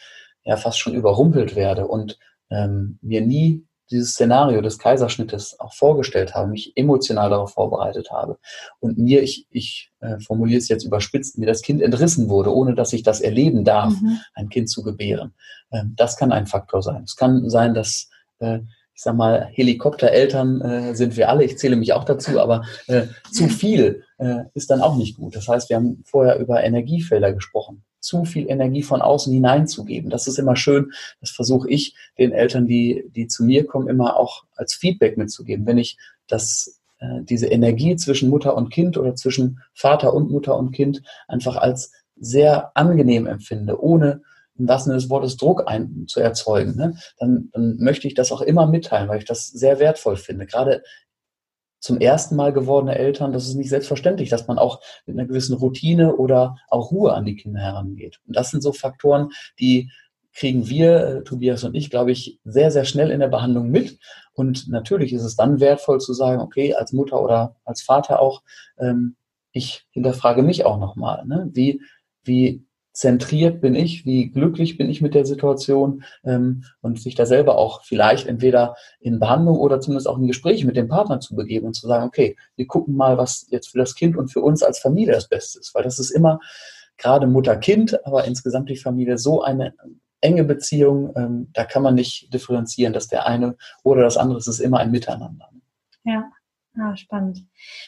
ja 0.45 0.57
fast 0.57 0.79
schon 0.79 0.95
überrumpelt 0.95 1.55
werde 1.55 1.87
und 1.87 2.19
ähm, 2.51 2.99
mir 3.03 3.21
nie 3.21 3.67
dieses 3.93 4.13
Szenario 4.13 4.61
des 4.63 4.79
Kaiserschnittes 4.79 5.61
auch 5.61 5.73
vorgestellt 5.75 6.35
habe, 6.35 6.49
mich 6.49 6.73
emotional 6.77 7.31
darauf 7.31 7.53
vorbereitet 7.53 8.11
habe 8.11 8.39
und 8.81 8.99
mir, 8.99 9.23
ich, 9.23 9.47
ich 9.51 9.93
äh, 10.01 10.19
formuliere 10.19 10.59
es 10.59 10.69
jetzt 10.69 10.85
überspitzt, 10.85 11.39
mir 11.39 11.47
das 11.47 11.63
Kind 11.63 11.83
entrissen 11.83 12.29
wurde, 12.29 12.55
ohne 12.55 12.75
dass 12.75 12.93
ich 12.93 13.03
das 13.03 13.21
erleben 13.21 13.65
darf, 13.65 13.93
mhm. 14.01 14.19
ein 14.35 14.49
Kind 14.49 14.69
zu 14.71 14.83
gebären. 14.83 15.35
Ähm, 15.71 15.95
das 15.97 16.17
kann 16.17 16.33
ein 16.33 16.47
Faktor 16.47 16.83
sein. 16.83 17.05
Es 17.05 17.17
kann 17.17 17.49
sein, 17.49 17.75
dass 17.75 18.09
äh, 18.41 18.61
ich 18.95 19.03
sag 19.03 19.17
mal, 19.17 19.49
Helikoptereltern 19.53 20.61
äh, 20.61 20.95
sind 20.95 21.17
wir 21.17 21.29
alle, 21.29 21.45
ich 21.45 21.59
zähle 21.59 21.77
mich 21.77 21.93
auch 21.93 22.05
dazu, 22.05 22.39
aber 22.39 22.65
äh, 22.87 23.07
zu 23.31 23.49
viel 23.49 24.05
äh, 24.19 24.45
ist 24.55 24.71
dann 24.71 24.83
auch 24.83 24.97
nicht 24.97 25.17
gut. 25.17 25.35
Das 25.35 25.49
heißt, 25.49 25.71
wir 25.71 25.77
haben 25.77 26.03
vorher 26.05 26.39
über 26.39 26.63
Energiefelder 26.63 27.33
gesprochen. 27.33 27.85
Zu 28.03 28.25
viel 28.25 28.51
Energie 28.51 28.83
von 28.83 29.01
außen 29.01 29.33
hineinzugeben. 29.33 30.11
Das 30.11 30.27
ist 30.27 30.39
immer 30.39 30.57
schön. 30.57 30.93
Das 31.21 31.31
versuche 31.31 31.71
ich 31.71 31.95
den 32.19 32.33
Eltern, 32.33 32.67
die, 32.67 33.05
die 33.15 33.29
zu 33.29 33.45
mir 33.45 33.67
kommen, 33.67 33.89
immer 33.89 34.19
auch 34.19 34.45
als 34.55 34.75
Feedback 34.75 35.17
mitzugeben. 35.17 35.67
Wenn 35.67 35.79
ich 35.79 35.97
das, 36.27 36.81
äh, 36.99 37.23
diese 37.23 37.47
Energie 37.47 37.97
zwischen 37.97 38.29
Mutter 38.29 38.57
und 38.57 38.71
Kind 38.71 38.99
oder 38.99 39.15
zwischen 39.15 39.61
Vater 39.73 40.13
und 40.13 40.31
Mutter 40.31 40.57
und 40.57 40.73
Kind 40.73 41.03
einfach 41.29 41.57
als 41.57 41.93
sehr 42.17 42.77
angenehm 42.77 43.27
empfinde, 43.27 43.81
ohne 43.83 44.23
im 44.59 44.69
wahrsten 44.69 44.91
Sinne 44.91 45.01
des 45.01 45.11
Wortes 45.11 45.37
Druck 45.37 45.65
ein, 45.67 46.05
zu 46.09 46.21
erzeugen, 46.21 46.77
ne? 46.77 46.97
dann, 47.19 47.49
dann 47.53 47.77
möchte 47.79 48.07
ich 48.07 48.15
das 48.15 48.33
auch 48.33 48.43
immer 48.43 48.67
mitteilen, 48.67 49.09
weil 49.09 49.19
ich 49.19 49.25
das 49.25 49.47
sehr 49.47 49.79
wertvoll 49.79 50.17
finde. 50.17 50.47
Gerade 50.47 50.83
zum 51.83 51.99
ersten 51.99 52.37
Mal 52.37 52.53
gewordene 52.53 52.97
Eltern, 52.97 53.33
das 53.33 53.49
ist 53.49 53.57
nicht 53.57 53.69
selbstverständlich, 53.69 54.31
dass 54.31 54.47
man 54.47 54.57
auch 54.57 54.81
mit 55.05 55.19
einer 55.19 55.27
gewissen 55.27 55.57
Routine 55.57 56.17
oder 56.17 56.57
auch 56.69 56.93
Ruhe 56.93 57.13
an 57.13 57.25
die 57.25 57.35
Kinder 57.35 57.61
herangeht. 57.61 58.21
Und 58.27 58.37
das 58.37 58.51
sind 58.51 58.63
so 58.63 58.73
Faktoren, 58.73 59.31
die 59.59 59.91
kriegen 60.33 60.69
wir, 60.69 61.07
äh, 61.07 61.25
Tobias 61.25 61.65
und 61.65 61.75
ich, 61.75 61.91
glaube 61.91 62.13
ich, 62.13 62.39
sehr, 62.45 62.71
sehr 62.71 62.85
schnell 62.85 63.11
in 63.11 63.21
der 63.21 63.29
Behandlung 63.29 63.69
mit. 63.69 63.99
Und 64.33 64.69
natürlich 64.69 65.13
ist 65.13 65.25
es 65.25 65.37
dann 65.37 65.61
wertvoll 65.61 66.01
zu 66.01 66.15
sagen, 66.15 66.41
okay, 66.41 66.73
als 66.73 66.93
Mutter 66.93 67.21
oder 67.21 67.57
als 67.65 67.83
Vater 67.83 68.21
auch, 68.21 68.43
ähm, 68.79 69.17
ich 69.51 69.85
hinterfrage 69.91 70.43
mich 70.43 70.65
auch 70.65 70.79
nochmal. 70.79 71.27
Ne? 71.27 71.51
Wie, 71.53 71.83
wie 72.23 72.65
zentriert 72.93 73.61
bin 73.61 73.75
ich, 73.75 74.05
wie 74.05 74.31
glücklich 74.31 74.77
bin 74.77 74.91
ich 74.91 75.01
mit 75.01 75.15
der 75.15 75.25
Situation 75.25 76.05
ähm, 76.25 76.65
und 76.81 77.01
sich 77.01 77.15
da 77.15 77.27
selber 77.27 77.57
auch 77.57 77.85
vielleicht 77.85 78.27
entweder 78.27 78.77
in 79.01 79.19
Behandlung 79.19 79.59
oder 79.59 79.81
zumindest 79.81 80.09
auch 80.09 80.19
in 80.19 80.27
Gespräche 80.27 80.67
mit 80.67 80.77
dem 80.77 80.89
Partner 80.89 81.21
zu 81.21 81.35
begeben 81.35 81.67
und 81.67 81.75
zu 81.75 81.87
sagen, 81.87 82.07
okay, 82.07 82.37
wir 82.57 82.67
gucken 82.67 82.95
mal, 82.95 83.17
was 83.17 83.47
jetzt 83.51 83.71
für 83.71 83.79
das 83.79 83.95
Kind 83.95 84.17
und 84.17 84.29
für 84.29 84.41
uns 84.41 84.63
als 84.63 84.79
Familie 84.79 85.15
das 85.15 85.29
Beste 85.29 85.59
ist, 85.59 85.75
weil 85.75 85.85
das 85.85 85.99
ist 85.99 86.11
immer 86.11 86.39
gerade 86.99 87.27
Mutter-Kind, 87.27 88.05
aber 88.07 88.25
insgesamt 88.25 88.69
die 88.69 88.77
Familie 88.77 89.17
so 89.19 89.43
eine 89.43 89.75
enge 90.21 90.45
Beziehung, 90.45 91.13
ähm, 91.17 91.51
da 91.53 91.65
kann 91.65 91.83
man 91.83 91.95
nicht 91.95 92.33
differenzieren, 92.33 92.93
dass 92.93 93.09
der 93.09 93.27
eine 93.27 93.57
oder 93.83 94.03
das 94.03 94.17
andere, 94.17 94.39
es 94.39 94.47
ist 94.47 94.61
immer 94.61 94.79
ein 94.79 94.91
Miteinander. 94.91 95.51
Ja. 96.05 96.31
Ah, 96.79 96.97
spannend. 96.97 97.45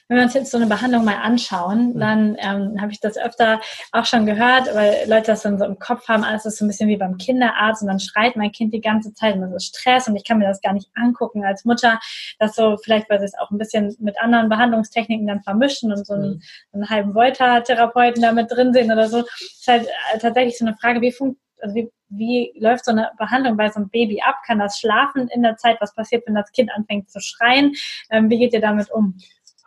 Wenn 0.09 0.19
wir 0.19 0.25
uns 0.25 0.35
jetzt 0.35 0.51
so 0.51 0.59
eine 0.59 0.67
Behandlung 0.67 1.07
mal 1.07 1.17
anschauen, 1.17 1.95
mhm. 1.95 2.01
dann 2.01 2.37
ähm, 2.39 2.81
habe 2.83 2.93
ich 2.93 3.01
das 3.01 3.17
öfter 3.17 3.63
auch 3.93 4.05
schon 4.05 4.27
gehört, 4.27 4.75
weil 4.75 5.09
Leute 5.09 5.29
das 5.29 5.41
dann 5.41 5.59
so 5.59 5.65
im 5.65 5.79
Kopf 5.79 6.07
haben, 6.07 6.23
alles 6.23 6.45
ist 6.45 6.59
so 6.59 6.67
ein 6.67 6.69
bisschen 6.69 6.91
wie 6.91 6.99
beim 6.99 7.17
Kinderarzt 7.17 7.81
und 7.81 7.89
dann 7.89 7.99
schreit 7.99 8.37
mein 8.37 8.53
Kind 8.53 8.75
die 8.75 8.83
ganze 8.83 9.15
Zeit 9.15 9.37
und 9.37 9.41
das 9.41 9.55
ist 9.55 9.77
Stress 9.77 10.07
und 10.07 10.17
ich 10.17 10.25
kann 10.25 10.39
mir 10.39 10.47
das 10.47 10.61
gar 10.61 10.75
nicht 10.75 10.91
angucken 10.95 11.47
als 11.47 11.65
Mutter, 11.65 11.99
dass 12.39 12.55
so 12.57 12.77
vielleicht, 12.77 13.09
weil 13.09 13.21
sie 13.21 13.25
es 13.25 13.39
auch 13.39 13.51
ein 13.51 13.57
bisschen 13.57 13.97
mit 14.01 14.21
anderen 14.21 14.51
Behandlungstechniken 14.51 15.27
dann 15.27 15.43
vermischen 15.43 15.91
und 15.91 16.07
so 16.07 16.13
einen, 16.13 16.35
mhm. 16.35 16.43
einen 16.75 16.91
halben 16.91 17.15
Volta-Therapeuten 17.15 18.21
da 18.21 18.33
mit 18.33 18.53
drin 18.53 18.75
sehen 18.75 18.93
oder 18.93 19.09
so, 19.09 19.21
ist 19.21 19.67
halt 19.67 19.87
äh, 19.87 20.19
tatsächlich 20.19 20.59
so 20.59 20.67
eine 20.67 20.77
Frage, 20.77 21.01
wie 21.01 21.11
funktioniert 21.11 21.44
also 21.65 21.75
wie, 21.75 21.91
wie 22.11 22.53
läuft 22.59 22.85
so 22.85 22.93
eine 22.93 23.11
Behandlung 23.19 23.57
bei 23.57 23.71
so 23.71 23.77
einem 23.77 23.89
Baby 23.89 24.21
ab? 24.21 24.37
Kann 24.47 24.59
das 24.59 24.79
schlafen 24.79 25.29
in 25.29 25.43
der 25.43 25.57
Zeit? 25.57 25.79
Was 25.81 25.95
passiert, 25.95 26.25
wenn 26.27 26.35
das 26.35 26.53
Kind 26.53 26.71
anfängt 26.71 27.11
zu 27.11 27.21
schreien? 27.21 27.73
Ähm, 28.11 28.29
wie 28.29 28.39
geht 28.39 28.53
ihr 28.53 28.61
damit 28.61 28.91
um? 28.91 29.17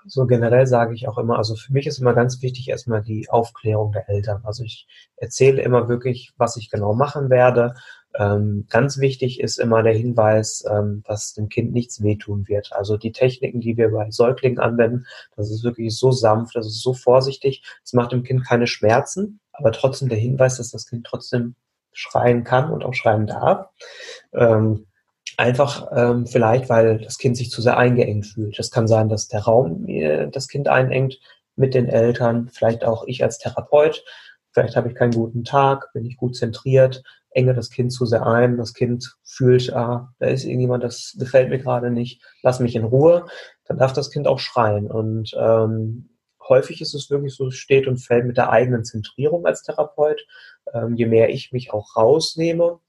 So 0.06 0.26
generell 0.26 0.68
sage 0.68 0.94
ich 0.94 1.08
auch 1.10 1.18
immer, 1.18 1.38
also 1.38 1.56
für 1.56 1.74
mich 1.74 1.86
ist 1.86 2.00
immer 2.00 2.14
ganz 2.14 2.42
wichtig 2.42 2.70
erstmal 2.70 3.02
die 3.02 3.30
Aufklärung 3.30 3.92
der 3.92 4.08
Eltern. 4.08 4.42
Also 4.46 4.64
ich 4.64 4.88
erzähle 5.18 5.62
immer 5.62 5.90
wirklich, 5.90 6.32
was 6.38 6.56
ich 6.56 6.70
genau 6.70 6.94
machen 6.94 7.30
werde. 7.30 7.76
Ähm, 8.16 8.68
ganz 8.70 9.00
wichtig 9.00 9.42
ist 9.42 9.60
immer 9.60 9.84
der 9.84 9.94
Hinweis, 9.94 10.64
ähm, 10.72 11.04
dass 11.06 11.34
dem 11.34 11.50
Kind 11.50 11.74
nichts 11.74 12.02
wehtun 12.02 12.48
wird. 12.48 12.72
Also 12.72 12.96
die 12.96 13.12
Techniken, 13.12 13.60
die 13.60 13.76
wir 13.76 13.90
bei 13.90 14.10
Säuglingen 14.10 14.60
anwenden, 14.60 15.06
das 15.36 15.52
ist 15.52 15.64
wirklich 15.64 15.98
so 15.98 16.12
sanft, 16.12 16.56
das 16.56 16.68
ist 16.68 16.82
so 16.82 16.94
vorsichtig. 16.94 17.64
Es 17.84 17.92
macht 17.92 18.14
dem 18.14 18.24
Kind 18.24 18.46
keine 18.46 18.68
Schmerzen, 18.68 19.42
aber 19.52 19.74
trotzdem 19.74 20.08
der 20.08 20.20
Hinweis, 20.20 20.58
dass 20.58 20.72
das 20.72 20.86
Kind 20.86 21.06
trotzdem 21.06 21.56
schreien 21.98 22.44
kann 22.44 22.72
und 22.72 22.86
auch 22.86 22.94
schreien 22.94 23.26
darf. 23.26 23.70
Ähm, 24.34 24.86
einfach 25.36 25.88
ähm, 25.96 26.28
vielleicht, 26.28 26.70
weil 26.70 27.00
das 27.00 27.18
Kind 27.18 27.36
sich 27.38 27.50
zu 27.50 27.62
sehr 27.62 27.78
eingeengt 27.78 28.28
fühlt. 28.28 28.58
Das 28.58 28.72
kann 28.72 28.88
sein, 28.88 29.10
dass 29.10 29.28
der 29.28 29.42
Raum 29.42 29.88
äh, 29.88 30.30
das 30.30 30.48
Kind 30.48 30.68
einengt 30.68 31.20
mit 31.56 31.74
den 31.74 31.88
Eltern, 31.88 32.50
vielleicht 32.54 32.86
auch 32.86 33.06
ich 33.08 33.24
als 33.24 33.40
Therapeut. 33.40 34.04
Vielleicht 34.52 34.76
habe 34.76 34.90
ich 34.90 34.96
keinen 34.96 35.14
guten 35.14 35.44
Tag, 35.44 35.92
bin 35.94 36.06
ich 36.06 36.18
gut 36.18 36.36
zentriert, 36.36 37.04
enge 37.32 37.54
das 37.54 37.70
Kind 37.72 37.92
zu 37.92 38.06
sehr 38.06 38.26
ein. 38.26 38.58
Das 38.58 38.74
Kind 38.74 39.16
fühlt, 39.24 39.74
ah, 39.74 40.14
da 40.20 40.28
ist 40.28 40.46
irgendjemand, 40.46 40.84
das 40.84 41.16
gefällt 41.18 41.50
mir 41.50 41.60
gerade 41.60 41.90
nicht, 41.90 42.22
lass 42.44 42.60
mich 42.60 42.76
in 42.76 42.84
Ruhe. 42.84 43.26
Dann 43.66 43.78
darf 43.78 43.94
das 43.94 44.12
Kind 44.12 44.28
auch 44.28 44.40
schreien. 44.40 44.90
Und 44.90 45.36
ähm, 45.40 46.10
häufig 46.50 46.82
ist 46.82 46.94
es 46.94 47.10
wirklich 47.10 47.36
so, 47.36 47.52
steht 47.52 47.88
und 47.88 47.98
fällt 47.98 48.26
mit 48.26 48.38
der 48.38 48.50
eigenen 48.50 48.84
Zentrierung 48.84 49.46
als 49.46 49.64
Therapeut. 49.64 50.26
Ähm, 50.74 50.96
je 50.96 51.06
mehr 51.06 51.30
ich 51.30 51.52
mich 51.52 51.72
auch 51.74 51.96
rausnehme, 51.96 52.80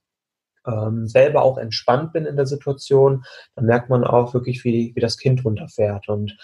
ähm, 0.66 1.06
selber 1.06 1.42
auch 1.42 1.59
entspannt 1.59 2.12
bin 2.12 2.26
in 2.26 2.36
der 2.36 2.46
Situation, 2.46 3.24
dann 3.54 3.66
merkt 3.66 3.90
man 3.90 4.04
auch 4.04 4.34
wirklich, 4.34 4.64
wie, 4.64 4.92
wie 4.94 5.00
das 5.00 5.18
Kind 5.18 5.44
runterfährt. 5.44 6.09
Und 6.09 6.36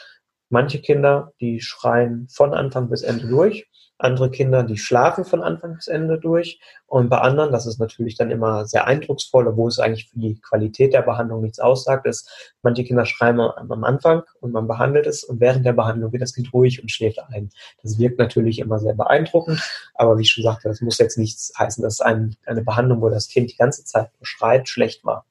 manche 0.49 0.81
Kinder, 0.81 1.33
die 1.41 1.61
schreien 1.61 2.29
von 2.29 2.55
Anfang 2.55 2.89
bis 2.89 3.03
Ende 3.03 3.27
durch 3.29 3.69
andere 3.99 4.31
Kinder, 4.31 4.65
die 4.65 4.77
schlafen 4.77 5.25
von 5.25 5.43
Anfang 5.43 5.77
bis 5.77 5.87
Ende 5.87 6.19
durch. 6.19 6.61
Und 6.87 7.09
bei 7.09 7.19
anderen, 7.19 7.53
das 7.53 7.67
ist 7.67 7.79
natürlich 7.79 8.17
dann 8.17 8.31
immer 8.31 8.67
sehr 8.67 8.87
eindrucksvoll, 8.87 9.47
obwohl 9.47 9.69
es 9.69 9.79
eigentlich 9.79 10.09
für 10.09 10.19
die 10.19 10.41
Qualität 10.41 10.93
der 10.93 11.03
Behandlung 11.03 11.43
nichts 11.43 11.61
aussagt, 11.61 12.07
ist, 12.07 12.55
manche 12.63 12.85
Kinder 12.85 13.07
schreien 13.07 13.41
am 13.41 13.85
Anfang 13.85 14.23
und 14.41 14.53
man 14.53 14.67
behandelt 14.67 15.07
es 15.07 15.25
und 15.25 15.41
während 15.41 15.65
der 15.65 15.73
Behandlung 15.73 16.13
wird 16.13 16.23
das 16.23 16.35
Kind 16.35 16.53
ruhig 16.53 16.83
und 16.83 16.91
schläft 16.91 17.21
ein. 17.29 17.51
Das 17.83 17.99
wirkt 17.99 18.19
natürlich 18.19 18.59
immer 18.59 18.79
sehr 18.79 18.95
beeindruckend, 18.95 19.63
aber 19.95 20.19
wie 20.19 20.23
ich 20.23 20.31
schon 20.31 20.45
sagte, 20.45 20.69
das 20.69 20.81
muss 20.81 20.99
jetzt 20.99 21.19
nichts 21.19 21.53
heißen, 21.59 21.83
dass 21.83 22.01
ein, 22.01 22.37
eine 22.47 22.63
Behandlung, 22.63 23.01
wo 23.01 23.11
das 23.11 23.29
Kind 23.29 23.51
die 23.51 23.57
ganze 23.57 23.85
Zeit 23.85 24.11
schreit, 24.23 24.69
schlecht 24.69 25.05
war. 25.05 25.25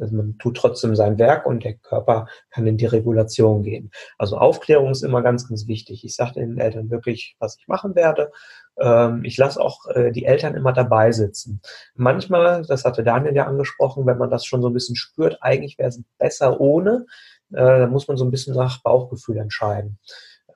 Also 0.00 0.14
man 0.16 0.38
tut 0.38 0.56
trotzdem 0.56 0.96
sein 0.96 1.18
Werk 1.18 1.46
und 1.46 1.64
der 1.64 1.74
Körper 1.74 2.26
kann 2.50 2.66
in 2.66 2.76
die 2.76 2.86
Regulation 2.86 3.62
gehen. 3.62 3.90
Also 4.18 4.38
Aufklärung 4.38 4.90
ist 4.90 5.02
immer 5.02 5.22
ganz, 5.22 5.48
ganz 5.48 5.66
wichtig. 5.66 6.04
Ich 6.04 6.14
sage 6.14 6.34
den 6.34 6.58
Eltern 6.58 6.90
wirklich, 6.90 7.36
was 7.38 7.56
ich 7.58 7.68
machen 7.68 7.94
werde. 7.94 8.30
Ähm, 8.78 9.24
ich 9.24 9.36
lasse 9.36 9.60
auch 9.60 9.86
äh, 9.88 10.12
die 10.12 10.24
Eltern 10.24 10.54
immer 10.54 10.72
dabei 10.72 11.12
sitzen. 11.12 11.60
Manchmal, 11.94 12.64
das 12.66 12.84
hatte 12.84 13.02
Daniel 13.02 13.34
ja 13.34 13.46
angesprochen, 13.46 14.06
wenn 14.06 14.18
man 14.18 14.30
das 14.30 14.44
schon 14.44 14.62
so 14.62 14.68
ein 14.68 14.74
bisschen 14.74 14.96
spürt, 14.96 15.38
eigentlich 15.40 15.78
wäre 15.78 15.88
es 15.88 16.02
besser 16.18 16.60
ohne, 16.60 17.06
äh, 17.52 17.56
dann 17.56 17.90
muss 17.90 18.08
man 18.08 18.16
so 18.16 18.24
ein 18.24 18.30
bisschen 18.30 18.54
nach 18.54 18.82
Bauchgefühl 18.82 19.38
entscheiden. 19.38 19.98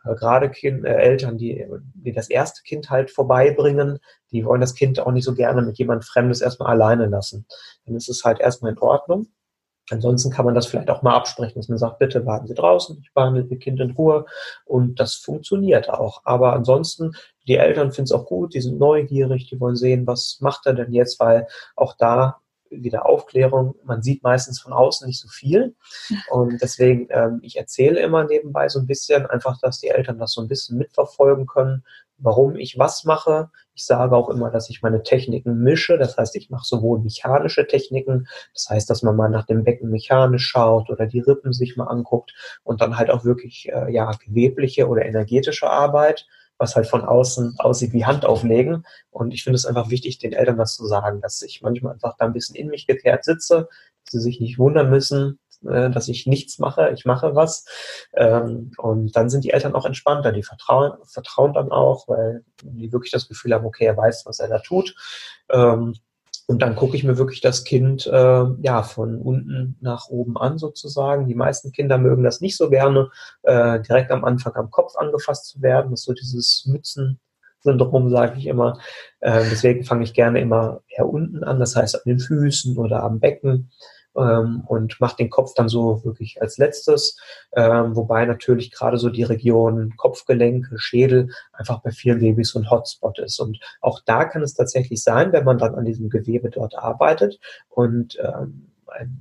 Äh, 0.05 0.15
gerade 0.15 0.51
kind, 0.51 0.85
äh, 0.85 0.95
Eltern, 0.95 1.39
die, 1.39 1.67
die 1.95 2.13
das 2.13 2.31
erste 2.31 2.63
Kind 2.63 2.91
halt 2.91 3.11
vorbeibringen, 3.11 3.99
die 4.33 4.45
wollen 4.45 4.61
das 4.61 4.75
Kind 4.75 5.01
auch 5.01 5.13
nicht 5.13 5.25
so 5.25 5.35
gerne 5.35 5.63
mit 5.63 5.79
jemand 5.79 6.05
Fremdes 6.05 6.41
erstmal 6.41 6.71
alleine 6.71 7.07
lassen. 7.07 7.47
Dann 7.87 7.97
ist 7.97 8.09
es 8.09 8.25
halt 8.25 8.41
erstmal 8.41 8.73
in 8.73 8.79
Ordnung. 8.79 9.27
Ansonsten 9.91 10.31
kann 10.31 10.45
man 10.45 10.55
das 10.55 10.67
vielleicht 10.67 10.89
auch 10.89 11.03
mal 11.03 11.17
absprechen, 11.17 11.57
dass 11.57 11.69
man 11.69 11.79
sagt, 11.79 11.99
bitte 11.99 12.25
warten 12.25 12.47
Sie 12.47 12.55
draußen, 12.55 13.01
ich 13.03 13.13
behandle 13.13 13.43
Ihr 13.43 13.59
Kind 13.59 13.81
in 13.81 13.91
Ruhe 13.91 14.25
und 14.65 15.01
das 15.01 15.17
funktioniert 15.17 15.91
auch. 15.91 16.23
Aber 16.25 16.53
ansonsten, 16.53 17.13
die 17.49 17.57
Eltern 17.57 17.91
finden 17.91 18.05
es 18.05 18.13
auch 18.13 18.27
gut, 18.27 18.55
die 18.55 18.61
sind 18.61 18.79
neugierig, 18.79 19.49
die 19.49 19.59
wollen 19.59 19.75
sehen, 19.75 20.07
was 20.07 20.39
macht 20.41 20.67
er 20.67 20.75
denn 20.75 20.93
jetzt, 20.93 21.19
weil 21.19 21.49
auch 21.75 21.97
da 21.99 22.41
wieder 22.71 23.07
Aufklärung. 23.07 23.75
Man 23.85 24.03
sieht 24.03 24.23
meistens 24.23 24.61
von 24.61 24.73
außen 24.73 25.07
nicht 25.07 25.21
so 25.21 25.29
viel. 25.29 25.75
Und 26.31 26.61
deswegen, 26.63 27.09
ähm, 27.11 27.41
ich 27.43 27.57
erzähle 27.57 28.01
immer 28.01 28.25
nebenbei 28.25 28.69
so 28.69 28.79
ein 28.79 28.87
bisschen, 28.87 29.27
einfach, 29.27 29.59
dass 29.61 29.81
die 29.81 29.89
Eltern 29.89 30.19
das 30.19 30.33
so 30.33 30.41
ein 30.41 30.49
bisschen 30.49 30.79
mitverfolgen 30.79 31.47
können, 31.47 31.85
warum 32.21 32.57
ich 32.57 32.79
was 32.79 33.05
mache. 33.05 33.51
Ich 33.75 33.85
sage 33.87 34.15
auch 34.15 34.29
immer, 34.29 34.51
dass 34.51 34.69
ich 34.71 34.83
meine 34.83 35.03
Techniken 35.03 35.63
mische. 35.63 35.99
Das 35.99 36.17
heißt, 36.17 36.37
ich 36.37 36.51
mache 36.51 36.67
sowohl 36.67 37.01
mechanische 37.01 37.67
Techniken, 37.67 38.29
das 38.53 38.69
heißt, 38.69 38.91
dass 38.91 39.03
man 39.03 39.17
mal 39.17 39.31
nach 39.31 39.47
dem 39.47 39.65
Becken 39.65 39.91
mechanisch 39.91 40.47
schaut 40.47 40.91
oder 40.91 41.07
die 41.07 41.21
Rippen 41.21 41.53
sich 41.53 41.77
mal 41.77 41.87
anguckt 41.87 42.35
und 42.63 42.81
dann 42.81 42.99
halt 42.99 43.11
auch 43.11 43.25
wirklich 43.25 43.71
äh, 43.73 43.93
ja 43.93 44.11
gewebliche 44.25 44.87
oder 44.89 45.05
energetische 45.05 45.69
Arbeit 45.69 46.27
was 46.61 46.77
halt 46.77 46.87
von 46.87 47.05
außen 47.05 47.57
aussieht 47.59 47.93
wie 47.93 48.05
Hand 48.05 48.25
auflegen. 48.27 48.85
Und 49.11 49.33
ich 49.33 49.43
finde 49.43 49.57
es 49.57 49.65
einfach 49.65 49.91
wichtig, 49.91 50.19
den 50.19 50.35
Eltern 50.35 50.59
das 50.59 50.77
zu 50.77 50.87
sagen, 50.87 51.21
dass 51.21 51.41
ich 51.43 51.63
manchmal 51.63 51.95
einfach 51.95 52.17
da 52.19 52.27
ein 52.27 52.35
bisschen 52.35 52.55
in 52.55 52.69
mich 52.69 52.87
gekehrt 52.87 53.25
sitze, 53.25 53.69
dass 54.05 54.13
sie 54.13 54.21
sich 54.21 54.41
nicht 54.41 54.59
wundern 54.59 54.91
müssen, 54.91 55.39
äh, 55.67 55.91
dass 55.91 56.09
ich 56.09 56.27
nichts 56.27 56.59
mache, 56.59 56.91
ich 56.91 57.07
mache 57.07 57.35
was. 57.35 57.65
Ähm, 58.15 58.73
und 58.77 59.17
dann 59.17 59.31
sind 59.31 59.45
die 59.45 59.51
Eltern 59.51 59.75
auch 59.75 59.87
entspannter, 59.87 60.33
die 60.33 60.43
vertrauen, 60.43 60.93
vertrauen 61.07 61.55
dann 61.55 61.73
auch, 61.73 62.07
weil 62.09 62.45
die 62.63 62.93
wirklich 62.93 63.11
das 63.11 63.27
Gefühl 63.27 63.55
haben, 63.55 63.65
okay, 63.65 63.87
er 63.87 63.97
weiß, 63.97 64.27
was 64.27 64.39
er 64.39 64.49
da 64.49 64.59
tut. 64.59 64.95
Und 66.51 66.63
dann 66.63 66.75
gucke 66.75 66.97
ich 66.97 67.05
mir 67.05 67.17
wirklich 67.17 67.41
das 67.41 67.63
Kind 67.63 68.09
äh, 68.09 68.45
ja 68.61 68.83
von 68.83 69.23
unten 69.23 69.77
nach 69.81 70.09
oben 70.09 70.37
an 70.37 70.59
sozusagen. 70.59 71.29
Die 71.29 71.37
meisten 71.37 71.71
Kinder 71.71 71.97
mögen 71.97 72.25
das 72.25 72.41
nicht 72.41 72.57
so 72.57 72.69
gerne, 72.69 73.09
äh, 73.45 73.79
direkt 73.79 74.11
am 74.11 74.25
Anfang 74.25 74.57
am 74.57 74.69
Kopf 74.69 74.97
angefasst 74.97 75.47
zu 75.47 75.63
werden. 75.63 75.93
Das 75.93 76.01
ist 76.01 76.07
so 76.07 76.13
dieses 76.13 76.67
Mützen-Syndrom, 76.67 78.11
sage 78.11 78.37
ich 78.37 78.49
immer. 78.49 78.81
Äh, 79.21 79.45
deswegen 79.49 79.85
fange 79.85 80.03
ich 80.03 80.13
gerne 80.13 80.41
immer 80.41 80.81
eher 80.89 81.09
unten 81.09 81.45
an, 81.45 81.61
das 81.61 81.77
heißt 81.77 81.95
an 81.95 82.03
den 82.05 82.19
Füßen 82.19 82.77
oder 82.77 83.05
am 83.05 83.21
Becken. 83.21 83.71
Ähm, 84.17 84.63
und 84.67 85.01
macht 85.01 85.19
den 85.19 85.31
Kopf 85.31 85.55
dann 85.55 85.69
so 85.69 86.05
wirklich 86.05 86.41
als 86.41 86.59
letztes, 86.59 87.19
ähm, 87.55 87.97
wobei 87.97 88.25
natürlich 88.27 88.71
gerade 88.71 88.99
so 88.99 89.11
die 89.11 89.23
Region 89.23 89.95
Kopfgelenke, 89.97 90.79
Schädel 90.79 91.31
einfach 91.53 91.81
bei 91.81 91.91
vielen 91.91 92.21
Babys 92.21 92.51
so 92.51 92.59
ein 92.59 92.71
Hotspot 92.71 93.19
ist. 93.19 93.39
Und 93.41 93.61
auch 93.81 94.01
da 94.05 94.25
kann 94.25 94.43
es 94.43 94.55
tatsächlich 94.55 95.03
sein, 95.03 95.33
wenn 95.33 95.45
man 95.45 95.59
dann 95.59 95.75
an 95.75 95.85
diesem 95.85 96.11
Gewebe 96.11 96.51
dort 96.51 96.77
arbeitet 96.77 97.39
und 97.69 98.19
ähm, 98.21 98.67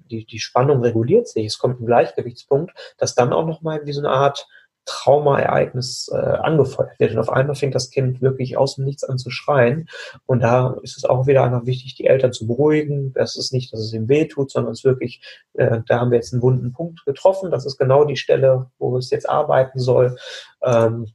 die, 0.10 0.26
die 0.26 0.40
Spannung 0.40 0.82
reguliert 0.82 1.28
sich, 1.28 1.46
es 1.46 1.60
kommt 1.60 1.80
ein 1.80 1.86
Gleichgewichtspunkt, 1.86 2.74
dass 2.98 3.16
dann 3.16 3.34
auch 3.34 3.46
nochmal 3.46 3.86
wie 3.86 3.94
so 3.94 4.02
eine 4.02 4.10
Art 4.10 4.48
Traumaereignis 4.90 6.10
äh, 6.12 6.18
angefeuert 6.18 7.00
wird. 7.00 7.12
Und 7.12 7.20
auf 7.20 7.32
einmal 7.32 7.56
fängt 7.56 7.76
das 7.76 7.92
Kind 7.92 8.22
wirklich 8.22 8.58
aus 8.58 8.76
dem 8.76 8.86
Nichts 8.86 9.04
an 9.04 9.20
zu 9.20 9.30
schreien. 9.30 9.88
Und 10.26 10.42
da 10.42 10.78
ist 10.82 10.98
es 10.98 11.06
auch 11.06 11.28
wieder 11.28 11.44
einfach 11.44 11.66
wichtig, 11.68 11.94
die 11.96 12.08
Eltern 12.08 12.34
zu 12.34 12.48
beruhigen. 12.48 13.14
Das 13.14 13.36
ist 13.36 13.54
nicht, 13.54 13.72
dass 13.72 13.82
es 13.82 13.94
ihm 13.94 14.10
weh 14.10 14.26
tut, 14.26 14.52
sondern 14.52 14.74
es 14.74 14.80
ist 14.80 14.86
wirklich, 14.86 15.22
äh, 15.54 15.82
da 15.88 16.00
haben 16.00 16.12
wir 16.12 16.18
jetzt 16.18 16.34
einen 16.34 16.42
wunden 16.42 16.74
Punkt 16.74 17.06
getroffen. 17.06 17.52
Das 17.52 17.68
ist 17.68 17.78
genau 17.78 18.04
die 18.04 18.18
Stelle, 18.18 18.72
wo 18.80 18.98
es 18.98 19.12
jetzt 19.12 19.30
arbeiten 19.30 19.78
soll. 19.78 20.18
Ähm, 20.64 21.08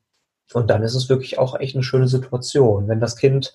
und 0.53 0.71
dann 0.71 0.83
ist 0.85 0.95
es 0.95 1.09
wirklich 1.09 1.39
auch 1.39 1.59
echt 1.59 1.75
eine 1.75 1.83
schöne 1.83 2.07
Situation. 2.07 2.87
Wenn 2.87 3.01
das 3.01 3.17
Kind 3.17 3.53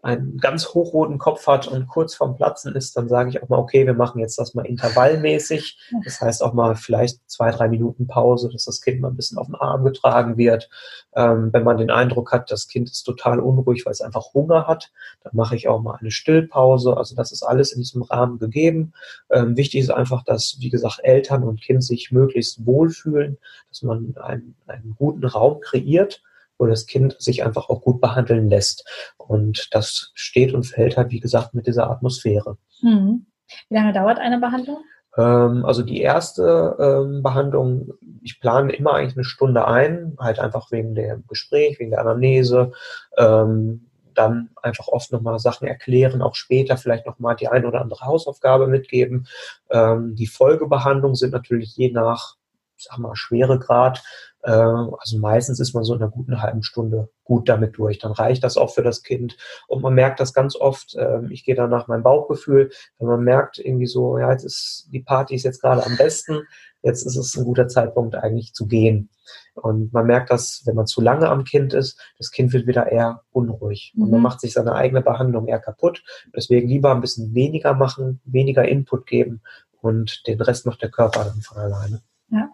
einen 0.00 0.38
ganz 0.38 0.68
hochroten 0.68 1.18
Kopf 1.18 1.46
hat 1.48 1.66
und 1.66 1.88
kurz 1.88 2.14
vorm 2.14 2.36
Platzen 2.36 2.74
ist, 2.76 2.96
dann 2.96 3.08
sage 3.08 3.30
ich 3.30 3.42
auch 3.42 3.48
mal, 3.48 3.58
okay, 3.58 3.84
wir 3.84 3.94
machen 3.94 4.20
jetzt 4.20 4.38
das 4.38 4.54
mal 4.54 4.64
intervallmäßig. 4.64 5.78
Das 6.04 6.20
heißt 6.20 6.42
auch 6.42 6.52
mal 6.52 6.76
vielleicht 6.76 7.18
zwei, 7.28 7.50
drei 7.50 7.68
Minuten 7.68 8.06
Pause, 8.06 8.48
dass 8.48 8.64
das 8.64 8.80
Kind 8.80 9.00
mal 9.00 9.08
ein 9.08 9.16
bisschen 9.16 9.38
auf 9.38 9.46
den 9.46 9.56
Arm 9.56 9.84
getragen 9.84 10.36
wird. 10.36 10.70
Ähm, 11.16 11.52
wenn 11.52 11.64
man 11.64 11.78
den 11.78 11.90
Eindruck 11.90 12.30
hat, 12.30 12.50
das 12.52 12.68
Kind 12.68 12.88
ist 12.88 13.02
total 13.02 13.40
unruhig, 13.40 13.86
weil 13.86 13.92
es 13.92 14.00
einfach 14.00 14.34
Hunger 14.34 14.68
hat, 14.68 14.92
dann 15.24 15.32
mache 15.34 15.56
ich 15.56 15.66
auch 15.66 15.82
mal 15.82 15.96
eine 15.96 16.12
Stillpause. 16.12 16.96
Also 16.96 17.16
das 17.16 17.32
ist 17.32 17.42
alles 17.42 17.72
in 17.72 17.80
diesem 17.80 18.02
Rahmen 18.02 18.38
gegeben. 18.38 18.92
Ähm, 19.30 19.56
wichtig 19.56 19.80
ist 19.80 19.90
einfach, 19.90 20.22
dass, 20.22 20.58
wie 20.60 20.70
gesagt, 20.70 21.00
Eltern 21.02 21.42
und 21.42 21.60
Kind 21.60 21.82
sich 21.82 22.12
möglichst 22.12 22.64
wohlfühlen, 22.64 23.38
dass 23.68 23.82
man 23.82 24.14
einen, 24.16 24.54
einen 24.68 24.94
guten 24.96 25.26
Raum 25.26 25.60
kreiert 25.60 26.22
wo 26.58 26.66
das 26.66 26.86
Kind 26.86 27.16
sich 27.20 27.44
einfach 27.44 27.68
auch 27.68 27.80
gut 27.82 28.00
behandeln 28.00 28.50
lässt. 28.50 28.84
Und 29.16 29.68
das 29.72 30.10
steht 30.14 30.52
und 30.52 30.64
fällt 30.64 30.96
halt, 30.96 31.10
wie 31.10 31.20
gesagt, 31.20 31.54
mit 31.54 31.66
dieser 31.66 31.90
Atmosphäre. 31.90 32.58
Hm. 32.80 33.26
Wie 33.68 33.74
lange 33.74 33.92
dauert 33.92 34.18
eine 34.18 34.38
Behandlung? 34.38 34.78
Ähm, 35.16 35.64
also 35.64 35.82
die 35.82 36.00
erste 36.00 36.76
ähm, 36.78 37.22
Behandlung, 37.22 37.92
ich 38.22 38.40
plane 38.40 38.72
immer 38.72 38.94
eigentlich 38.94 39.16
eine 39.16 39.24
Stunde 39.24 39.66
ein, 39.66 40.16
halt 40.18 40.38
einfach 40.38 40.70
wegen 40.70 40.94
dem 40.94 41.24
Gespräch, 41.26 41.78
wegen 41.78 41.90
der 41.90 42.00
Anamnese. 42.00 42.72
Ähm, 43.16 43.88
dann 44.14 44.50
einfach 44.62 44.88
oft 44.88 45.12
nochmal 45.12 45.38
Sachen 45.38 45.68
erklären, 45.68 46.22
auch 46.22 46.34
später 46.34 46.76
vielleicht 46.76 47.06
nochmal 47.06 47.36
die 47.36 47.48
eine 47.48 47.66
oder 47.68 47.80
andere 47.80 48.04
Hausaufgabe 48.04 48.66
mitgeben. 48.66 49.28
Ähm, 49.70 50.16
die 50.16 50.26
Folgebehandlungen 50.26 51.14
sind 51.14 51.32
natürlich 51.32 51.76
je 51.76 51.92
nach, 51.92 52.34
sag 52.76 52.98
mal, 52.98 53.14
Schweregrad 53.14 54.02
äh, 54.42 54.50
also 54.50 55.18
meistens 55.18 55.60
ist 55.60 55.74
man 55.74 55.84
so 55.84 55.94
in 55.94 56.02
einer 56.02 56.10
guten 56.10 56.40
halben 56.40 56.62
Stunde 56.62 57.08
gut 57.24 57.48
damit 57.48 57.76
durch. 57.76 57.98
Dann 57.98 58.12
reicht 58.12 58.44
das 58.44 58.56
auch 58.56 58.72
für 58.72 58.82
das 58.82 59.02
Kind. 59.02 59.36
Und 59.66 59.82
man 59.82 59.94
merkt 59.94 60.20
das 60.20 60.32
ganz 60.32 60.56
oft, 60.56 60.96
ähm, 60.98 61.30
ich 61.30 61.44
gehe 61.44 61.54
dann 61.54 61.70
nach 61.70 61.88
meinem 61.88 62.02
Bauchgefühl, 62.02 62.70
wenn 62.98 63.08
man 63.08 63.24
merkt 63.24 63.58
irgendwie 63.58 63.86
so, 63.86 64.18
ja, 64.18 64.30
jetzt 64.30 64.44
ist 64.44 64.88
die 64.92 65.00
Party 65.00 65.34
ist 65.34 65.44
jetzt 65.44 65.60
gerade 65.60 65.84
am 65.84 65.96
besten, 65.96 66.42
jetzt 66.82 67.04
ist 67.04 67.16
es 67.16 67.36
ein 67.36 67.44
guter 67.44 67.68
Zeitpunkt 67.68 68.14
eigentlich 68.14 68.54
zu 68.54 68.66
gehen. 68.66 69.10
Und 69.54 69.92
man 69.92 70.06
merkt 70.06 70.30
das, 70.30 70.62
wenn 70.64 70.76
man 70.76 70.86
zu 70.86 71.00
lange 71.00 71.28
am 71.28 71.44
Kind 71.44 71.74
ist, 71.74 72.00
das 72.16 72.30
Kind 72.30 72.52
wird 72.52 72.66
wieder 72.66 72.90
eher 72.90 73.22
unruhig. 73.30 73.92
Und 73.96 74.10
man 74.10 74.20
mhm. 74.20 74.22
macht 74.22 74.40
sich 74.40 74.52
seine 74.52 74.74
eigene 74.74 75.02
Behandlung 75.02 75.48
eher 75.48 75.58
kaputt. 75.58 76.02
Deswegen 76.34 76.68
lieber 76.68 76.92
ein 76.92 77.00
bisschen 77.00 77.34
weniger 77.34 77.74
machen, 77.74 78.20
weniger 78.24 78.66
Input 78.66 79.06
geben 79.06 79.42
und 79.80 80.26
den 80.26 80.40
Rest 80.40 80.66
macht 80.66 80.82
der 80.82 80.90
Körper 80.90 81.24
dann 81.24 81.42
von 81.42 81.58
alleine. 81.58 82.02
Ja. 82.30 82.48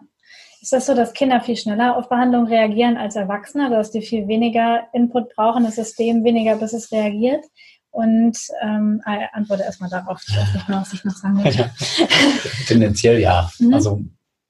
Ist 0.65 0.73
das 0.73 0.87
so, 0.87 0.95
dass 0.95 1.13
Kinder 1.13 1.41
viel 1.41 1.57
schneller 1.57 1.95
auf 1.95 2.09
Behandlung 2.09 2.47
reagieren 2.47 2.97
als 2.97 3.15
Erwachsene, 3.15 3.69
dass 3.69 3.91
die 3.91 4.01
viel 4.01 4.27
weniger 4.27 4.87
Input 4.93 5.35
brauchen, 5.35 5.63
das 5.63 5.75
System 5.75 6.23
weniger, 6.23 6.55
bis 6.55 6.73
es 6.73 6.91
reagiert? 6.91 7.45
Und 7.91 8.35
ähm, 8.63 8.99
äh, 9.05 9.27
antworte 9.33 9.61
erstmal 9.61 9.91
darauf, 9.91 10.23
ich 10.27 10.35
weiß 10.35 10.55
nicht 10.55 10.67
mehr, 10.67 10.79
was 10.81 10.91
ich 10.91 11.05
noch 11.05 11.13
sagen 11.13 11.35
möchte. 11.35 11.69
Tendenziell 12.67 13.19
ja. 13.19 13.47
Mhm. 13.59 13.75
Also 13.75 14.01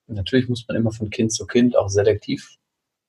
natürlich 0.07 0.47
muss 0.47 0.63
man 0.69 0.77
immer 0.77 0.93
von 0.93 1.09
Kind 1.09 1.33
zu 1.33 1.45
Kind 1.47 1.75
auch 1.75 1.89
selektiv 1.89 2.59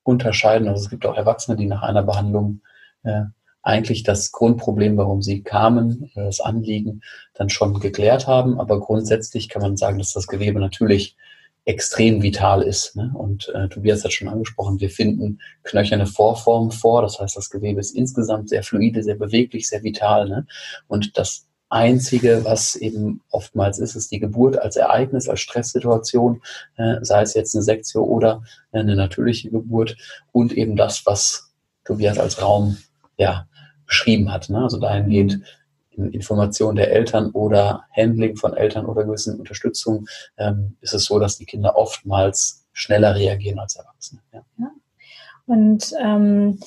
unterscheiden. 0.02 0.66
Also 0.66 0.82
es 0.82 0.90
gibt 0.90 1.06
auch 1.06 1.16
Erwachsene, 1.16 1.56
die 1.56 1.66
nach 1.66 1.82
einer 1.82 2.02
Behandlung 2.02 2.60
äh, 3.04 3.22
eigentlich 3.62 4.02
das 4.02 4.32
Grundproblem, 4.32 4.96
warum 4.96 5.22
sie 5.22 5.44
kamen, 5.44 6.10
äh, 6.16 6.24
das 6.24 6.40
Anliegen 6.40 7.02
dann 7.34 7.50
schon 7.50 7.78
geklärt 7.78 8.26
haben. 8.26 8.58
Aber 8.58 8.80
grundsätzlich 8.80 9.48
kann 9.48 9.62
man 9.62 9.76
sagen, 9.76 9.98
dass 9.98 10.12
das 10.12 10.26
Gewebe 10.26 10.58
natürlich 10.58 11.16
extrem 11.66 12.22
vital 12.22 12.62
ist. 12.62 12.94
Ne? 12.94 13.10
Und 13.12 13.48
äh, 13.48 13.68
Tobias 13.68 14.04
hat 14.04 14.12
schon 14.12 14.28
angesprochen, 14.28 14.80
wir 14.80 14.88
finden 14.88 15.40
knöcherne 15.64 16.06
Vorformen 16.06 16.70
vor. 16.70 17.02
Das 17.02 17.18
heißt, 17.18 17.36
das 17.36 17.50
Gewebe 17.50 17.80
ist 17.80 17.94
insgesamt 17.94 18.48
sehr 18.48 18.62
fluide, 18.62 19.02
sehr 19.02 19.16
beweglich, 19.16 19.68
sehr 19.68 19.82
vital. 19.82 20.28
Ne? 20.28 20.46
Und 20.86 21.18
das 21.18 21.48
Einzige, 21.68 22.44
was 22.44 22.76
eben 22.76 23.20
oftmals 23.30 23.80
ist, 23.80 23.96
ist 23.96 24.12
die 24.12 24.20
Geburt 24.20 24.56
als 24.56 24.76
Ereignis, 24.76 25.28
als 25.28 25.40
Stresssituation, 25.40 26.40
äh, 26.76 26.98
sei 27.02 27.22
es 27.22 27.34
jetzt 27.34 27.56
eine 27.56 27.64
Sektio 27.64 28.04
oder 28.04 28.44
eine 28.70 28.94
natürliche 28.94 29.50
Geburt 29.50 29.96
und 30.30 30.52
eben 30.52 30.76
das, 30.76 31.04
was 31.04 31.52
Tobias 31.84 32.18
als 32.18 32.40
Raum 32.40 32.76
ja, 33.16 33.48
beschrieben 33.86 34.32
hat. 34.32 34.48
Ne? 34.50 34.62
Also 34.62 34.78
dahingehend 34.78 35.40
Information 35.96 36.76
der 36.76 36.92
Eltern 36.92 37.30
oder 37.30 37.84
Handling 37.96 38.36
von 38.36 38.54
Eltern 38.54 38.86
oder 38.86 39.04
gewissen 39.04 39.38
Unterstützung 39.38 40.06
ähm, 40.36 40.76
ist 40.80 40.94
es 40.94 41.04
so, 41.04 41.18
dass 41.18 41.38
die 41.38 41.46
Kinder 41.46 41.76
oftmals 41.76 42.66
schneller 42.72 43.14
reagieren 43.14 43.58
als 43.58 43.76
Erwachsene. 43.76 44.20
Ja. 44.32 44.42
ja. 44.58 44.70
Und 45.46 45.92
ähm, 46.02 46.58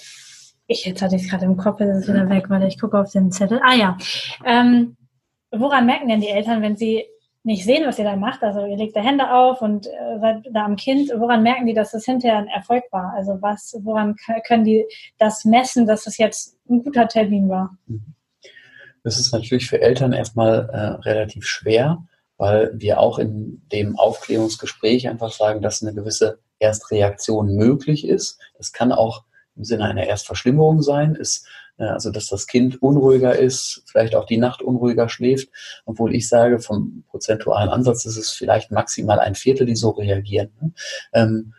ich 0.67 0.85
jetzt 0.85 1.01
hatte 1.01 1.15
ich 1.15 1.29
gerade 1.29 1.45
im 1.45 1.57
Kopf, 1.57 1.79
ist 1.81 1.89
es 1.89 2.07
wieder 2.07 2.29
weg, 2.29 2.49
weil 2.49 2.63
ich 2.63 2.79
gucke 2.79 2.99
auf 2.99 3.11
den 3.11 3.31
Zettel. 3.31 3.59
Ah 3.63 3.75
ja. 3.75 3.97
Ähm, 4.45 4.97
woran 5.51 5.85
merken 5.85 6.07
denn 6.07 6.21
die 6.21 6.29
Eltern, 6.29 6.61
wenn 6.61 6.77
sie 6.77 7.05
nicht 7.43 7.63
sehen, 7.63 7.85
was 7.85 7.97
ihr 7.97 8.05
da 8.05 8.15
macht? 8.15 8.43
Also 8.43 8.65
ihr 8.65 8.77
legt 8.77 8.95
da 8.95 9.01
Hände 9.01 9.31
auf 9.31 9.61
und 9.61 9.87
äh, 9.87 10.19
seid 10.19 10.47
da 10.51 10.65
am 10.65 10.75
Kind. 10.75 11.11
Woran 11.15 11.41
merken 11.41 11.65
die, 11.65 11.73
dass 11.73 11.91
das 11.91 12.05
hinterher 12.05 12.37
ein 12.37 12.47
Erfolg 12.47 12.83
war? 12.91 13.13
Also 13.15 13.37
was, 13.41 13.75
woran 13.81 14.15
können 14.45 14.65
die 14.65 14.85
das 15.17 15.45
messen, 15.45 15.87
dass 15.87 16.03
das 16.03 16.17
jetzt 16.17 16.57
ein 16.69 16.83
guter 16.83 17.07
Termin 17.07 17.49
war? 17.49 17.77
Mhm. 17.87 18.13
Ist 19.03 19.33
natürlich 19.33 19.67
für 19.67 19.81
Eltern 19.81 20.13
erstmal 20.13 20.69
äh, 20.69 21.07
relativ 21.07 21.45
schwer, 21.45 22.03
weil 22.37 22.71
wir 22.73 22.99
auch 22.99 23.19
in 23.19 23.61
dem 23.71 23.97
Aufklärungsgespräch 23.97 25.07
einfach 25.07 25.31
sagen, 25.31 25.61
dass 25.61 25.81
eine 25.81 25.93
gewisse 25.93 26.39
Erstreaktion 26.59 27.55
möglich 27.55 28.07
ist. 28.07 28.39
Das 28.57 28.71
kann 28.71 28.91
auch 28.91 29.23
im 29.55 29.63
Sinne 29.65 29.85
einer 29.85 30.05
Erstverschlimmerung 30.05 30.81
sein, 30.81 31.15
ist 31.15 31.47
äh, 31.79 31.85
also 31.85 32.11
dass 32.11 32.27
das 32.27 32.47
Kind 32.47 32.81
unruhiger 32.81 33.37
ist, 33.37 33.83
vielleicht 33.87 34.15
auch 34.15 34.25
die 34.25 34.37
Nacht 34.37 34.61
unruhiger 34.61 35.09
schläft, 35.09 35.49
obwohl 35.85 36.13
ich 36.13 36.27
sage, 36.27 36.59
vom 36.59 37.03
prozentualen 37.09 37.69
Ansatz 37.69 38.05
ist 38.05 38.17
es 38.17 38.31
vielleicht 38.31 38.71
maximal 38.71 39.19
ein 39.19 39.35
Viertel, 39.35 39.65
die 39.65 39.75
so 39.75 39.91
reagieren. 39.91 40.51
Ne? 40.61 40.71
Ähm, 41.13 41.53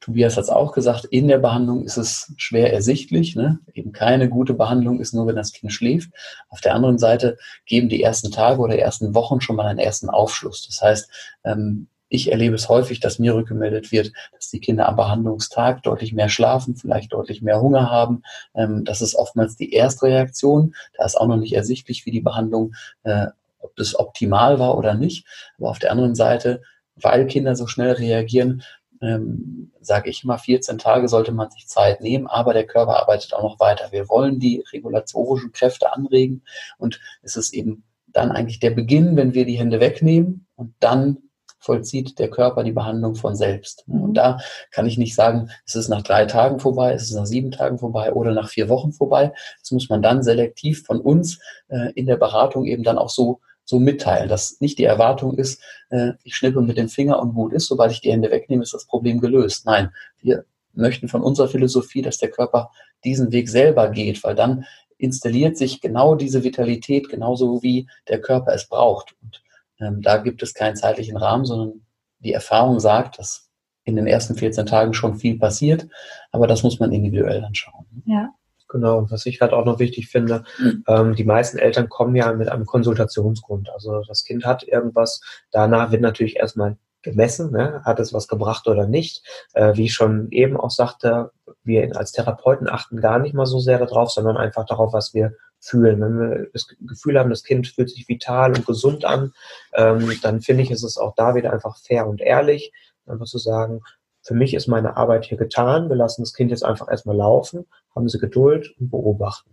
Tobias 0.00 0.36
hat 0.36 0.44
es 0.44 0.50
auch 0.50 0.72
gesagt, 0.72 1.04
in 1.04 1.28
der 1.28 1.38
Behandlung 1.38 1.84
ist 1.84 1.98
es 1.98 2.32
schwer 2.36 2.72
ersichtlich. 2.72 3.36
Ne? 3.36 3.58
Eben 3.74 3.92
keine 3.92 4.28
gute 4.28 4.54
Behandlung 4.54 4.98
ist 4.98 5.12
nur, 5.12 5.26
wenn 5.26 5.36
das 5.36 5.52
Kind 5.52 5.72
schläft. 5.72 6.10
Auf 6.48 6.60
der 6.60 6.74
anderen 6.74 6.98
Seite 6.98 7.36
geben 7.66 7.88
die 7.88 8.02
ersten 8.02 8.30
Tage 8.30 8.60
oder 8.60 8.78
ersten 8.78 9.14
Wochen 9.14 9.40
schon 9.40 9.56
mal 9.56 9.66
einen 9.66 9.78
ersten 9.78 10.08
Aufschluss. 10.08 10.66
Das 10.66 10.80
heißt, 10.80 11.10
ähm, 11.44 11.88
ich 12.10 12.32
erlebe 12.32 12.56
es 12.56 12.68
häufig, 12.68 12.98
dass 13.00 13.20
mir 13.20 13.34
rückgemeldet 13.34 13.92
wird, 13.92 14.12
dass 14.34 14.50
die 14.50 14.58
Kinder 14.58 14.88
am 14.88 14.96
Behandlungstag 14.96 15.82
deutlich 15.84 16.12
mehr 16.12 16.28
schlafen, 16.28 16.74
vielleicht 16.74 17.12
deutlich 17.12 17.40
mehr 17.40 17.60
Hunger 17.60 17.88
haben. 17.88 18.22
Ähm, 18.54 18.84
das 18.84 19.00
ist 19.00 19.14
oftmals 19.14 19.56
die 19.56 19.72
Erstreaktion. 19.72 20.74
Da 20.96 21.04
ist 21.04 21.16
auch 21.16 21.28
noch 21.28 21.36
nicht 21.36 21.54
ersichtlich, 21.54 22.04
wie 22.06 22.10
die 22.10 22.20
Behandlung, 22.20 22.74
äh, 23.04 23.26
ob 23.60 23.76
das 23.76 23.98
optimal 23.98 24.58
war 24.58 24.76
oder 24.76 24.94
nicht. 24.94 25.24
Aber 25.58 25.70
auf 25.70 25.78
der 25.78 25.92
anderen 25.92 26.16
Seite, 26.16 26.62
weil 26.96 27.26
Kinder 27.26 27.54
so 27.54 27.66
schnell 27.66 27.92
reagieren, 27.92 28.62
ähm, 29.00 29.72
sage 29.80 30.10
ich 30.10 30.24
immer, 30.24 30.38
14 30.38 30.78
Tage 30.78 31.08
sollte 31.08 31.32
man 31.32 31.50
sich 31.50 31.66
Zeit 31.66 32.00
nehmen, 32.00 32.26
aber 32.26 32.52
der 32.52 32.66
Körper 32.66 33.00
arbeitet 33.00 33.34
auch 33.34 33.42
noch 33.42 33.60
weiter. 33.60 33.92
Wir 33.92 34.08
wollen 34.08 34.38
die 34.38 34.64
regulatorischen 34.72 35.52
Kräfte 35.52 35.92
anregen 35.92 36.42
und 36.78 37.00
es 37.22 37.36
ist 37.36 37.54
eben 37.54 37.84
dann 38.06 38.32
eigentlich 38.32 38.60
der 38.60 38.70
Beginn, 38.70 39.16
wenn 39.16 39.34
wir 39.34 39.44
die 39.44 39.58
Hände 39.58 39.80
wegnehmen 39.80 40.46
und 40.56 40.74
dann 40.80 41.18
vollzieht 41.60 42.18
der 42.18 42.30
Körper 42.30 42.64
die 42.64 42.72
Behandlung 42.72 43.14
von 43.14 43.36
selbst. 43.36 43.84
Und 43.86 44.14
da 44.14 44.38
kann 44.70 44.86
ich 44.86 44.98
nicht 44.98 45.14
sagen, 45.14 45.50
es 45.66 45.74
ist 45.74 45.88
nach 45.88 46.02
drei 46.02 46.24
Tagen 46.24 46.58
vorbei, 46.58 46.94
es 46.94 47.02
ist 47.02 47.14
nach 47.14 47.26
sieben 47.26 47.50
Tagen 47.50 47.78
vorbei 47.78 48.12
oder 48.12 48.32
nach 48.32 48.48
vier 48.48 48.68
Wochen 48.68 48.92
vorbei. 48.92 49.32
Das 49.60 49.70
muss 49.70 49.88
man 49.90 50.02
dann 50.02 50.22
selektiv 50.22 50.84
von 50.84 51.00
uns 51.00 51.38
äh, 51.68 51.92
in 51.92 52.06
der 52.06 52.16
Beratung 52.16 52.64
eben 52.64 52.82
dann 52.82 52.98
auch 52.98 53.10
so 53.10 53.40
so 53.70 53.78
mitteilen, 53.78 54.28
dass 54.28 54.60
nicht 54.60 54.78
die 54.78 54.84
Erwartung 54.84 55.38
ist, 55.38 55.62
äh, 55.88 56.12
ich 56.24 56.36
schnippe 56.36 56.60
mit 56.60 56.76
dem 56.76 56.88
Finger 56.88 57.20
und 57.20 57.34
gut 57.34 57.52
ist, 57.52 57.66
sobald 57.66 57.92
ich 57.92 58.00
die 58.00 58.12
Hände 58.12 58.30
wegnehme, 58.30 58.62
ist 58.62 58.74
das 58.74 58.86
Problem 58.86 59.20
gelöst. 59.20 59.64
Nein, 59.64 59.90
wir 60.20 60.44
möchten 60.74 61.08
von 61.08 61.22
unserer 61.22 61.48
Philosophie, 61.48 62.02
dass 62.02 62.18
der 62.18 62.30
Körper 62.30 62.70
diesen 63.04 63.32
Weg 63.32 63.48
selber 63.48 63.88
geht, 63.88 64.22
weil 64.24 64.34
dann 64.34 64.64
installiert 64.98 65.56
sich 65.56 65.80
genau 65.80 66.14
diese 66.14 66.44
Vitalität, 66.44 67.08
genauso 67.08 67.62
wie 67.62 67.88
der 68.08 68.20
Körper 68.20 68.52
es 68.52 68.68
braucht. 68.68 69.14
Und 69.22 69.42
Ähm, 69.82 70.02
da 70.02 70.18
gibt 70.18 70.42
es 70.42 70.52
keinen 70.52 70.76
zeitlichen 70.76 71.16
Rahmen, 71.16 71.46
sondern 71.46 71.80
die 72.18 72.34
Erfahrung 72.34 72.80
sagt, 72.80 73.18
dass 73.18 73.48
in 73.84 73.96
den 73.96 74.06
ersten 74.06 74.34
14 74.34 74.66
Tagen 74.66 74.92
schon 74.92 75.16
viel 75.16 75.38
passiert, 75.38 75.88
aber 76.32 76.46
das 76.46 76.62
muss 76.62 76.78
man 76.80 76.92
individuell 76.92 77.40
dann 77.40 77.54
schauen. 77.54 77.86
Ja. 78.04 78.28
Genau, 78.70 78.98
und 78.98 79.10
was 79.10 79.26
ich 79.26 79.40
halt 79.40 79.52
auch 79.52 79.64
noch 79.64 79.80
wichtig 79.80 80.08
finde, 80.08 80.44
mhm. 80.58 80.84
ähm, 80.86 81.16
die 81.16 81.24
meisten 81.24 81.58
Eltern 81.58 81.88
kommen 81.88 82.14
ja 82.14 82.32
mit 82.32 82.48
einem 82.48 82.66
Konsultationsgrund. 82.66 83.68
Also 83.70 84.02
das 84.06 84.24
Kind 84.24 84.44
hat 84.46 84.62
irgendwas, 84.62 85.20
danach 85.50 85.90
wird 85.90 86.02
natürlich 86.02 86.36
erstmal 86.36 86.76
gemessen, 87.02 87.50
ne? 87.50 87.82
hat 87.84 87.98
es 87.98 88.12
was 88.12 88.28
gebracht 88.28 88.68
oder 88.68 88.86
nicht. 88.86 89.24
Äh, 89.54 89.76
wie 89.76 89.86
ich 89.86 89.94
schon 89.94 90.30
eben 90.30 90.56
auch 90.56 90.70
sagte, 90.70 91.32
wir 91.64 91.96
als 91.96 92.12
Therapeuten 92.12 92.68
achten 92.68 93.00
gar 93.00 93.18
nicht 93.18 93.34
mal 93.34 93.46
so 93.46 93.58
sehr 93.58 93.78
darauf, 93.78 94.10
sondern 94.10 94.36
einfach 94.36 94.66
darauf, 94.66 94.92
was 94.92 95.14
wir 95.14 95.32
fühlen. 95.58 96.00
Wenn 96.00 96.18
wir 96.20 96.46
das 96.52 96.68
Gefühl 96.80 97.18
haben, 97.18 97.30
das 97.30 97.42
Kind 97.42 97.66
fühlt 97.66 97.90
sich 97.90 98.08
vital 98.08 98.50
und 98.54 98.66
gesund 98.66 99.04
an, 99.04 99.32
ähm, 99.74 100.12
dann 100.22 100.42
finde 100.42 100.62
ich, 100.62 100.70
ist 100.70 100.84
es 100.84 100.96
auch 100.96 101.14
da 101.16 101.34
wieder 101.34 101.52
einfach 101.52 101.76
fair 101.76 102.06
und 102.06 102.20
ehrlich, 102.20 102.72
einfach 103.06 103.26
zu 103.26 103.38
sagen, 103.38 103.80
für 104.22 104.34
mich 104.34 104.54
ist 104.54 104.68
meine 104.68 104.96
Arbeit 104.96 105.24
hier 105.24 105.38
getan, 105.38 105.88
wir 105.88 105.96
lassen 105.96 106.22
das 106.22 106.34
Kind 106.34 106.50
jetzt 106.50 106.64
einfach 106.64 106.88
erstmal 106.88 107.16
laufen, 107.16 107.66
haben 107.94 108.08
Sie 108.08 108.18
Geduld 108.18 108.74
und 108.78 108.90
beobachten. 108.90 109.50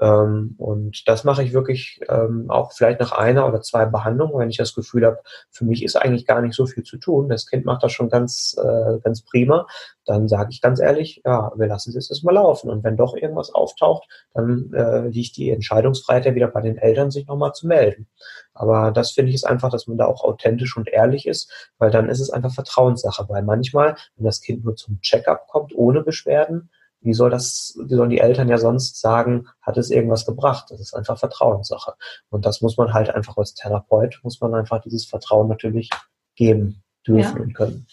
Ähm, 0.00 0.54
und 0.58 1.08
das 1.08 1.24
mache 1.24 1.42
ich 1.42 1.52
wirklich 1.52 2.00
ähm, 2.08 2.50
auch 2.50 2.72
vielleicht 2.72 3.00
nach 3.00 3.12
einer 3.12 3.46
oder 3.48 3.60
zwei 3.62 3.86
Behandlungen, 3.86 4.38
wenn 4.38 4.50
ich 4.50 4.56
das 4.58 4.74
Gefühl 4.74 5.06
habe, 5.06 5.20
für 5.50 5.64
mich 5.64 5.82
ist 5.82 5.96
eigentlich 5.96 6.26
gar 6.26 6.42
nicht 6.42 6.54
so 6.54 6.66
viel 6.66 6.82
zu 6.82 6.98
tun. 6.98 7.28
Das 7.28 7.46
Kind 7.46 7.64
macht 7.64 7.82
das 7.82 7.92
schon 7.92 8.08
ganz, 8.08 8.56
äh, 8.62 8.98
ganz 9.00 9.22
prima. 9.22 9.66
Dann 10.04 10.28
sage 10.28 10.50
ich 10.52 10.60
ganz 10.60 10.80
ehrlich, 10.80 11.22
ja, 11.24 11.50
wir 11.56 11.66
lassen 11.66 11.96
es 11.96 12.08
jetzt 12.08 12.24
mal 12.24 12.32
laufen. 12.32 12.70
Und 12.70 12.84
wenn 12.84 12.96
doch 12.96 13.14
irgendwas 13.14 13.52
auftaucht, 13.52 14.06
dann 14.34 14.72
äh, 14.72 15.08
liegt 15.08 15.36
die 15.36 15.50
Entscheidungsfreiheit 15.50 16.26
ja 16.26 16.34
wieder 16.34 16.48
bei 16.48 16.60
den 16.60 16.78
Eltern, 16.78 17.10
sich 17.10 17.26
nochmal 17.26 17.52
zu 17.52 17.66
melden. 17.66 18.06
Aber 18.54 18.90
das 18.90 19.12
finde 19.12 19.30
ich 19.30 19.36
ist 19.36 19.44
einfach, 19.44 19.70
dass 19.70 19.86
man 19.86 19.98
da 19.98 20.06
auch 20.06 20.24
authentisch 20.24 20.76
und 20.76 20.88
ehrlich 20.88 21.26
ist, 21.26 21.50
weil 21.78 21.90
dann 21.90 22.08
ist 22.08 22.20
es 22.20 22.30
einfach 22.30 22.52
Vertrauenssache. 22.52 23.28
Weil 23.28 23.42
manchmal, 23.42 23.96
wenn 24.16 24.24
das 24.24 24.40
Kind 24.40 24.64
nur 24.64 24.76
zum 24.76 25.00
Checkup 25.00 25.46
kommt, 25.48 25.74
ohne 25.74 26.02
Beschwerden, 26.02 26.70
wie 27.06 27.14
soll 27.14 27.30
das, 27.30 27.78
wie 27.86 27.94
sollen 27.94 28.10
die 28.10 28.20
Eltern 28.20 28.48
ja 28.48 28.58
sonst 28.58 29.00
sagen, 29.00 29.46
hat 29.62 29.78
es 29.78 29.90
irgendwas 29.90 30.26
gebracht? 30.26 30.66
Das 30.70 30.80
ist 30.80 30.94
einfach 30.94 31.18
Vertrauenssache. 31.18 31.94
Und 32.28 32.44
das 32.44 32.60
muss 32.60 32.76
man 32.76 32.92
halt 32.92 33.10
einfach 33.10 33.36
als 33.36 33.54
Therapeut, 33.54 34.20
muss 34.22 34.40
man 34.40 34.54
einfach 34.54 34.80
dieses 34.80 35.06
Vertrauen 35.06 35.48
natürlich 35.48 35.88
geben 36.34 36.82
dürfen 37.06 37.36
ja. 37.36 37.42
und 37.42 37.54
können. 37.54 37.86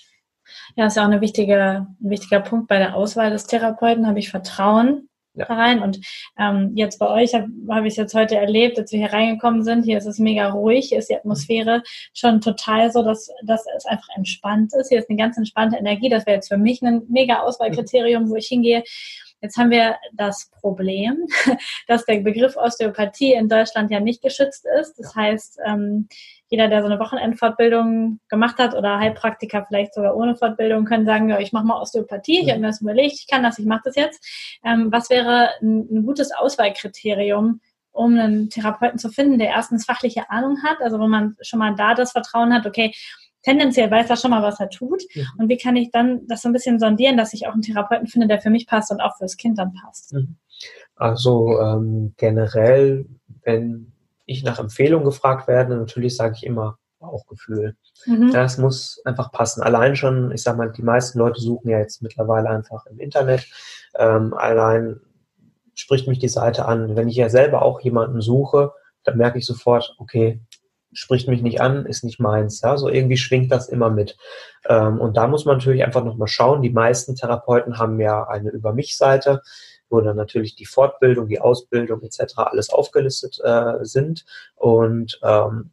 Ja, 0.76 0.88
ist 0.88 0.97
ja 0.97 1.03
auch 1.03 1.07
eine 1.07 1.22
wichtige, 1.22 1.88
ein 1.88 1.95
wichtiger 1.99 2.41
Punkt 2.41 2.68
bei 2.68 2.80
der 2.80 2.95
Auswahl 2.95 3.30
des 3.30 3.45
Therapeuten. 3.45 4.07
Habe 4.07 4.20
ich 4.20 4.30
Vertrauen 4.30 5.07
ja. 5.36 5.45
rein. 5.45 5.81
Und 5.81 5.99
ähm, 6.38 6.71
jetzt 6.75 6.99
bei 6.99 7.09
euch 7.09 7.34
habe 7.34 7.47
hab 7.69 7.86
ich 7.86 7.93
es 7.93 7.97
jetzt 7.97 8.13
heute 8.13 8.36
erlebt, 8.36 8.77
als 8.79 8.91
wir 8.91 8.99
hier 8.99 9.13
reingekommen 9.13 9.63
sind. 9.63 9.84
Hier 9.84 9.97
ist 9.97 10.05
es 10.05 10.19
mega 10.19 10.49
ruhig, 10.49 10.89
hier 10.89 10.99
ist 10.99 11.09
die 11.09 11.15
Atmosphäre 11.15 11.84
schon 12.13 12.41
total 12.41 12.91
so, 12.91 13.03
dass, 13.03 13.29
dass 13.43 13.65
es 13.75 13.86
einfach 13.86 14.09
entspannt 14.15 14.73
ist. 14.73 14.89
Hier 14.89 14.99
ist 14.99 15.09
eine 15.09 15.17
ganz 15.17 15.38
entspannte 15.38 15.77
Energie. 15.77 16.09
Das 16.09 16.25
wäre 16.25 16.36
jetzt 16.36 16.49
für 16.49 16.57
mich 16.57 16.81
ein 16.81 17.03
mega 17.09 17.41
Auswahlkriterium, 17.41 18.29
wo 18.29 18.36
ich 18.36 18.47
hingehe. 18.47 18.84
Jetzt 19.41 19.57
haben 19.57 19.71
wir 19.71 19.97
das 20.13 20.49
Problem, 20.61 21.27
dass 21.88 22.05
der 22.05 22.21
Begriff 22.21 22.55
Osteopathie 22.55 23.34
in 23.34 23.49
Deutschland 23.49 23.91
ja 23.91 23.99
nicht 23.99 24.21
geschützt 24.21 24.65
ist. 24.79 24.97
Das 24.97 25.13
heißt, 25.15 25.59
ähm, 25.65 26.07
jeder, 26.54 26.68
der 26.68 26.82
so 26.82 26.86
eine 26.86 26.99
Wochenendfortbildung 26.99 28.20
gemacht 28.30 28.60
hat 28.60 28.76
oder 28.76 28.99
Heilpraktiker 28.99 29.66
vielleicht 29.68 29.95
sogar 29.95 30.16
ohne 30.16 30.36
Fortbildung, 30.36 30.86
können 30.86 31.04
sagen, 31.04 31.28
ja, 31.28 31.39
ich 31.39 31.51
mache 31.51 31.66
mal 31.66 31.82
Osteopathie, 31.82 32.41
ich 32.41 32.49
habe 32.51 32.60
mir 32.60 32.68
das 32.68 32.82
überlegt, 32.82 33.16
ich 33.16 33.26
kann 33.28 33.41
das, 33.41 33.58
ich 33.58 33.66
mache 33.66 33.82
das 33.86 33.95
jetzt. 33.95 34.24
Ähm, 34.64 34.91
was 34.91 35.10
wäre 35.10 35.49
ein, 35.64 35.88
ein 35.91 36.06
gutes 36.06 36.32
Auswahlkriterium, 36.32 37.60
um 37.91 38.20
einen 38.20 38.51
Therapeuten 38.51 38.99
zu 38.99 39.10
finden, 39.10 39.39
der 39.39 39.47
erstens 39.47 39.86
fachliche 39.86 40.30
Ahnung 40.30 40.62
hat, 40.62 40.78
also 40.82 40.99
wo 40.99 41.08
man 41.08 41.36
schon 41.41 41.58
mal 41.58 41.74
da 41.74 41.95
das 41.95 42.12
Vertrauen 42.12 42.54
hat, 42.54 42.68
okay, 42.68 42.93
tendenziell 43.41 43.89
weiß 43.89 44.12
er 44.12 44.18
schon 44.18 44.30
mal, 44.30 44.43
was 44.43 44.60
er 44.60 44.70
tut. 44.70 45.01
Ja. 45.16 45.26
Und 45.39 45.49
wie 45.49 45.58
kann 45.58 45.76
ich 45.76 45.89
dann 45.89 46.28
das 46.28 46.43
so 46.43 46.49
ein 46.49 46.54
bisschen 46.54 46.80
sondieren, 46.80 47.18
dass 47.18 47.34
ich 47.34 47.47
auch 47.47 47.54
einen 47.54 47.64
Therapeuten 47.64 48.06
finde, 48.06 48.28
der 48.28 48.39
für 48.39 48.51
mich 48.51 48.68
passt 48.68 48.91
und 48.91 49.01
auch 49.01 49.18
fürs 49.18 49.38
Kind 49.38 49.58
dann 49.58 49.74
passt? 49.74 50.14
Mhm. 50.14 50.36
Also 50.95 51.60
ähm, 51.60 52.14
generell, 52.18 53.08
wenn 53.41 53.93
ich 54.26 54.43
nach 54.43 54.59
Empfehlungen 54.59 55.05
gefragt 55.05 55.47
werde, 55.47 55.76
natürlich 55.76 56.15
sage 56.15 56.36
ich 56.38 56.45
immer 56.45 56.78
Bauchgefühl. 56.99 57.76
Mhm. 58.05 58.32
Das 58.32 58.57
muss 58.57 59.01
einfach 59.05 59.32
passen. 59.32 59.61
Allein 59.61 59.95
schon, 59.95 60.32
ich 60.32 60.41
sage 60.41 60.57
mal, 60.57 60.71
die 60.71 60.84
meisten 60.84 61.19
Leute 61.19 61.41
suchen 61.41 61.69
ja 61.69 61.80
jetzt 61.80 62.01
mittlerweile 62.01 62.49
einfach 62.49 62.86
im 62.86 62.99
Internet. 62.99 63.45
Ähm, 63.95 64.34
allein 64.34 64.99
spricht 65.76 66.07
mich 66.07 66.19
die 66.19 66.30
Seite 66.30 66.65
an. 66.65 66.95
Wenn 66.95 67.09
ich 67.09 67.17
ja 67.17 67.30
selber 67.30 67.61
auch 67.61 67.82
jemanden 67.82 68.21
suche, 68.21 68.71
dann 69.03 69.17
merke 69.17 69.38
ich 69.38 69.45
sofort, 69.45 69.95
okay, 69.99 70.41
spricht 70.93 71.28
mich 71.28 71.41
nicht 71.41 71.59
an, 71.59 71.86
ist 71.86 72.03
nicht 72.03 72.19
meins. 72.19 72.61
Ja, 72.61 72.78
so 72.78 72.88
irgendwie 72.88 73.17
schwingt 73.17 73.51
das 73.51 73.67
immer 73.67 73.89
mit. 73.89 74.15
Ähm, 74.69 75.01
und 75.01 75.17
da 75.17 75.28
muss 75.28 75.45
man 75.45 75.57
natürlich 75.57 75.84
einfach 75.84 76.03
nochmal 76.03 76.28
schauen. 76.28 76.61
Die 76.61 76.69
meisten 76.69 77.15
Therapeuten 77.15 77.80
haben 77.80 77.99
ja 77.99 78.28
eine 78.28 78.51
Über 78.51 78.74
mich-Seite 78.74 79.41
wo 79.94 80.02
dann 80.02 80.18
natürlich 80.18 80.56
die 80.56 80.66
Fortbildung, 80.66 81.28
die 81.28 81.39
Ausbildung 81.39 82.02
etc. 82.02 82.34
alles 82.38 82.72
aufgelistet 82.72 83.39
äh, 83.44 83.86
sind. 83.86 84.26
Und 84.56 85.20
ähm, 85.24 85.72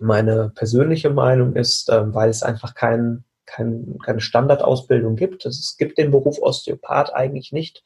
meine 0.00 0.50
persönliche 0.54 1.10
Meinung 1.10 1.56
ist, 1.56 1.90
ähm, 1.90 2.14
weil 2.14 2.30
es 2.30 2.42
einfach 2.42 2.74
kein, 2.74 3.24
kein, 3.44 3.98
keine 4.04 4.20
Standardausbildung 4.20 5.16
gibt, 5.16 5.46
es 5.46 5.76
gibt 5.78 5.98
den 5.98 6.12
Beruf 6.12 6.38
Osteopath 6.40 7.12
eigentlich 7.14 7.52
nicht, 7.52 7.82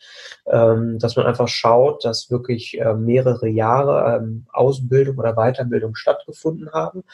ähm, 0.47 0.99
dass 0.99 1.17
man 1.17 1.27
einfach 1.27 1.49
schaut, 1.49 2.05
dass 2.05 2.31
wirklich 2.31 2.79
äh, 2.79 2.95
mehrere 2.95 3.49
Jahre 3.49 4.17
ähm, 4.17 4.47
Ausbildung 4.53 5.19
oder 5.19 5.35
Weiterbildung 5.35 5.95
stattgefunden 5.95 6.73
haben, 6.73 7.05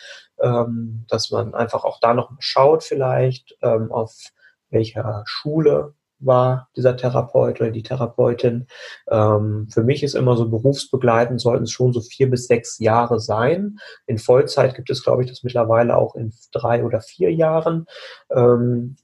ähm, 0.41 1.05
dass 1.09 1.31
man 1.31 1.55
einfach 1.55 1.85
auch 1.85 2.01
da 2.01 2.15
noch 2.15 2.33
schaut 2.41 2.83
vielleicht, 2.83 3.57
ähm, 3.63 3.93
auf 3.93 4.33
welcher 4.71 5.23
Schule 5.27 5.95
war 6.19 6.69
dieser 6.77 6.97
Therapeut 6.97 7.61
oder 7.61 7.71
die 7.71 7.83
Therapeutin. 7.83 8.67
Ähm, 9.11 9.69
für 9.73 9.83
mich 9.83 10.03
ist 10.03 10.15
immer 10.15 10.37
so 10.37 10.49
berufsbegleitend 10.49 11.41
sollten 11.41 11.65
es 11.65 11.71
schon 11.71 11.93
so 11.93 12.01
vier 12.01 12.31
bis 12.31 12.47
sechs 12.47 12.79
Jahre 12.79 13.21
sein. 13.21 13.79
In 14.07 14.19
Vollzeit 14.19 14.75
gibt 14.75 14.91
es, 14.91 15.03
glaube 15.03 15.23
ich, 15.23 15.29
das 15.31 15.43
mittlerweile 15.43 15.97
auch 15.97 16.15
in 16.15 16.33
drei 16.53 16.85
oder 16.85 17.01
vier 17.01 17.33
Jahren. 17.33 17.87
Ähm, 18.31 18.97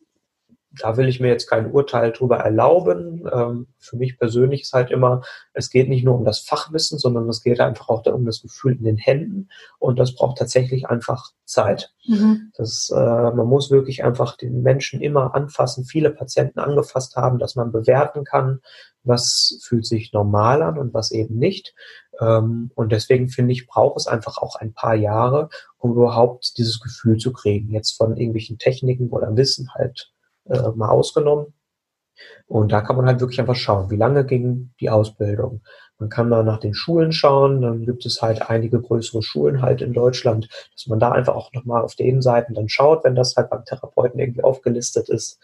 da 0.81 0.97
will 0.97 1.09
ich 1.09 1.21
mir 1.21 1.29
jetzt 1.29 1.49
kein 1.49 1.71
Urteil 1.71 2.13
drüber 2.13 2.39
erlauben. 2.39 3.29
Ähm, 3.31 3.67
für 3.79 3.97
mich 3.97 4.19
persönlich 4.19 4.63
ist 4.63 4.73
halt 4.73 4.91
immer, 4.91 5.23
es 5.53 5.71
geht 5.71 5.89
nicht 5.89 6.05
nur 6.05 6.15
um 6.15 6.25
das 6.25 6.41
Fachwissen, 6.41 6.99
sondern 6.99 7.29
es 7.29 7.43
geht 7.43 7.61
einfach 7.61 7.89
auch 7.89 8.05
um 8.07 8.25
das 8.25 8.43
Gefühl 8.43 8.77
in 8.77 8.85
den 8.85 8.97
Händen 8.97 9.49
und 9.79 9.99
das 9.99 10.15
braucht 10.15 10.39
tatsächlich 10.39 10.87
einfach 10.87 11.31
Zeit. 11.45 11.93
Mhm. 12.07 12.53
Das, 12.57 12.91
äh, 12.95 12.99
man 12.99 13.47
muss 13.47 13.71
wirklich 13.71 14.05
einfach 14.05 14.37
den 14.37 14.63
Menschen 14.63 15.01
immer 15.01 15.35
anfassen, 15.35 15.85
viele 15.85 16.11
Patienten 16.11 16.59
angefasst 16.59 17.17
haben, 17.17 17.39
dass 17.39 17.55
man 17.55 17.73
bewerten 17.73 18.25
kann, 18.25 18.61
was 19.05 19.59
fühlt 19.63 19.85
sich 19.85 20.13
normal 20.13 20.63
an 20.63 20.79
und 20.79 20.95
was 20.95 21.11
eben 21.11 21.37
nicht. 21.37 21.75
Ähm, 22.21 22.71
und 22.75 22.93
deswegen 22.93 23.29
finde 23.29 23.53
ich, 23.53 23.67
braucht 23.67 23.99
es 23.99 24.07
einfach 24.07 24.39
auch 24.39 24.57
ein 24.57 24.73
paar 24.73 24.95
Jahre, 24.95 25.49
um 25.79 25.93
überhaupt 25.93 26.57
dieses 26.57 26.81
Gefühl 26.81 27.19
zu 27.19 27.33
kriegen. 27.33 27.71
Jetzt 27.71 27.97
von 27.97 28.17
irgendwelchen 28.17 28.59
Techniken 28.59 29.11
oder 29.11 29.37
Wissen 29.37 29.75
halt 29.75 30.13
äh, 30.45 30.71
mal 30.75 30.89
ausgenommen. 30.89 31.55
Und 32.47 32.73
da 32.73 32.83
kann 32.83 32.97
man 32.97 33.07
halt 33.07 33.21
wirklich 33.21 33.41
einfach 33.41 33.57
schauen, 33.57 33.91
wie 33.91 33.97
lange 33.97 34.25
ging 34.25 34.73
die 34.81 34.91
Ausbildung, 34.91 35.63
man 36.03 36.09
kann 36.09 36.31
da 36.31 36.43
nach 36.43 36.59
den 36.59 36.75
Schulen 36.75 37.13
schauen, 37.13 37.63
dann 37.63 37.87
gibt 37.87 38.05
es 38.07 38.21
halt 38.21 38.51
einige 38.51 38.81
größere 38.81 39.23
Schulen 39.23 39.63
halt 39.63 39.83
in 39.83 39.93
Deutschland, 39.93 40.49
dass 40.75 40.89
man 40.89 40.99
da 40.99 41.13
einfach 41.13 41.37
auch 41.37 41.53
nochmal 41.53 41.83
auf 41.83 41.95
den 41.95 42.21
Seiten 42.23 42.55
dann 42.55 42.69
schaut, 42.69 43.05
wenn 43.05 43.15
das 43.15 43.37
halt 43.37 43.51
beim 43.51 43.65
Therapeuten 43.65 44.19
irgendwie 44.19 44.43
aufgelistet 44.43 45.09
ist. 45.09 45.39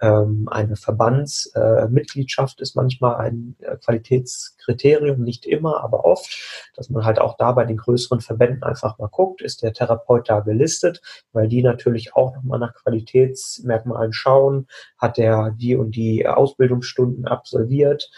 Ähm, 0.00 0.48
eine 0.50 0.74
Verbandsmitgliedschaft 0.74 2.58
äh, 2.58 2.62
ist 2.62 2.74
manchmal 2.74 3.16
ein 3.18 3.54
äh, 3.60 3.76
Qualitätskriterium, 3.76 5.22
nicht 5.22 5.46
immer, 5.46 5.84
aber 5.84 6.04
oft, 6.04 6.28
dass 6.74 6.90
man 6.90 7.04
halt 7.04 7.20
auch 7.20 7.36
da 7.36 7.52
bei 7.52 7.64
den 7.64 7.76
größeren 7.76 8.20
Verbänden 8.20 8.64
einfach 8.64 8.98
mal 8.98 9.10
guckt, 9.10 9.42
ist 9.42 9.62
der 9.62 9.74
Therapeut 9.74 10.28
da 10.28 10.40
gelistet, 10.40 11.00
weil 11.32 11.46
die 11.46 11.62
natürlich 11.62 12.16
auch 12.16 12.34
nochmal 12.34 12.58
nach 12.58 12.74
Qualitätsmerkmalen 12.74 14.12
schauen, 14.12 14.66
hat 14.98 15.20
er 15.20 15.52
die 15.52 15.76
und 15.76 15.94
die 15.94 16.26
Ausbildungsstunden 16.26 17.26
absolviert, 17.26 18.10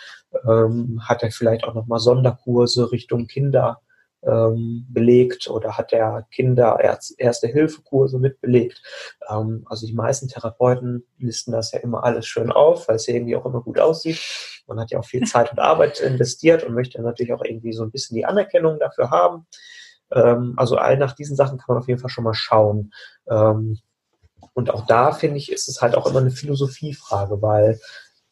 ähm, 0.48 1.00
hat 1.06 1.22
er 1.22 1.30
vielleicht 1.30 1.64
auch 1.64 1.74
nochmal 1.74 1.98
Sonderkurse 1.98 2.92
Richtung 2.92 3.26
Kinder 3.26 3.80
ähm, 4.24 4.86
belegt 4.88 5.48
oder 5.48 5.76
hat 5.76 5.92
er 5.92 6.26
Kinder 6.30 6.78
Erste-Hilfe-Kurse 6.80 8.18
mitbelegt. 8.18 8.80
Ähm, 9.28 9.66
also 9.68 9.86
die 9.86 9.94
meisten 9.94 10.28
Therapeuten 10.28 11.04
listen 11.18 11.52
das 11.52 11.72
ja 11.72 11.80
immer 11.80 12.04
alles 12.04 12.26
schön 12.26 12.52
auf, 12.52 12.88
weil 12.88 12.96
es 12.96 13.06
ja 13.06 13.14
irgendwie 13.14 13.36
auch 13.36 13.46
immer 13.46 13.62
gut 13.62 13.78
aussieht. 13.78 14.20
Man 14.66 14.78
hat 14.78 14.90
ja 14.90 15.00
auch 15.00 15.04
viel 15.04 15.26
Zeit 15.26 15.50
und 15.50 15.58
Arbeit 15.60 16.00
investiert 16.00 16.62
und 16.64 16.74
möchte 16.74 17.02
natürlich 17.02 17.32
auch 17.32 17.44
irgendwie 17.44 17.72
so 17.72 17.82
ein 17.82 17.90
bisschen 17.90 18.16
die 18.16 18.24
Anerkennung 18.24 18.78
dafür 18.78 19.10
haben. 19.10 19.46
Ähm, 20.12 20.54
also 20.56 20.76
all 20.76 20.96
nach 20.98 21.14
diesen 21.14 21.36
Sachen 21.36 21.58
kann 21.58 21.74
man 21.74 21.78
auf 21.78 21.88
jeden 21.88 22.00
Fall 22.00 22.10
schon 22.10 22.24
mal 22.24 22.34
schauen. 22.34 22.92
Ähm, 23.28 23.78
und 24.54 24.70
auch 24.70 24.86
da 24.86 25.12
finde 25.12 25.38
ich, 25.38 25.50
ist 25.50 25.68
es 25.68 25.80
halt 25.80 25.94
auch 25.94 26.06
immer 26.06 26.20
eine 26.20 26.30
Philosophiefrage, 26.30 27.40
weil 27.40 27.80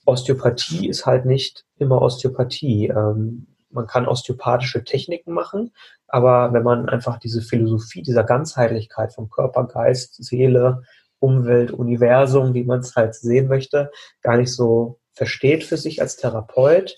Osteopathie 0.07 0.89
ist 0.89 1.07
halt 1.07 1.27
nicht 1.27 1.65
immer 1.79 2.03
Osteopathie. 2.03 2.89
Ähm, 2.89 3.47
man 3.71 3.87
kann 3.87 4.09
osteopathische 4.09 4.85
Techniken 4.85 5.33
machen, 5.33 5.73
aber 6.09 6.53
wenn 6.53 6.65
man 6.65 6.89
einfach 6.89 7.19
diese 7.19 7.41
Philosophie 7.41 8.03
dieser 8.03 8.25
Ganzheitlichkeit 8.25 9.13
von 9.13 9.31
Körper, 9.31 9.65
Geist, 9.65 10.23
Seele, 10.23 10.83
Umwelt, 11.21 11.71
Universum, 11.71 12.55
wie 12.55 12.65
man 12.65 12.81
es 12.81 12.97
halt 12.97 13.15
sehen 13.15 13.47
möchte, 13.47 13.91
gar 14.23 14.37
nicht 14.37 14.53
so 14.53 14.99
versteht 15.13 15.65
für 15.65 15.77
sich 15.77 16.01
als 16.01 16.17
Therapeut, 16.17 16.97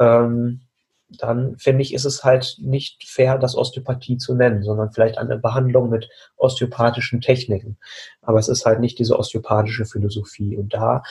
ähm, 0.00 0.62
dann 1.18 1.56
finde 1.58 1.82
ich, 1.82 1.94
ist 1.94 2.04
es 2.06 2.24
halt 2.24 2.56
nicht 2.60 3.06
fair, 3.06 3.38
das 3.38 3.56
Osteopathie 3.56 4.16
zu 4.16 4.34
nennen, 4.34 4.62
sondern 4.62 4.90
vielleicht 4.92 5.18
eine 5.18 5.38
Behandlung 5.38 5.88
mit 5.88 6.08
osteopathischen 6.36 7.20
Techniken. 7.20 7.76
Aber 8.22 8.38
es 8.38 8.48
ist 8.48 8.64
halt 8.64 8.80
nicht 8.80 8.98
diese 8.98 9.18
osteopathische 9.18 9.84
Philosophie. 9.84 10.56
Und 10.56 10.74
da 10.74 11.02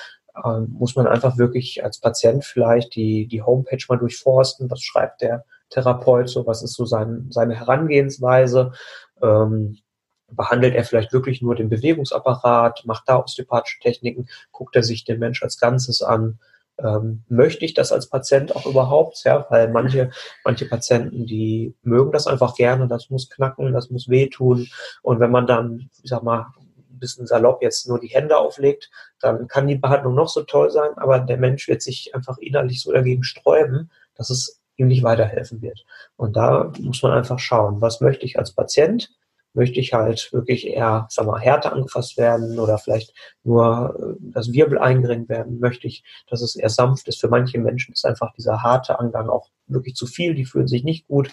ähm, 0.43 0.75
muss 0.77 0.95
man 0.95 1.07
einfach 1.07 1.37
wirklich 1.37 1.83
als 1.83 1.99
Patient 1.99 2.45
vielleicht 2.45 2.95
die, 2.95 3.27
die 3.27 3.41
Homepage 3.41 3.83
mal 3.89 3.97
durchforsten. 3.97 4.69
Was 4.69 4.81
schreibt 4.81 5.21
der 5.21 5.45
Therapeut 5.69 6.29
so? 6.29 6.47
Was 6.47 6.63
ist 6.63 6.73
so 6.73 6.85
sein, 6.85 7.27
seine 7.29 7.55
Herangehensweise? 7.55 8.71
Ähm, 9.21 9.77
behandelt 10.31 10.75
er 10.75 10.83
vielleicht 10.83 11.13
wirklich 11.13 11.41
nur 11.41 11.55
den 11.55 11.69
Bewegungsapparat? 11.69 12.83
Macht 12.85 13.03
da 13.07 13.17
osteopathische 13.17 13.79
Techniken? 13.79 14.27
Guckt 14.51 14.75
er 14.75 14.83
sich 14.83 15.03
den 15.05 15.19
Mensch 15.19 15.43
als 15.43 15.59
Ganzes 15.59 16.01
an? 16.01 16.39
ähm, 16.79 17.23
möchte 17.29 17.65
ich 17.65 17.73
das 17.73 17.91
als 17.91 18.09
Patient 18.09 18.55
auch 18.55 18.65
überhaupt, 18.65 19.23
ja, 19.25 19.45
weil 19.49 19.69
manche, 19.69 20.09
manche 20.43 20.65
Patienten, 20.65 21.25
die 21.25 21.75
mögen 21.83 22.11
das 22.11 22.27
einfach 22.27 22.55
gerne, 22.55 22.87
das 22.87 23.09
muss 23.09 23.29
knacken, 23.29 23.73
das 23.73 23.89
muss 23.89 24.09
wehtun. 24.09 24.67
Und 25.01 25.19
wenn 25.19 25.31
man 25.31 25.45
dann, 25.45 25.89
ich 26.01 26.09
sag 26.09 26.23
mal, 26.23 26.47
bisschen 27.03 27.27
salopp 27.27 27.61
jetzt 27.61 27.87
nur 27.87 27.99
die 27.99 28.07
Hände 28.07 28.37
auflegt, 28.37 28.89
dann 29.19 29.47
kann 29.47 29.67
die 29.67 29.75
Behandlung 29.75 30.15
noch 30.15 30.29
so 30.29 30.43
toll 30.43 30.71
sein, 30.71 30.91
aber 30.95 31.19
der 31.19 31.37
Mensch 31.37 31.67
wird 31.67 31.81
sich 31.81 32.15
einfach 32.15 32.37
innerlich 32.37 32.81
so 32.81 32.91
dagegen 32.91 33.23
sträuben, 33.23 33.91
dass 34.15 34.29
es 34.29 34.61
ihm 34.75 34.87
nicht 34.87 35.03
weiterhelfen 35.03 35.61
wird. 35.61 35.85
Und 36.15 36.35
da 36.35 36.71
muss 36.79 37.03
man 37.03 37.11
einfach 37.11 37.39
schauen, 37.39 37.81
was 37.81 38.01
möchte 38.01 38.25
ich 38.25 38.39
als 38.39 38.53
Patient 38.53 39.09
möchte 39.53 39.79
ich 39.79 39.93
halt 39.93 40.31
wirklich 40.33 40.67
eher, 40.67 41.07
sag 41.09 41.27
mal, 41.27 41.39
härter 41.39 41.73
angefasst 41.73 42.17
werden 42.17 42.59
oder 42.59 42.77
vielleicht 42.77 43.13
nur 43.43 43.95
äh, 43.99 44.15
das 44.19 44.51
Wirbel 44.51 44.79
eingeringt 44.79 45.29
werden, 45.29 45.59
möchte 45.59 45.87
ich, 45.87 46.03
dass 46.27 46.41
es 46.41 46.55
eher 46.55 46.69
sanft 46.69 47.07
ist. 47.07 47.21
Für 47.21 47.27
manche 47.27 47.59
Menschen 47.59 47.93
ist 47.93 48.05
einfach 48.05 48.33
dieser 48.33 48.63
harte 48.63 48.99
Angang 48.99 49.29
auch 49.29 49.49
wirklich 49.67 49.95
zu 49.95 50.07
viel, 50.07 50.33
die 50.33 50.45
fühlen 50.45 50.67
sich 50.67 50.83
nicht 50.83 51.07
gut 51.07 51.31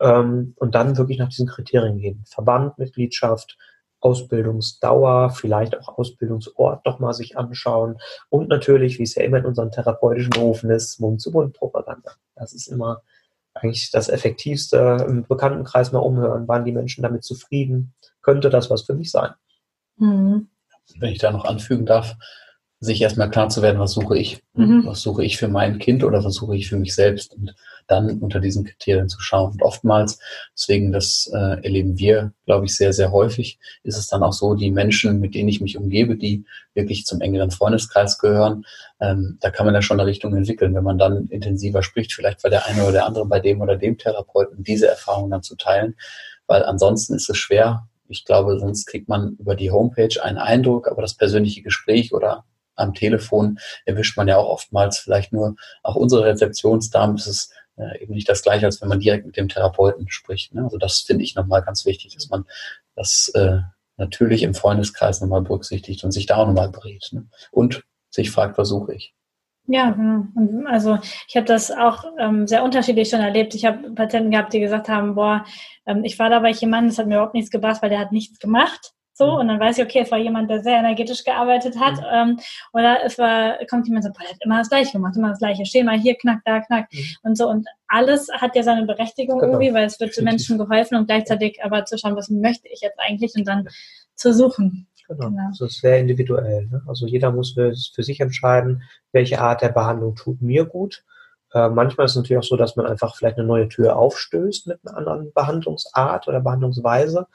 ähm, 0.00 0.54
und 0.56 0.74
dann 0.74 0.98
wirklich 0.98 1.18
nach 1.18 1.30
diesen 1.30 1.48
Kriterien 1.48 1.98
gehen. 1.98 2.24
Verband, 2.26 2.78
Mitgliedschaft, 2.78 3.56
Ausbildungsdauer, 4.02 5.30
vielleicht 5.30 5.78
auch 5.78 5.98
Ausbildungsort 5.98 6.86
doch 6.86 6.98
mal 6.98 7.12
sich 7.12 7.38
anschauen 7.38 7.98
und 8.28 8.48
natürlich, 8.48 8.98
wie 8.98 9.04
es 9.04 9.14
ja 9.14 9.22
immer 9.22 9.38
in 9.38 9.46
unseren 9.46 9.70
therapeutischen 9.70 10.30
Berufen 10.30 10.70
ist, 10.70 11.00
Mund-zu-Mund-Propaganda. 11.00 12.12
Das 12.34 12.52
ist 12.52 12.66
immer 12.66 13.02
eigentlich 13.54 13.90
das 13.90 14.08
Effektivste 14.08 15.06
im 15.08 15.24
Bekanntenkreis 15.26 15.92
mal 15.92 16.00
umhören. 16.00 16.48
Waren 16.48 16.64
die 16.64 16.72
Menschen 16.72 17.02
damit 17.02 17.24
zufrieden? 17.24 17.94
Könnte 18.22 18.50
das 18.50 18.70
was 18.70 18.82
für 18.82 18.94
mich 18.94 19.10
sein? 19.10 19.32
Mhm. 19.96 20.48
Wenn 20.98 21.12
ich 21.12 21.18
da 21.18 21.30
noch 21.30 21.44
anfügen 21.44 21.86
darf, 21.86 22.16
sich 22.82 23.00
erstmal 23.00 23.30
klar 23.30 23.48
zu 23.48 23.62
werden, 23.62 23.78
was 23.78 23.92
suche 23.92 24.18
ich? 24.18 24.42
Mhm. 24.54 24.82
Was 24.84 25.02
suche 25.02 25.24
ich 25.24 25.38
für 25.38 25.46
mein 25.46 25.78
Kind 25.78 26.02
oder 26.02 26.24
was 26.24 26.34
suche 26.34 26.56
ich 26.56 26.68
für 26.68 26.76
mich 26.76 26.94
selbst? 26.94 27.32
Und 27.32 27.54
dann 27.86 28.18
unter 28.20 28.40
diesen 28.40 28.64
Kriterien 28.64 29.08
zu 29.08 29.20
schauen. 29.20 29.52
Und 29.52 29.62
oftmals, 29.62 30.18
deswegen 30.56 30.90
das 30.90 31.30
äh, 31.32 31.62
erleben 31.62 31.98
wir, 31.98 32.32
glaube 32.44 32.66
ich, 32.66 32.76
sehr, 32.76 32.92
sehr 32.92 33.12
häufig, 33.12 33.60
ist 33.84 33.96
es 33.96 34.08
dann 34.08 34.24
auch 34.24 34.32
so, 34.32 34.54
die 34.54 34.72
Menschen, 34.72 35.20
mit 35.20 35.34
denen 35.34 35.48
ich 35.48 35.60
mich 35.60 35.76
umgebe, 35.76 36.16
die 36.16 36.44
wirklich 36.74 37.04
zum 37.06 37.20
engeren 37.20 37.52
Freundeskreis 37.52 38.18
gehören, 38.18 38.64
ähm, 39.00 39.38
da 39.40 39.50
kann 39.50 39.66
man 39.66 39.76
ja 39.76 39.82
schon 39.82 40.00
eine 40.00 40.08
Richtung 40.08 40.34
entwickeln, 40.34 40.74
wenn 40.74 40.84
man 40.84 40.98
dann 40.98 41.28
intensiver 41.28 41.84
spricht, 41.84 42.12
vielleicht 42.12 42.42
weil 42.42 42.50
der 42.50 42.66
eine 42.66 42.82
oder 42.82 42.92
der 42.92 43.06
andere 43.06 43.26
bei 43.26 43.38
dem 43.38 43.60
oder 43.60 43.76
dem 43.76 43.96
Therapeuten 43.96 44.64
diese 44.64 44.88
Erfahrung 44.88 45.30
dann 45.30 45.44
zu 45.44 45.54
teilen, 45.54 45.94
weil 46.48 46.64
ansonsten 46.64 47.14
ist 47.14 47.30
es 47.30 47.36
schwer. 47.36 47.86
Ich 48.08 48.24
glaube, 48.24 48.58
sonst 48.58 48.86
kriegt 48.86 49.08
man 49.08 49.36
über 49.38 49.54
die 49.54 49.70
Homepage 49.70 50.22
einen 50.22 50.38
Eindruck, 50.38 50.88
aber 50.88 51.00
das 51.02 51.14
persönliche 51.14 51.62
Gespräch 51.62 52.12
oder 52.12 52.44
am 52.74 52.94
Telefon 52.94 53.58
erwischt 53.84 54.16
man 54.16 54.28
ja 54.28 54.36
auch 54.38 54.48
oftmals 54.48 54.98
vielleicht 54.98 55.32
nur, 55.32 55.56
auch 55.82 55.96
unsere 55.96 56.24
Rezeptionsdamen 56.24 57.16
ist 57.16 57.26
es 57.26 57.50
äh, 57.76 58.02
eben 58.02 58.14
nicht 58.14 58.28
das 58.28 58.42
gleiche, 58.42 58.66
als 58.66 58.80
wenn 58.80 58.88
man 58.88 59.00
direkt 59.00 59.26
mit 59.26 59.36
dem 59.36 59.48
Therapeuten 59.48 60.08
spricht. 60.08 60.54
Ne? 60.54 60.64
Also 60.64 60.78
das 60.78 61.00
finde 61.00 61.24
ich 61.24 61.34
nochmal 61.34 61.62
ganz 61.62 61.86
wichtig, 61.86 62.14
dass 62.14 62.28
man 62.28 62.44
das 62.94 63.30
äh, 63.34 63.58
natürlich 63.96 64.42
im 64.42 64.54
Freundeskreis 64.54 65.20
nochmal 65.20 65.42
berücksichtigt 65.42 66.04
und 66.04 66.12
sich 66.12 66.26
da 66.26 66.36
auch 66.36 66.46
nochmal 66.46 66.70
berät. 66.70 67.08
Ne? 67.12 67.26
Und 67.50 67.82
sich 68.10 68.30
fragt, 68.30 68.58
was 68.58 68.68
suche 68.68 68.94
ich. 68.94 69.14
Ja, 69.66 69.90
genau. 69.90 70.26
Also 70.66 70.98
ich 71.28 71.36
habe 71.36 71.46
das 71.46 71.70
auch 71.70 72.04
ähm, 72.18 72.46
sehr 72.48 72.64
unterschiedlich 72.64 73.08
schon 73.08 73.20
erlebt. 73.20 73.54
Ich 73.54 73.64
habe 73.64 73.92
Patienten 73.92 74.32
gehabt, 74.32 74.52
die 74.52 74.60
gesagt 74.60 74.88
haben, 74.88 75.14
boah, 75.14 75.44
ähm, 75.86 76.04
ich 76.04 76.18
war 76.18 76.28
da 76.28 76.40
bei 76.40 76.50
jemandem, 76.50 76.90
das 76.90 76.98
hat 76.98 77.06
mir 77.06 77.14
überhaupt 77.14 77.34
nichts 77.34 77.50
gebracht, 77.50 77.80
weil 77.80 77.90
der 77.90 78.00
hat 78.00 78.12
nichts 78.12 78.38
gemacht. 78.40 78.92
So, 79.22 79.32
mhm. 79.32 79.38
und 79.38 79.48
dann 79.48 79.60
weiß 79.60 79.78
ich, 79.78 79.84
okay, 79.84 80.00
es 80.00 80.10
war 80.10 80.18
jemand, 80.18 80.50
der 80.50 80.62
sehr 80.62 80.78
energetisch 80.78 81.24
gearbeitet 81.24 81.78
hat. 81.78 81.96
Mhm. 81.98 82.06
Ähm, 82.12 82.40
oder 82.72 82.98
es 83.04 83.18
war, 83.18 83.58
kommt 83.70 83.86
jemand 83.86 84.04
so, 84.04 84.10
boah, 84.10 84.20
der 84.22 84.30
hat 84.30 84.44
immer 84.44 84.58
das 84.58 84.68
Gleiche 84.68 84.92
gemacht, 84.92 85.16
immer 85.16 85.30
das 85.30 85.38
Gleiche. 85.38 85.84
Mal 85.84 85.98
hier, 85.98 86.14
knack, 86.16 86.40
da, 86.44 86.60
knack. 86.60 86.88
Mhm. 86.92 87.16
Und 87.22 87.38
so. 87.38 87.48
Und 87.48 87.68
alles 87.86 88.28
hat 88.32 88.56
ja 88.56 88.62
seine 88.62 88.84
Berechtigung 88.84 89.38
genau. 89.38 89.52
irgendwie, 89.52 89.74
weil 89.74 89.86
es 89.86 90.00
wird 90.00 90.14
zu 90.14 90.22
Menschen 90.22 90.58
geholfen 90.58 90.96
und 90.96 91.06
gleichzeitig 91.06 91.62
aber 91.62 91.84
zu 91.84 91.98
schauen, 91.98 92.16
was 92.16 92.30
möchte 92.30 92.68
ich 92.68 92.80
jetzt 92.80 92.98
eigentlich 92.98 93.32
und 93.36 93.46
dann 93.46 93.68
zu 94.14 94.32
suchen. 94.32 94.88
Genau. 95.08 95.28
genau. 95.28 95.48
Das 95.50 95.60
ist 95.60 95.80
sehr 95.80 95.98
individuell. 95.98 96.66
Ne? 96.66 96.82
Also 96.86 97.06
jeder 97.06 97.30
muss 97.30 97.52
für, 97.52 97.72
für 97.94 98.02
sich 98.02 98.20
entscheiden, 98.20 98.82
welche 99.12 99.40
Art 99.40 99.62
der 99.62 99.70
Behandlung 99.70 100.14
tut 100.16 100.40
mir 100.42 100.64
gut 100.64 101.04
äh, 101.54 101.68
manchmal 101.68 102.06
ist 102.06 102.12
es 102.12 102.16
natürlich 102.16 102.38
auch 102.38 102.48
so, 102.48 102.56
dass 102.56 102.76
man 102.76 102.86
einfach 102.86 103.14
vielleicht 103.14 103.36
eine 103.36 103.46
neue 103.46 103.68
Tür 103.68 103.96
aufstößt 103.96 104.66
mit 104.68 104.78
einer 104.84 104.96
anderen 104.96 105.32
Behandlungsart 105.32 106.26
oder 106.26 106.40
Behandlungsweise. 106.40 107.26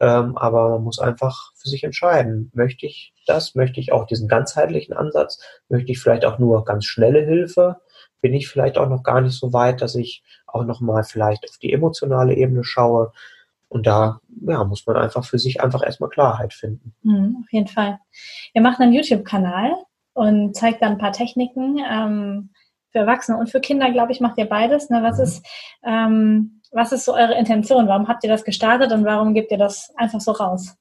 Ähm, 0.00 0.36
aber 0.36 0.70
man 0.70 0.84
muss 0.84 0.98
einfach 0.98 1.52
für 1.54 1.68
sich 1.68 1.84
entscheiden, 1.84 2.50
möchte 2.54 2.86
ich 2.86 3.12
das? 3.26 3.54
Möchte 3.54 3.80
ich 3.80 3.92
auch 3.92 4.06
diesen 4.06 4.28
ganzheitlichen 4.28 4.94
Ansatz? 4.94 5.40
Möchte 5.68 5.92
ich 5.92 6.00
vielleicht 6.00 6.24
auch 6.24 6.38
nur 6.38 6.64
ganz 6.64 6.86
schnelle 6.86 7.20
Hilfe? 7.20 7.76
Bin 8.22 8.32
ich 8.32 8.48
vielleicht 8.48 8.78
auch 8.78 8.88
noch 8.88 9.02
gar 9.02 9.20
nicht 9.20 9.38
so 9.38 9.52
weit, 9.52 9.82
dass 9.82 9.94
ich 9.94 10.22
auch 10.46 10.64
nochmal 10.64 11.04
vielleicht 11.04 11.44
auf 11.48 11.58
die 11.58 11.72
emotionale 11.72 12.34
Ebene 12.34 12.64
schaue? 12.64 13.12
Und 13.68 13.86
da 13.86 14.20
ja, 14.46 14.64
muss 14.64 14.86
man 14.86 14.96
einfach 14.96 15.24
für 15.24 15.38
sich 15.38 15.60
einfach 15.60 15.82
erstmal 15.84 16.08
Klarheit 16.08 16.54
finden. 16.54 16.94
Mhm, 17.02 17.38
auf 17.42 17.52
jeden 17.52 17.66
Fall. 17.66 17.98
Ihr 18.54 18.62
macht 18.62 18.80
einen 18.80 18.92
YouTube-Kanal 18.92 19.72
und 20.14 20.56
zeigt 20.56 20.82
dann 20.82 20.92
ein 20.92 20.98
paar 20.98 21.12
Techniken. 21.12 21.78
Ähm, 21.78 22.50
für 22.96 23.00
Erwachsene 23.00 23.36
und 23.36 23.50
für 23.50 23.60
Kinder, 23.60 23.90
glaube 23.90 24.12
ich, 24.12 24.20
macht 24.20 24.38
ihr 24.38 24.46
beides. 24.46 24.88
Ne? 24.88 25.02
Was, 25.02 25.18
mhm. 25.18 25.22
ist, 25.22 25.46
ähm, 25.84 26.62
was 26.72 26.92
ist 26.92 27.04
so 27.04 27.14
eure 27.14 27.38
Intention? 27.38 27.88
Warum 27.88 28.08
habt 28.08 28.24
ihr 28.24 28.30
das 28.30 28.42
gestartet 28.42 28.90
und 28.90 29.04
warum 29.04 29.34
gebt 29.34 29.52
ihr 29.52 29.58
das 29.58 29.90
einfach 29.96 30.20
so 30.20 30.32
raus? 30.32 30.74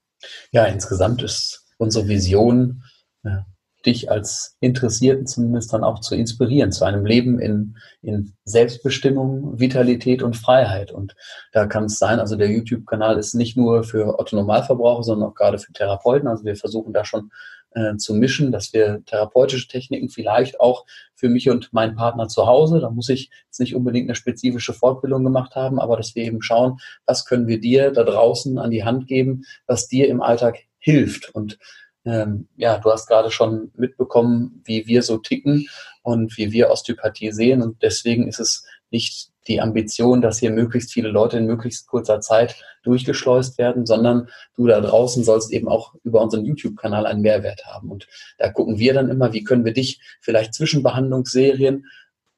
Ja, 0.51 0.63
insgesamt 0.63 1.22
ist 1.22 1.66
unsere 1.78 2.07
Vision, 2.07 2.84
ja, 3.24 3.45
dich 3.86 4.09
als 4.09 4.55
Interessierten 4.61 5.28
zumindest 5.28 5.74
dann 5.74 5.84
auch 5.84 5.99
zu 5.99 6.16
inspirieren 6.16 6.72
zu 6.72 6.86
einem 6.86 7.05
Leben 7.05 7.38
in, 7.39 7.78
in 8.01 8.34
Selbstbestimmung, 8.45 9.59
Vitalität 9.59 10.24
und 10.24 10.38
Freiheit. 10.38 10.91
Und 10.91 11.16
da 11.51 11.68
kann 11.68 11.86
es 11.86 11.99
sein, 11.99 12.20
also 12.20 12.38
der 12.38 12.49
YouTube-Kanal 12.49 13.20
ist 13.20 13.36
nicht 13.36 13.57
nur 13.57 13.84
für 13.84 14.18
Otto 14.18 14.38
Normalverbraucher, 14.38 15.03
sondern 15.03 15.30
auch 15.30 15.36
gerade 15.36 15.59
für 15.59 15.74
Therapeuten. 15.74 16.30
Also 16.30 16.45
wir 16.45 16.55
versuchen 16.55 16.93
da 16.93 17.03
schon 17.03 17.30
äh, 17.76 17.98
zu 17.98 18.14
mischen, 18.16 18.52
dass 18.52 18.74
wir 18.74 19.04
therapeutische 19.06 19.68
Techniken 19.68 20.10
vielleicht 20.10 20.60
auch 20.60 20.86
für 21.14 21.30
mich 21.30 21.50
und 21.50 21.72
meinen 21.74 21.96
Partner 21.96 22.28
zu 22.28 22.48
Hause, 22.48 22.80
da 22.80 22.90
muss 22.90 23.10
ich 23.10 23.30
jetzt 23.46 23.60
nicht 23.60 23.76
unbedingt 23.76 24.08
eine 24.08 24.16
spezifische 24.16 24.74
Fortbildung 24.74 25.24
gemacht 25.24 25.56
haben, 25.56 25.80
aber 25.80 25.98
dass 25.98 26.16
wir 26.16 26.24
eben 26.24 26.42
schauen, 26.42 26.80
was 27.06 27.26
können 27.26 27.48
wir 27.48 27.60
dir 27.60 27.92
da 27.92 28.04
draußen 28.04 28.58
an 28.58 28.72
die 28.72 28.84
Hand 28.84 29.08
geben, 29.08 29.44
was 29.68 29.88
dir 29.88 30.08
im 30.08 30.22
Alltag 30.22 30.60
hilft. 30.78 31.36
Und 31.36 31.58
ähm, 32.06 32.48
ja, 32.56 32.78
du 32.78 32.92
hast 32.92 33.08
gerade 33.08 33.32
schon 33.32 33.72
mitbekommen, 33.76 34.62
wie 34.64 34.88
wir 34.88 35.02
so 35.02 35.18
ticken 35.18 35.68
und 36.04 36.38
wie 36.38 36.52
wir 36.52 36.70
Osteopathie 36.70 37.32
sehen. 37.32 37.62
Und 37.62 37.82
deswegen 37.82 38.28
ist 38.28 38.40
es 38.40 38.66
nicht 38.92 39.32
die 39.48 39.62
Ambition, 39.62 40.22
dass 40.22 40.39
hier 40.39 40.52
möglichst 40.52 40.91
viele 40.91 41.10
Leute 41.10 41.38
in 41.38 41.46
möglichst 41.46 41.88
kurzer 41.88 42.20
Zeit 42.22 42.56
durchgeschleust 42.84 43.58
werden, 43.58 43.86
sondern 43.86 44.30
du 44.56 44.68
da 44.68 44.82
draußen 44.82 45.24
sollst 45.24 45.52
eben 45.52 45.68
auch 45.68 45.96
über 46.04 46.22
unseren 46.22 46.46
YouTube-Kanal 46.46 47.06
einen 47.06 47.22
Mehrwert 47.22 47.66
haben. 47.66 47.91
Und 47.91 48.08
da 48.38 48.50
gucken 48.50 48.80
wir 48.80 48.93
dann 48.93 49.10
immer, 49.10 49.34
wie 49.34 49.43
können 49.43 49.66
wir 49.66 49.74
dich 49.74 50.00
vielleicht 50.22 50.54
zwischen 50.54 50.84
Behandlungsserien 50.84 51.86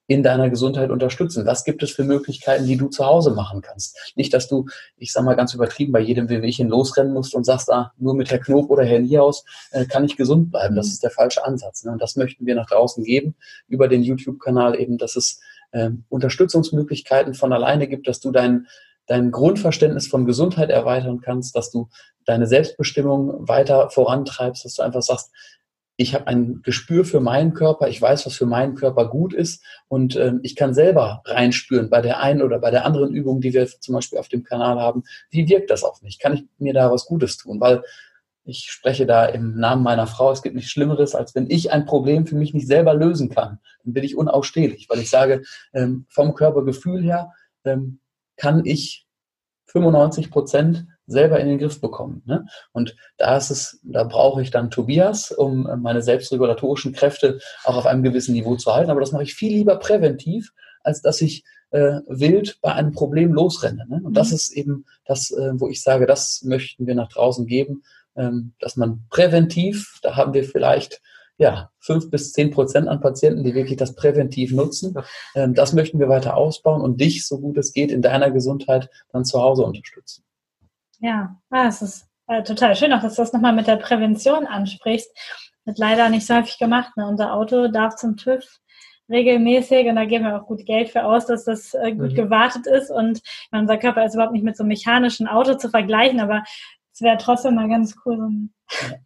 in 0.08 0.24
deiner 0.24 0.50
Gesundheit 0.50 0.90
unterstützen? 0.90 1.46
Was 1.46 1.66
gibt 1.66 1.84
es 1.84 1.92
für 1.92 2.04
Möglichkeiten, 2.04 2.66
die 2.66 2.78
du 2.78 2.88
zu 2.88 3.06
Hause 3.06 3.32
machen 3.32 3.62
kannst? 3.62 4.14
Nicht, 4.16 4.34
dass 4.34 4.48
du, 4.48 4.66
ich 4.96 5.12
sag 5.12 5.26
mal 5.26 5.36
ganz 5.36 5.54
übertrieben, 5.54 5.92
bei 5.92 6.00
jedem 6.00 6.30
Wehwehchen 6.30 6.70
losrennen 6.70 7.14
musst 7.14 7.36
und 7.36 7.46
sagst, 7.46 7.70
ah, 7.72 7.92
nur 7.98 8.16
mit 8.16 8.32
Herr 8.32 8.40
Knob 8.40 8.70
oder 8.70 8.86
Herr 8.86 9.00
Niehaus 9.00 9.44
äh, 9.72 9.86
kann 9.86 10.06
ich 10.06 10.16
gesund 10.16 10.52
bleiben. 10.52 10.76
Das 10.76 10.88
ist 10.88 11.04
der 11.04 11.12
falsche 11.12 11.44
Ansatz. 11.46 11.84
Ne? 11.84 11.92
Und 11.92 12.02
das 12.02 12.16
möchten 12.16 12.46
wir 12.46 12.56
nach 12.56 12.68
draußen 12.68 13.04
geben 13.04 13.36
über 13.68 13.90
den 13.90 14.02
YouTube-Kanal 14.02 14.80
eben, 14.80 14.98
dass 14.98 15.18
es 15.18 15.42
äh, 15.72 15.90
Unterstützungsmöglichkeiten 16.10 17.34
von 17.34 17.54
alleine 17.54 17.88
gibt, 17.88 18.08
dass 18.08 18.20
du 18.20 18.32
dein, 18.32 18.68
dein 19.06 19.32
Grundverständnis 19.32 20.08
von 20.08 20.26
Gesundheit 20.26 20.70
erweitern 20.70 21.22
kannst, 21.22 21.56
dass 21.56 21.72
du 21.72 21.90
deine 22.26 22.48
Selbstbestimmung 22.48 23.48
weiter 23.48 23.90
vorantreibst, 23.90 24.66
dass 24.66 24.76
du 24.76 24.82
einfach 24.82 25.02
sagst, 25.02 25.32
ich 26.00 26.14
habe 26.14 26.28
ein 26.28 26.62
Gespür 26.62 27.06
für 27.06 27.20
meinen 27.20 27.56
Körper, 27.56 27.88
ich 27.88 28.00
weiß, 28.00 28.28
was 28.28 28.36
für 28.36 28.46
meinen 28.46 28.76
Körper 28.76 29.10
gut 29.10 29.34
ist 29.34 29.64
und 29.88 30.16
ähm, 30.16 30.40
ich 30.44 30.56
kann 30.56 30.76
selber 30.76 31.24
reinspüren 31.26 31.90
bei 31.90 32.02
der 32.02 32.20
einen 32.22 32.44
oder 32.44 32.60
bei 32.60 32.70
der 32.70 32.86
anderen 32.86 33.14
Übung, 33.14 33.42
die 33.42 33.52
wir 33.54 33.66
zum 33.68 33.96
Beispiel 33.96 34.20
auf 34.20 34.28
dem 34.28 34.44
Kanal 34.44 34.80
haben, 34.80 35.04
wie 35.32 35.50
wirkt 35.50 35.72
das 35.72 35.84
auf 35.84 36.04
mich? 36.04 36.20
Kann 36.20 36.36
ich 36.36 36.46
mir 36.60 36.74
da 36.74 36.92
was 36.92 37.06
Gutes 37.06 37.38
tun? 37.38 37.60
Weil 37.60 37.82
ich 38.48 38.72
spreche 38.72 39.06
da 39.06 39.26
im 39.26 39.56
Namen 39.58 39.84
meiner 39.84 40.08
Frau, 40.08 40.32
es 40.32 40.42
gibt 40.42 40.56
nichts 40.56 40.72
Schlimmeres, 40.72 41.16
als 41.16 41.36
wenn 41.36 41.50
ich 41.50 41.72
ein 41.72 41.86
Problem 41.86 42.26
für 42.26 42.36
mich 42.36 42.54
nicht 42.54 42.68
selber 42.68 42.94
lösen 42.94 43.30
kann. 43.30 43.60
Dann 43.84 43.94
bin 43.94 44.04
ich 44.04 44.18
unausstehlich, 44.18 44.88
weil 44.90 45.00
ich 45.00 45.10
sage, 45.10 45.44
ähm, 45.74 46.06
vom 46.10 46.34
Körpergefühl 46.34 47.04
her 47.04 47.34
ähm, 47.66 48.00
kann 48.38 48.66
ich 48.66 49.06
95 49.66 50.32
Prozent 50.32 50.88
selber 51.08 51.40
in 51.40 51.48
den 51.48 51.58
Griff 51.58 51.82
bekommen. 51.82 52.24
Ne? 52.26 52.46
Und 52.72 52.96
da 53.18 53.36
ist 53.36 53.50
es, 53.50 53.80
da 53.84 54.06
brauche 54.06 54.42
ich 54.42 54.50
dann 54.50 54.72
Tobias, 54.72 55.32
um 55.32 55.68
meine 55.82 56.02
selbstregulatorischen 56.02 56.94
Kräfte 56.94 57.40
auch 57.66 57.76
auf 57.76 57.86
einem 57.86 58.04
gewissen 58.04 58.34
Niveau 58.34 58.56
zu 58.56 58.74
halten. 58.74 58.92
Aber 58.92 59.02
das 59.02 59.12
mache 59.12 59.24
ich 59.24 59.34
viel 59.34 59.52
lieber 59.52 59.78
präventiv, 59.78 60.54
als 60.84 61.02
dass 61.02 61.22
ich 61.22 61.44
äh, 61.72 62.00
wild 62.08 62.60
bei 62.62 62.74
einem 62.74 62.94
Problem 62.94 63.34
losrenne. 63.34 63.86
Ne? 63.90 64.02
Und 64.04 64.16
das 64.16 64.30
mhm. 64.30 64.36
ist 64.36 64.52
eben 64.54 64.86
das, 65.06 65.32
äh, 65.32 65.52
wo 65.56 65.68
ich 65.68 65.82
sage, 65.82 66.06
das 66.06 66.44
möchten 66.44 66.88
wir 66.88 66.96
nach 66.96 67.10
draußen 67.10 67.46
geben, 67.46 67.84
dass 68.60 68.76
man 68.76 69.06
präventiv, 69.10 70.00
da 70.02 70.16
haben 70.16 70.34
wir 70.34 70.44
vielleicht 70.44 71.02
ja, 71.38 71.70
fünf 71.80 72.10
bis 72.10 72.34
zehn 72.34 72.52
Prozent 72.52 72.88
an 72.88 73.00
Patienten, 73.00 73.44
die 73.44 73.54
wirklich 73.54 73.78
das 73.78 73.96
präventiv 73.96 74.52
nutzen. 74.52 74.96
Ähm, 75.36 75.54
das 75.54 75.74
möchten 75.74 76.00
wir 76.00 76.10
weiter 76.10 76.36
ausbauen 76.36 76.82
und 76.82 77.00
dich, 77.00 77.28
so 77.28 77.40
gut 77.40 77.58
es 77.58 77.74
geht, 77.74 77.92
in 77.92 78.02
deiner 78.02 78.32
Gesundheit 78.32 78.90
dann 79.12 79.24
zu 79.24 79.42
Hause 79.42 79.64
unterstützen. 79.64 80.24
Ja, 81.00 81.38
ah, 81.52 81.68
es 81.68 81.82
ist 81.82 82.08
äh, 82.28 82.42
total 82.42 82.76
schön, 82.76 82.92
auch 82.92 83.02
dass 83.02 83.16
du 83.16 83.22
das 83.22 83.34
nochmal 83.34 83.54
mit 83.54 83.68
der 83.68 83.78
Prävention 83.78 84.48
ansprichst. 84.48 85.10
Wird 85.66 85.78
leider 85.78 86.10
nicht 86.10 86.26
so 86.26 86.36
häufig 86.36 86.58
gemacht. 86.58 86.98
Ne? 86.98 87.08
Unser 87.08 87.34
Auto 87.34 87.68
darf 87.68 87.96
zum 87.96 88.18
TÜV 88.18 88.44
regelmäßig 89.10 89.88
und 89.88 89.96
da 89.96 90.06
geben 90.06 90.26
wir 90.26 90.42
auch 90.42 90.48
gut 90.48 90.66
Geld 90.66 90.90
für 90.90 91.06
aus, 91.06 91.26
dass 91.26 91.46
das 91.46 91.74
äh, 91.74 91.92
gut 91.94 92.12
mhm. 92.12 92.16
gewartet 92.16 92.68
ist 92.68 92.90
und 92.90 93.22
unser 93.52 93.78
Körper 93.78 94.06
ist 94.06 94.16
überhaupt 94.16 94.34
nicht 94.34 94.44
mit 94.44 94.58
so 94.58 94.64
einem 94.64 94.70
mechanischen 94.70 95.28
Auto 95.28 95.54
zu 95.54 95.70
vergleichen, 95.70 96.20
aber 96.20 96.44
es 96.98 97.02
wäre 97.04 97.18
trotzdem 97.18 97.54
mal 97.54 97.70
ganz 97.70 97.96
cool, 98.04 98.18
so 98.18 98.24
ein 98.24 98.52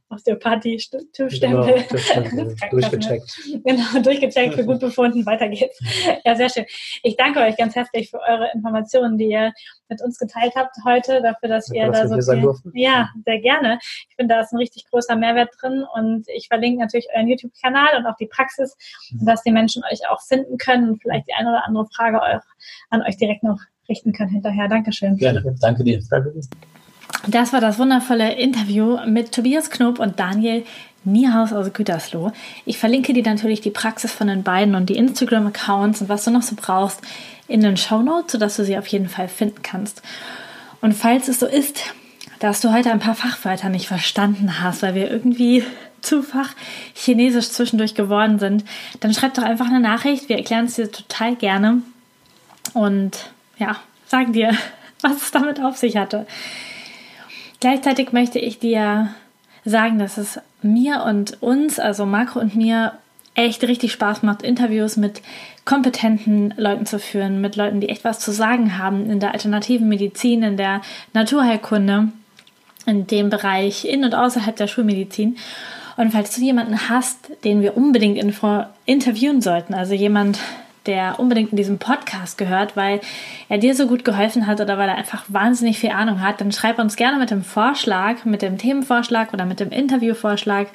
Osteopathie-TÜV-Stempel. 0.07 1.83
Genau, 1.89 2.53
durchgecheckt. 2.71 3.37
Genau, 3.65 4.01
durchgecheckt, 4.01 4.53
für 4.53 4.63
gut 4.63 4.79
befunden, 4.79 5.25
weiter 5.25 5.49
geht's. 5.49 5.77
Ja, 6.23 6.37
sehr 6.37 6.47
schön. 6.47 6.63
Ich 7.03 7.17
danke 7.17 7.41
euch 7.41 7.57
ganz 7.57 7.75
herzlich 7.75 8.09
für 8.09 8.21
eure 8.21 8.49
Informationen, 8.53 9.17
die 9.17 9.25
ihr 9.25 9.51
mit 9.89 10.01
uns 10.01 10.17
geteilt 10.17 10.53
habt 10.55 10.73
heute, 10.85 11.21
dafür, 11.21 11.49
dass 11.49 11.67
ja, 11.67 11.87
ihr 11.87 11.91
da 11.91 12.07
so 12.07 12.53
viel, 12.53 12.71
Ja, 12.81 13.09
sehr 13.25 13.41
gerne. 13.41 13.77
Ich 14.07 14.15
finde, 14.15 14.35
da 14.35 14.41
ist 14.41 14.53
ein 14.53 14.57
richtig 14.57 14.85
großer 14.89 15.17
Mehrwert 15.17 15.49
drin 15.59 15.83
und 15.93 16.25
ich 16.33 16.47
verlinke 16.47 16.79
natürlich 16.79 17.09
euren 17.13 17.27
YouTube-Kanal 17.27 17.97
und 17.97 18.05
auch 18.05 18.15
die 18.15 18.27
Praxis, 18.27 18.77
mhm. 19.11 19.25
dass 19.25 19.43
die 19.43 19.51
Menschen 19.51 19.83
euch 19.91 20.07
auch 20.07 20.21
finden 20.21 20.57
können 20.57 20.91
und 20.91 21.01
vielleicht 21.01 21.27
die 21.27 21.33
eine 21.33 21.49
oder 21.49 21.67
andere 21.67 21.87
Frage 21.93 22.21
auch 22.21 22.39
an 22.89 23.01
euch 23.01 23.17
direkt 23.17 23.43
noch 23.43 23.59
richten 23.89 24.13
können 24.13 24.29
hinterher. 24.29 24.69
Dankeschön. 24.69 25.17
Gerne. 25.17 25.43
Danke 25.59 25.83
dir. 25.83 26.01
Danke 26.09 26.31
dir. 26.31 26.41
Das 27.27 27.53
war 27.53 27.61
das 27.61 27.77
wundervolle 27.77 28.33
Interview 28.33 28.97
mit 29.05 29.31
Tobias 29.31 29.69
Knob 29.69 29.99
und 29.99 30.19
Daniel 30.19 30.65
Niehaus 31.03 31.53
aus 31.53 31.71
Gütersloh. 31.71 32.31
Ich 32.65 32.79
verlinke 32.79 33.13
dir 33.13 33.23
natürlich 33.23 33.61
die 33.61 33.69
Praxis 33.69 34.11
von 34.11 34.27
den 34.27 34.41
beiden 34.41 34.73
und 34.73 34.89
die 34.89 34.97
Instagram-Accounts 34.97 36.01
und 36.01 36.09
was 36.09 36.23
du 36.23 36.31
noch 36.31 36.41
so 36.41 36.55
brauchst 36.55 37.01
in 37.47 37.61
den 37.61 37.77
Show 37.77 38.01
Notes, 38.01 38.31
sodass 38.31 38.55
du 38.55 38.65
sie 38.65 38.77
auf 38.77 38.87
jeden 38.87 39.07
Fall 39.07 39.27
finden 39.27 39.61
kannst. 39.61 40.01
Und 40.81 40.93
falls 40.93 41.27
es 41.27 41.39
so 41.39 41.45
ist, 41.45 41.81
dass 42.39 42.59
du 42.59 42.73
heute 42.73 42.91
ein 42.91 42.99
paar 42.99 43.15
Fachwörter 43.15 43.69
nicht 43.69 43.87
verstanden 43.87 44.61
hast, 44.61 44.81
weil 44.81 44.95
wir 44.95 45.11
irgendwie 45.11 45.63
zu 46.01 46.23
fach 46.23 46.49
chinesisch 46.95 47.49
zwischendurch 47.49 47.93
geworden 47.93 48.39
sind, 48.39 48.65
dann 48.99 49.13
schreib 49.13 49.35
doch 49.35 49.43
einfach 49.43 49.67
eine 49.67 49.79
Nachricht. 49.79 50.27
Wir 50.27 50.37
erklären 50.37 50.65
es 50.65 50.75
dir 50.75 50.91
total 50.91 51.35
gerne. 51.35 51.83
Und 52.73 53.31
ja, 53.59 53.77
sagen 54.07 54.33
dir, 54.33 54.57
was 55.01 55.17
es 55.21 55.31
damit 55.31 55.61
auf 55.61 55.77
sich 55.77 55.97
hatte. 55.97 56.25
Gleichzeitig 57.61 58.11
möchte 58.11 58.39
ich 58.39 58.59
dir 58.59 59.13
sagen, 59.63 59.99
dass 59.99 60.17
es 60.17 60.39
mir 60.61 61.03
und 61.03 61.41
uns, 61.41 61.79
also 61.79 62.05
Marco 62.05 62.39
und 62.39 62.55
mir, 62.55 62.93
echt 63.33 63.63
richtig 63.63 63.93
Spaß 63.93 64.23
macht, 64.23 64.41
Interviews 64.41 64.97
mit 64.97 65.21
kompetenten 65.63 66.53
Leuten 66.57 66.85
zu 66.85 66.99
führen, 66.99 67.39
mit 67.39 67.55
Leuten, 67.55 67.79
die 67.79 67.87
echt 67.87 68.03
was 68.03 68.19
zu 68.19 68.31
sagen 68.31 68.77
haben 68.77 69.09
in 69.09 69.21
der 69.21 69.31
alternativen 69.31 69.87
Medizin, 69.87 70.43
in 70.43 70.57
der 70.57 70.81
Naturheilkunde, 71.13 72.09
in 72.85 73.07
dem 73.07 73.29
Bereich 73.29 73.85
in 73.85 74.03
und 74.03 74.15
außerhalb 74.15 74.55
der 74.55 74.67
Schulmedizin. 74.67 75.37
Und 75.95 76.11
falls 76.11 76.35
du 76.35 76.41
jemanden 76.41 76.89
hast, 76.89 77.31
den 77.43 77.61
wir 77.61 77.77
unbedingt 77.77 78.17
interviewen 78.85 79.41
sollten, 79.41 79.73
also 79.73 79.93
jemand, 79.93 80.39
der 80.85 81.19
unbedingt 81.19 81.51
in 81.51 81.57
diesem 81.57 81.77
Podcast 81.77 82.37
gehört, 82.37 82.75
weil 82.75 83.01
er 83.49 83.57
dir 83.57 83.75
so 83.75 83.87
gut 83.87 84.03
geholfen 84.03 84.47
hat 84.47 84.59
oder 84.59 84.77
weil 84.77 84.89
er 84.89 84.95
einfach 84.95 85.25
wahnsinnig 85.27 85.79
viel 85.79 85.91
Ahnung 85.91 86.21
hat, 86.21 86.41
dann 86.41 86.51
schreib 86.51 86.79
uns 86.79 86.95
gerne 86.95 87.17
mit 87.17 87.31
dem 87.31 87.43
Vorschlag, 87.43 88.25
mit 88.25 88.41
dem 88.41 88.57
Themenvorschlag 88.57 89.33
oder 89.33 89.45
mit 89.45 89.59
dem 89.59 89.69
Interviewvorschlag 89.69 90.67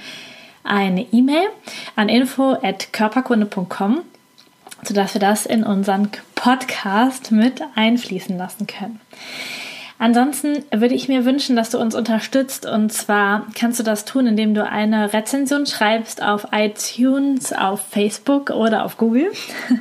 eine 0.62 1.02
E-Mail 1.12 1.48
an 1.94 2.08
info@körperkunde.com, 2.08 4.02
sodass 4.82 5.14
wir 5.14 5.20
das 5.20 5.46
in 5.46 5.64
unseren 5.64 6.10
Podcast 6.34 7.32
mit 7.32 7.60
einfließen 7.74 8.36
lassen 8.36 8.66
können. 8.66 9.00
Ansonsten 9.98 10.64
würde 10.70 10.94
ich 10.94 11.08
mir 11.08 11.24
wünschen, 11.24 11.56
dass 11.56 11.70
du 11.70 11.78
uns 11.78 11.94
unterstützt. 11.94 12.66
Und 12.66 12.92
zwar 12.92 13.46
kannst 13.54 13.80
du 13.80 13.82
das 13.82 14.04
tun, 14.04 14.26
indem 14.26 14.54
du 14.54 14.64
eine 14.64 15.12
Rezension 15.12 15.66
schreibst 15.66 16.22
auf 16.22 16.48
iTunes, 16.52 17.52
auf 17.52 17.80
Facebook 17.88 18.50
oder 18.50 18.84
auf 18.84 18.98
Google. 18.98 19.32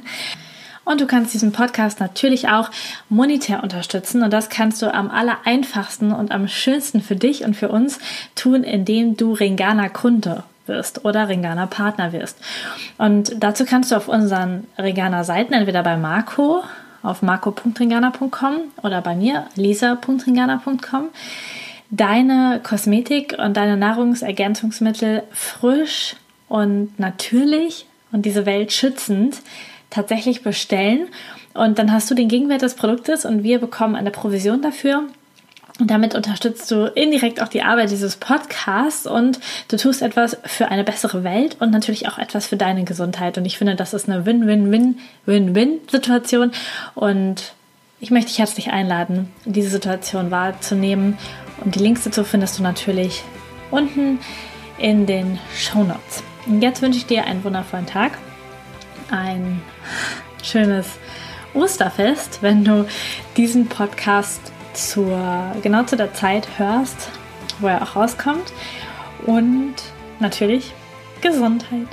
Und 0.86 1.02
du 1.02 1.08
kannst 1.08 1.34
diesen 1.34 1.52
Podcast 1.52 2.00
natürlich 2.00 2.48
auch 2.48 2.70
monetär 3.10 3.64
unterstützen. 3.64 4.22
Und 4.22 4.32
das 4.32 4.50
kannst 4.50 4.82
du 4.84 4.94
am 4.94 5.10
aller 5.10 5.40
einfachsten 5.44 6.12
und 6.12 6.32
am 6.32 6.48
schönsten 6.48 7.02
für 7.02 7.16
dich 7.16 7.44
und 7.44 7.56
für 7.56 7.70
uns 7.70 7.98
tun, 8.36 8.64
indem 8.64 9.18
du 9.18 9.34
Ringana 9.34 9.90
Kunde 9.90 10.44
wirst 10.68 11.04
oder 11.04 11.28
Ringana 11.28 11.66
Partner 11.66 12.14
wirst. 12.14 12.38
Und 13.00 13.34
dazu 13.40 13.66
kannst 13.66 13.92
du 13.92 13.96
auf 13.96 14.08
unseren 14.08 14.68
Ringana 14.78 15.24
Seiten, 15.24 15.54
entweder 15.54 15.82
bei 15.82 15.98
Marco 15.98 16.64
auf 17.06 17.22
marco.ringana.com 17.22 18.56
oder 18.84 19.02
bei 19.02 19.16
mir 19.16 19.48
lisa.ringana.com 19.56 21.10
deine 21.90 22.60
Kosmetik 22.64 23.38
und 23.38 23.56
deine 23.56 23.78
Nahrungsergänzungsmittel 23.78 25.24
frisch 25.32 26.16
und 26.48 27.00
natürlich 27.00 27.86
und 28.12 28.26
diese 28.26 28.46
Welt 28.46 28.72
schützend 28.72 29.42
tatsächlich 29.90 30.44
bestellen. 30.44 31.08
Und 31.54 31.80
dann 31.80 31.92
hast 31.92 32.10
du 32.12 32.16
den 32.16 32.28
Gegenwert 32.28 32.62
des 32.62 32.76
Produktes 32.76 33.26
und 33.26 33.44
wir 33.44 33.60
bekommen 33.60 33.96
eine 33.96 34.12
Provision 34.12 34.62
dafür. 34.62 35.04
Und 35.78 35.92
damit 35.92 36.16
unterstützt 36.16 36.72
du 36.72 36.86
indirekt 36.86 37.42
auch 37.42 37.50
die 37.50 37.62
Arbeit 37.62 37.92
dieses 37.92 38.16
Podcasts 38.16 39.06
und 39.06 39.42
du 39.68 39.76
tust 39.76 40.02
etwas 40.02 40.38
für 40.46 40.70
eine 40.70 40.86
bessere 40.86 41.26
Welt 41.26 41.58
und 41.60 41.72
natürlich 41.72 42.08
auch 42.08 42.18
etwas 42.18 42.48
für 42.48 42.56
deine 42.56 42.86
Gesundheit. 42.86 43.38
Und 43.38 43.44
ich 43.44 43.58
finde, 43.58 43.76
das 43.76 43.94
ist 43.94 44.08
eine 44.08 44.26
Win-Win-Win-Win-Win-Situation. 44.26 46.54
Und 46.94 47.52
ich 48.00 48.10
möchte 48.10 48.30
dich 48.30 48.40
herzlich 48.40 48.72
einladen, 48.72 49.34
diese 49.44 49.70
Situation 49.70 50.32
wahrzunehmen. 50.32 51.18
Und 51.64 51.76
die 51.76 51.80
Links 51.80 52.06
dazu 52.06 52.24
findest 52.24 52.58
du 52.58 52.64
natürlich 52.64 53.22
unten 53.70 54.20
in 54.78 55.06
den 55.06 55.40
Show 55.58 55.84
Notes. 55.84 56.24
Und 56.46 56.62
jetzt 56.62 56.82
wünsche 56.82 57.00
ich 57.00 57.06
dir 57.06 57.26
einen 57.26 57.44
wundervollen 57.44 57.86
Tag, 57.86 58.18
ein 59.12 59.62
schönes 60.42 60.88
Osterfest, 61.54 62.42
wenn 62.42 62.64
du 62.64 62.88
diesen 63.36 63.68
Podcast 63.68 64.54
zur, 64.76 65.52
genau 65.62 65.84
zu 65.84 65.96
der 65.96 66.14
Zeit 66.14 66.48
hörst, 66.58 67.10
wo 67.60 67.68
er 67.68 67.82
auch 67.82 67.96
rauskommt. 67.96 68.54
Und 69.26 69.76
natürlich 70.20 70.74
Gesundheit. 71.22 71.88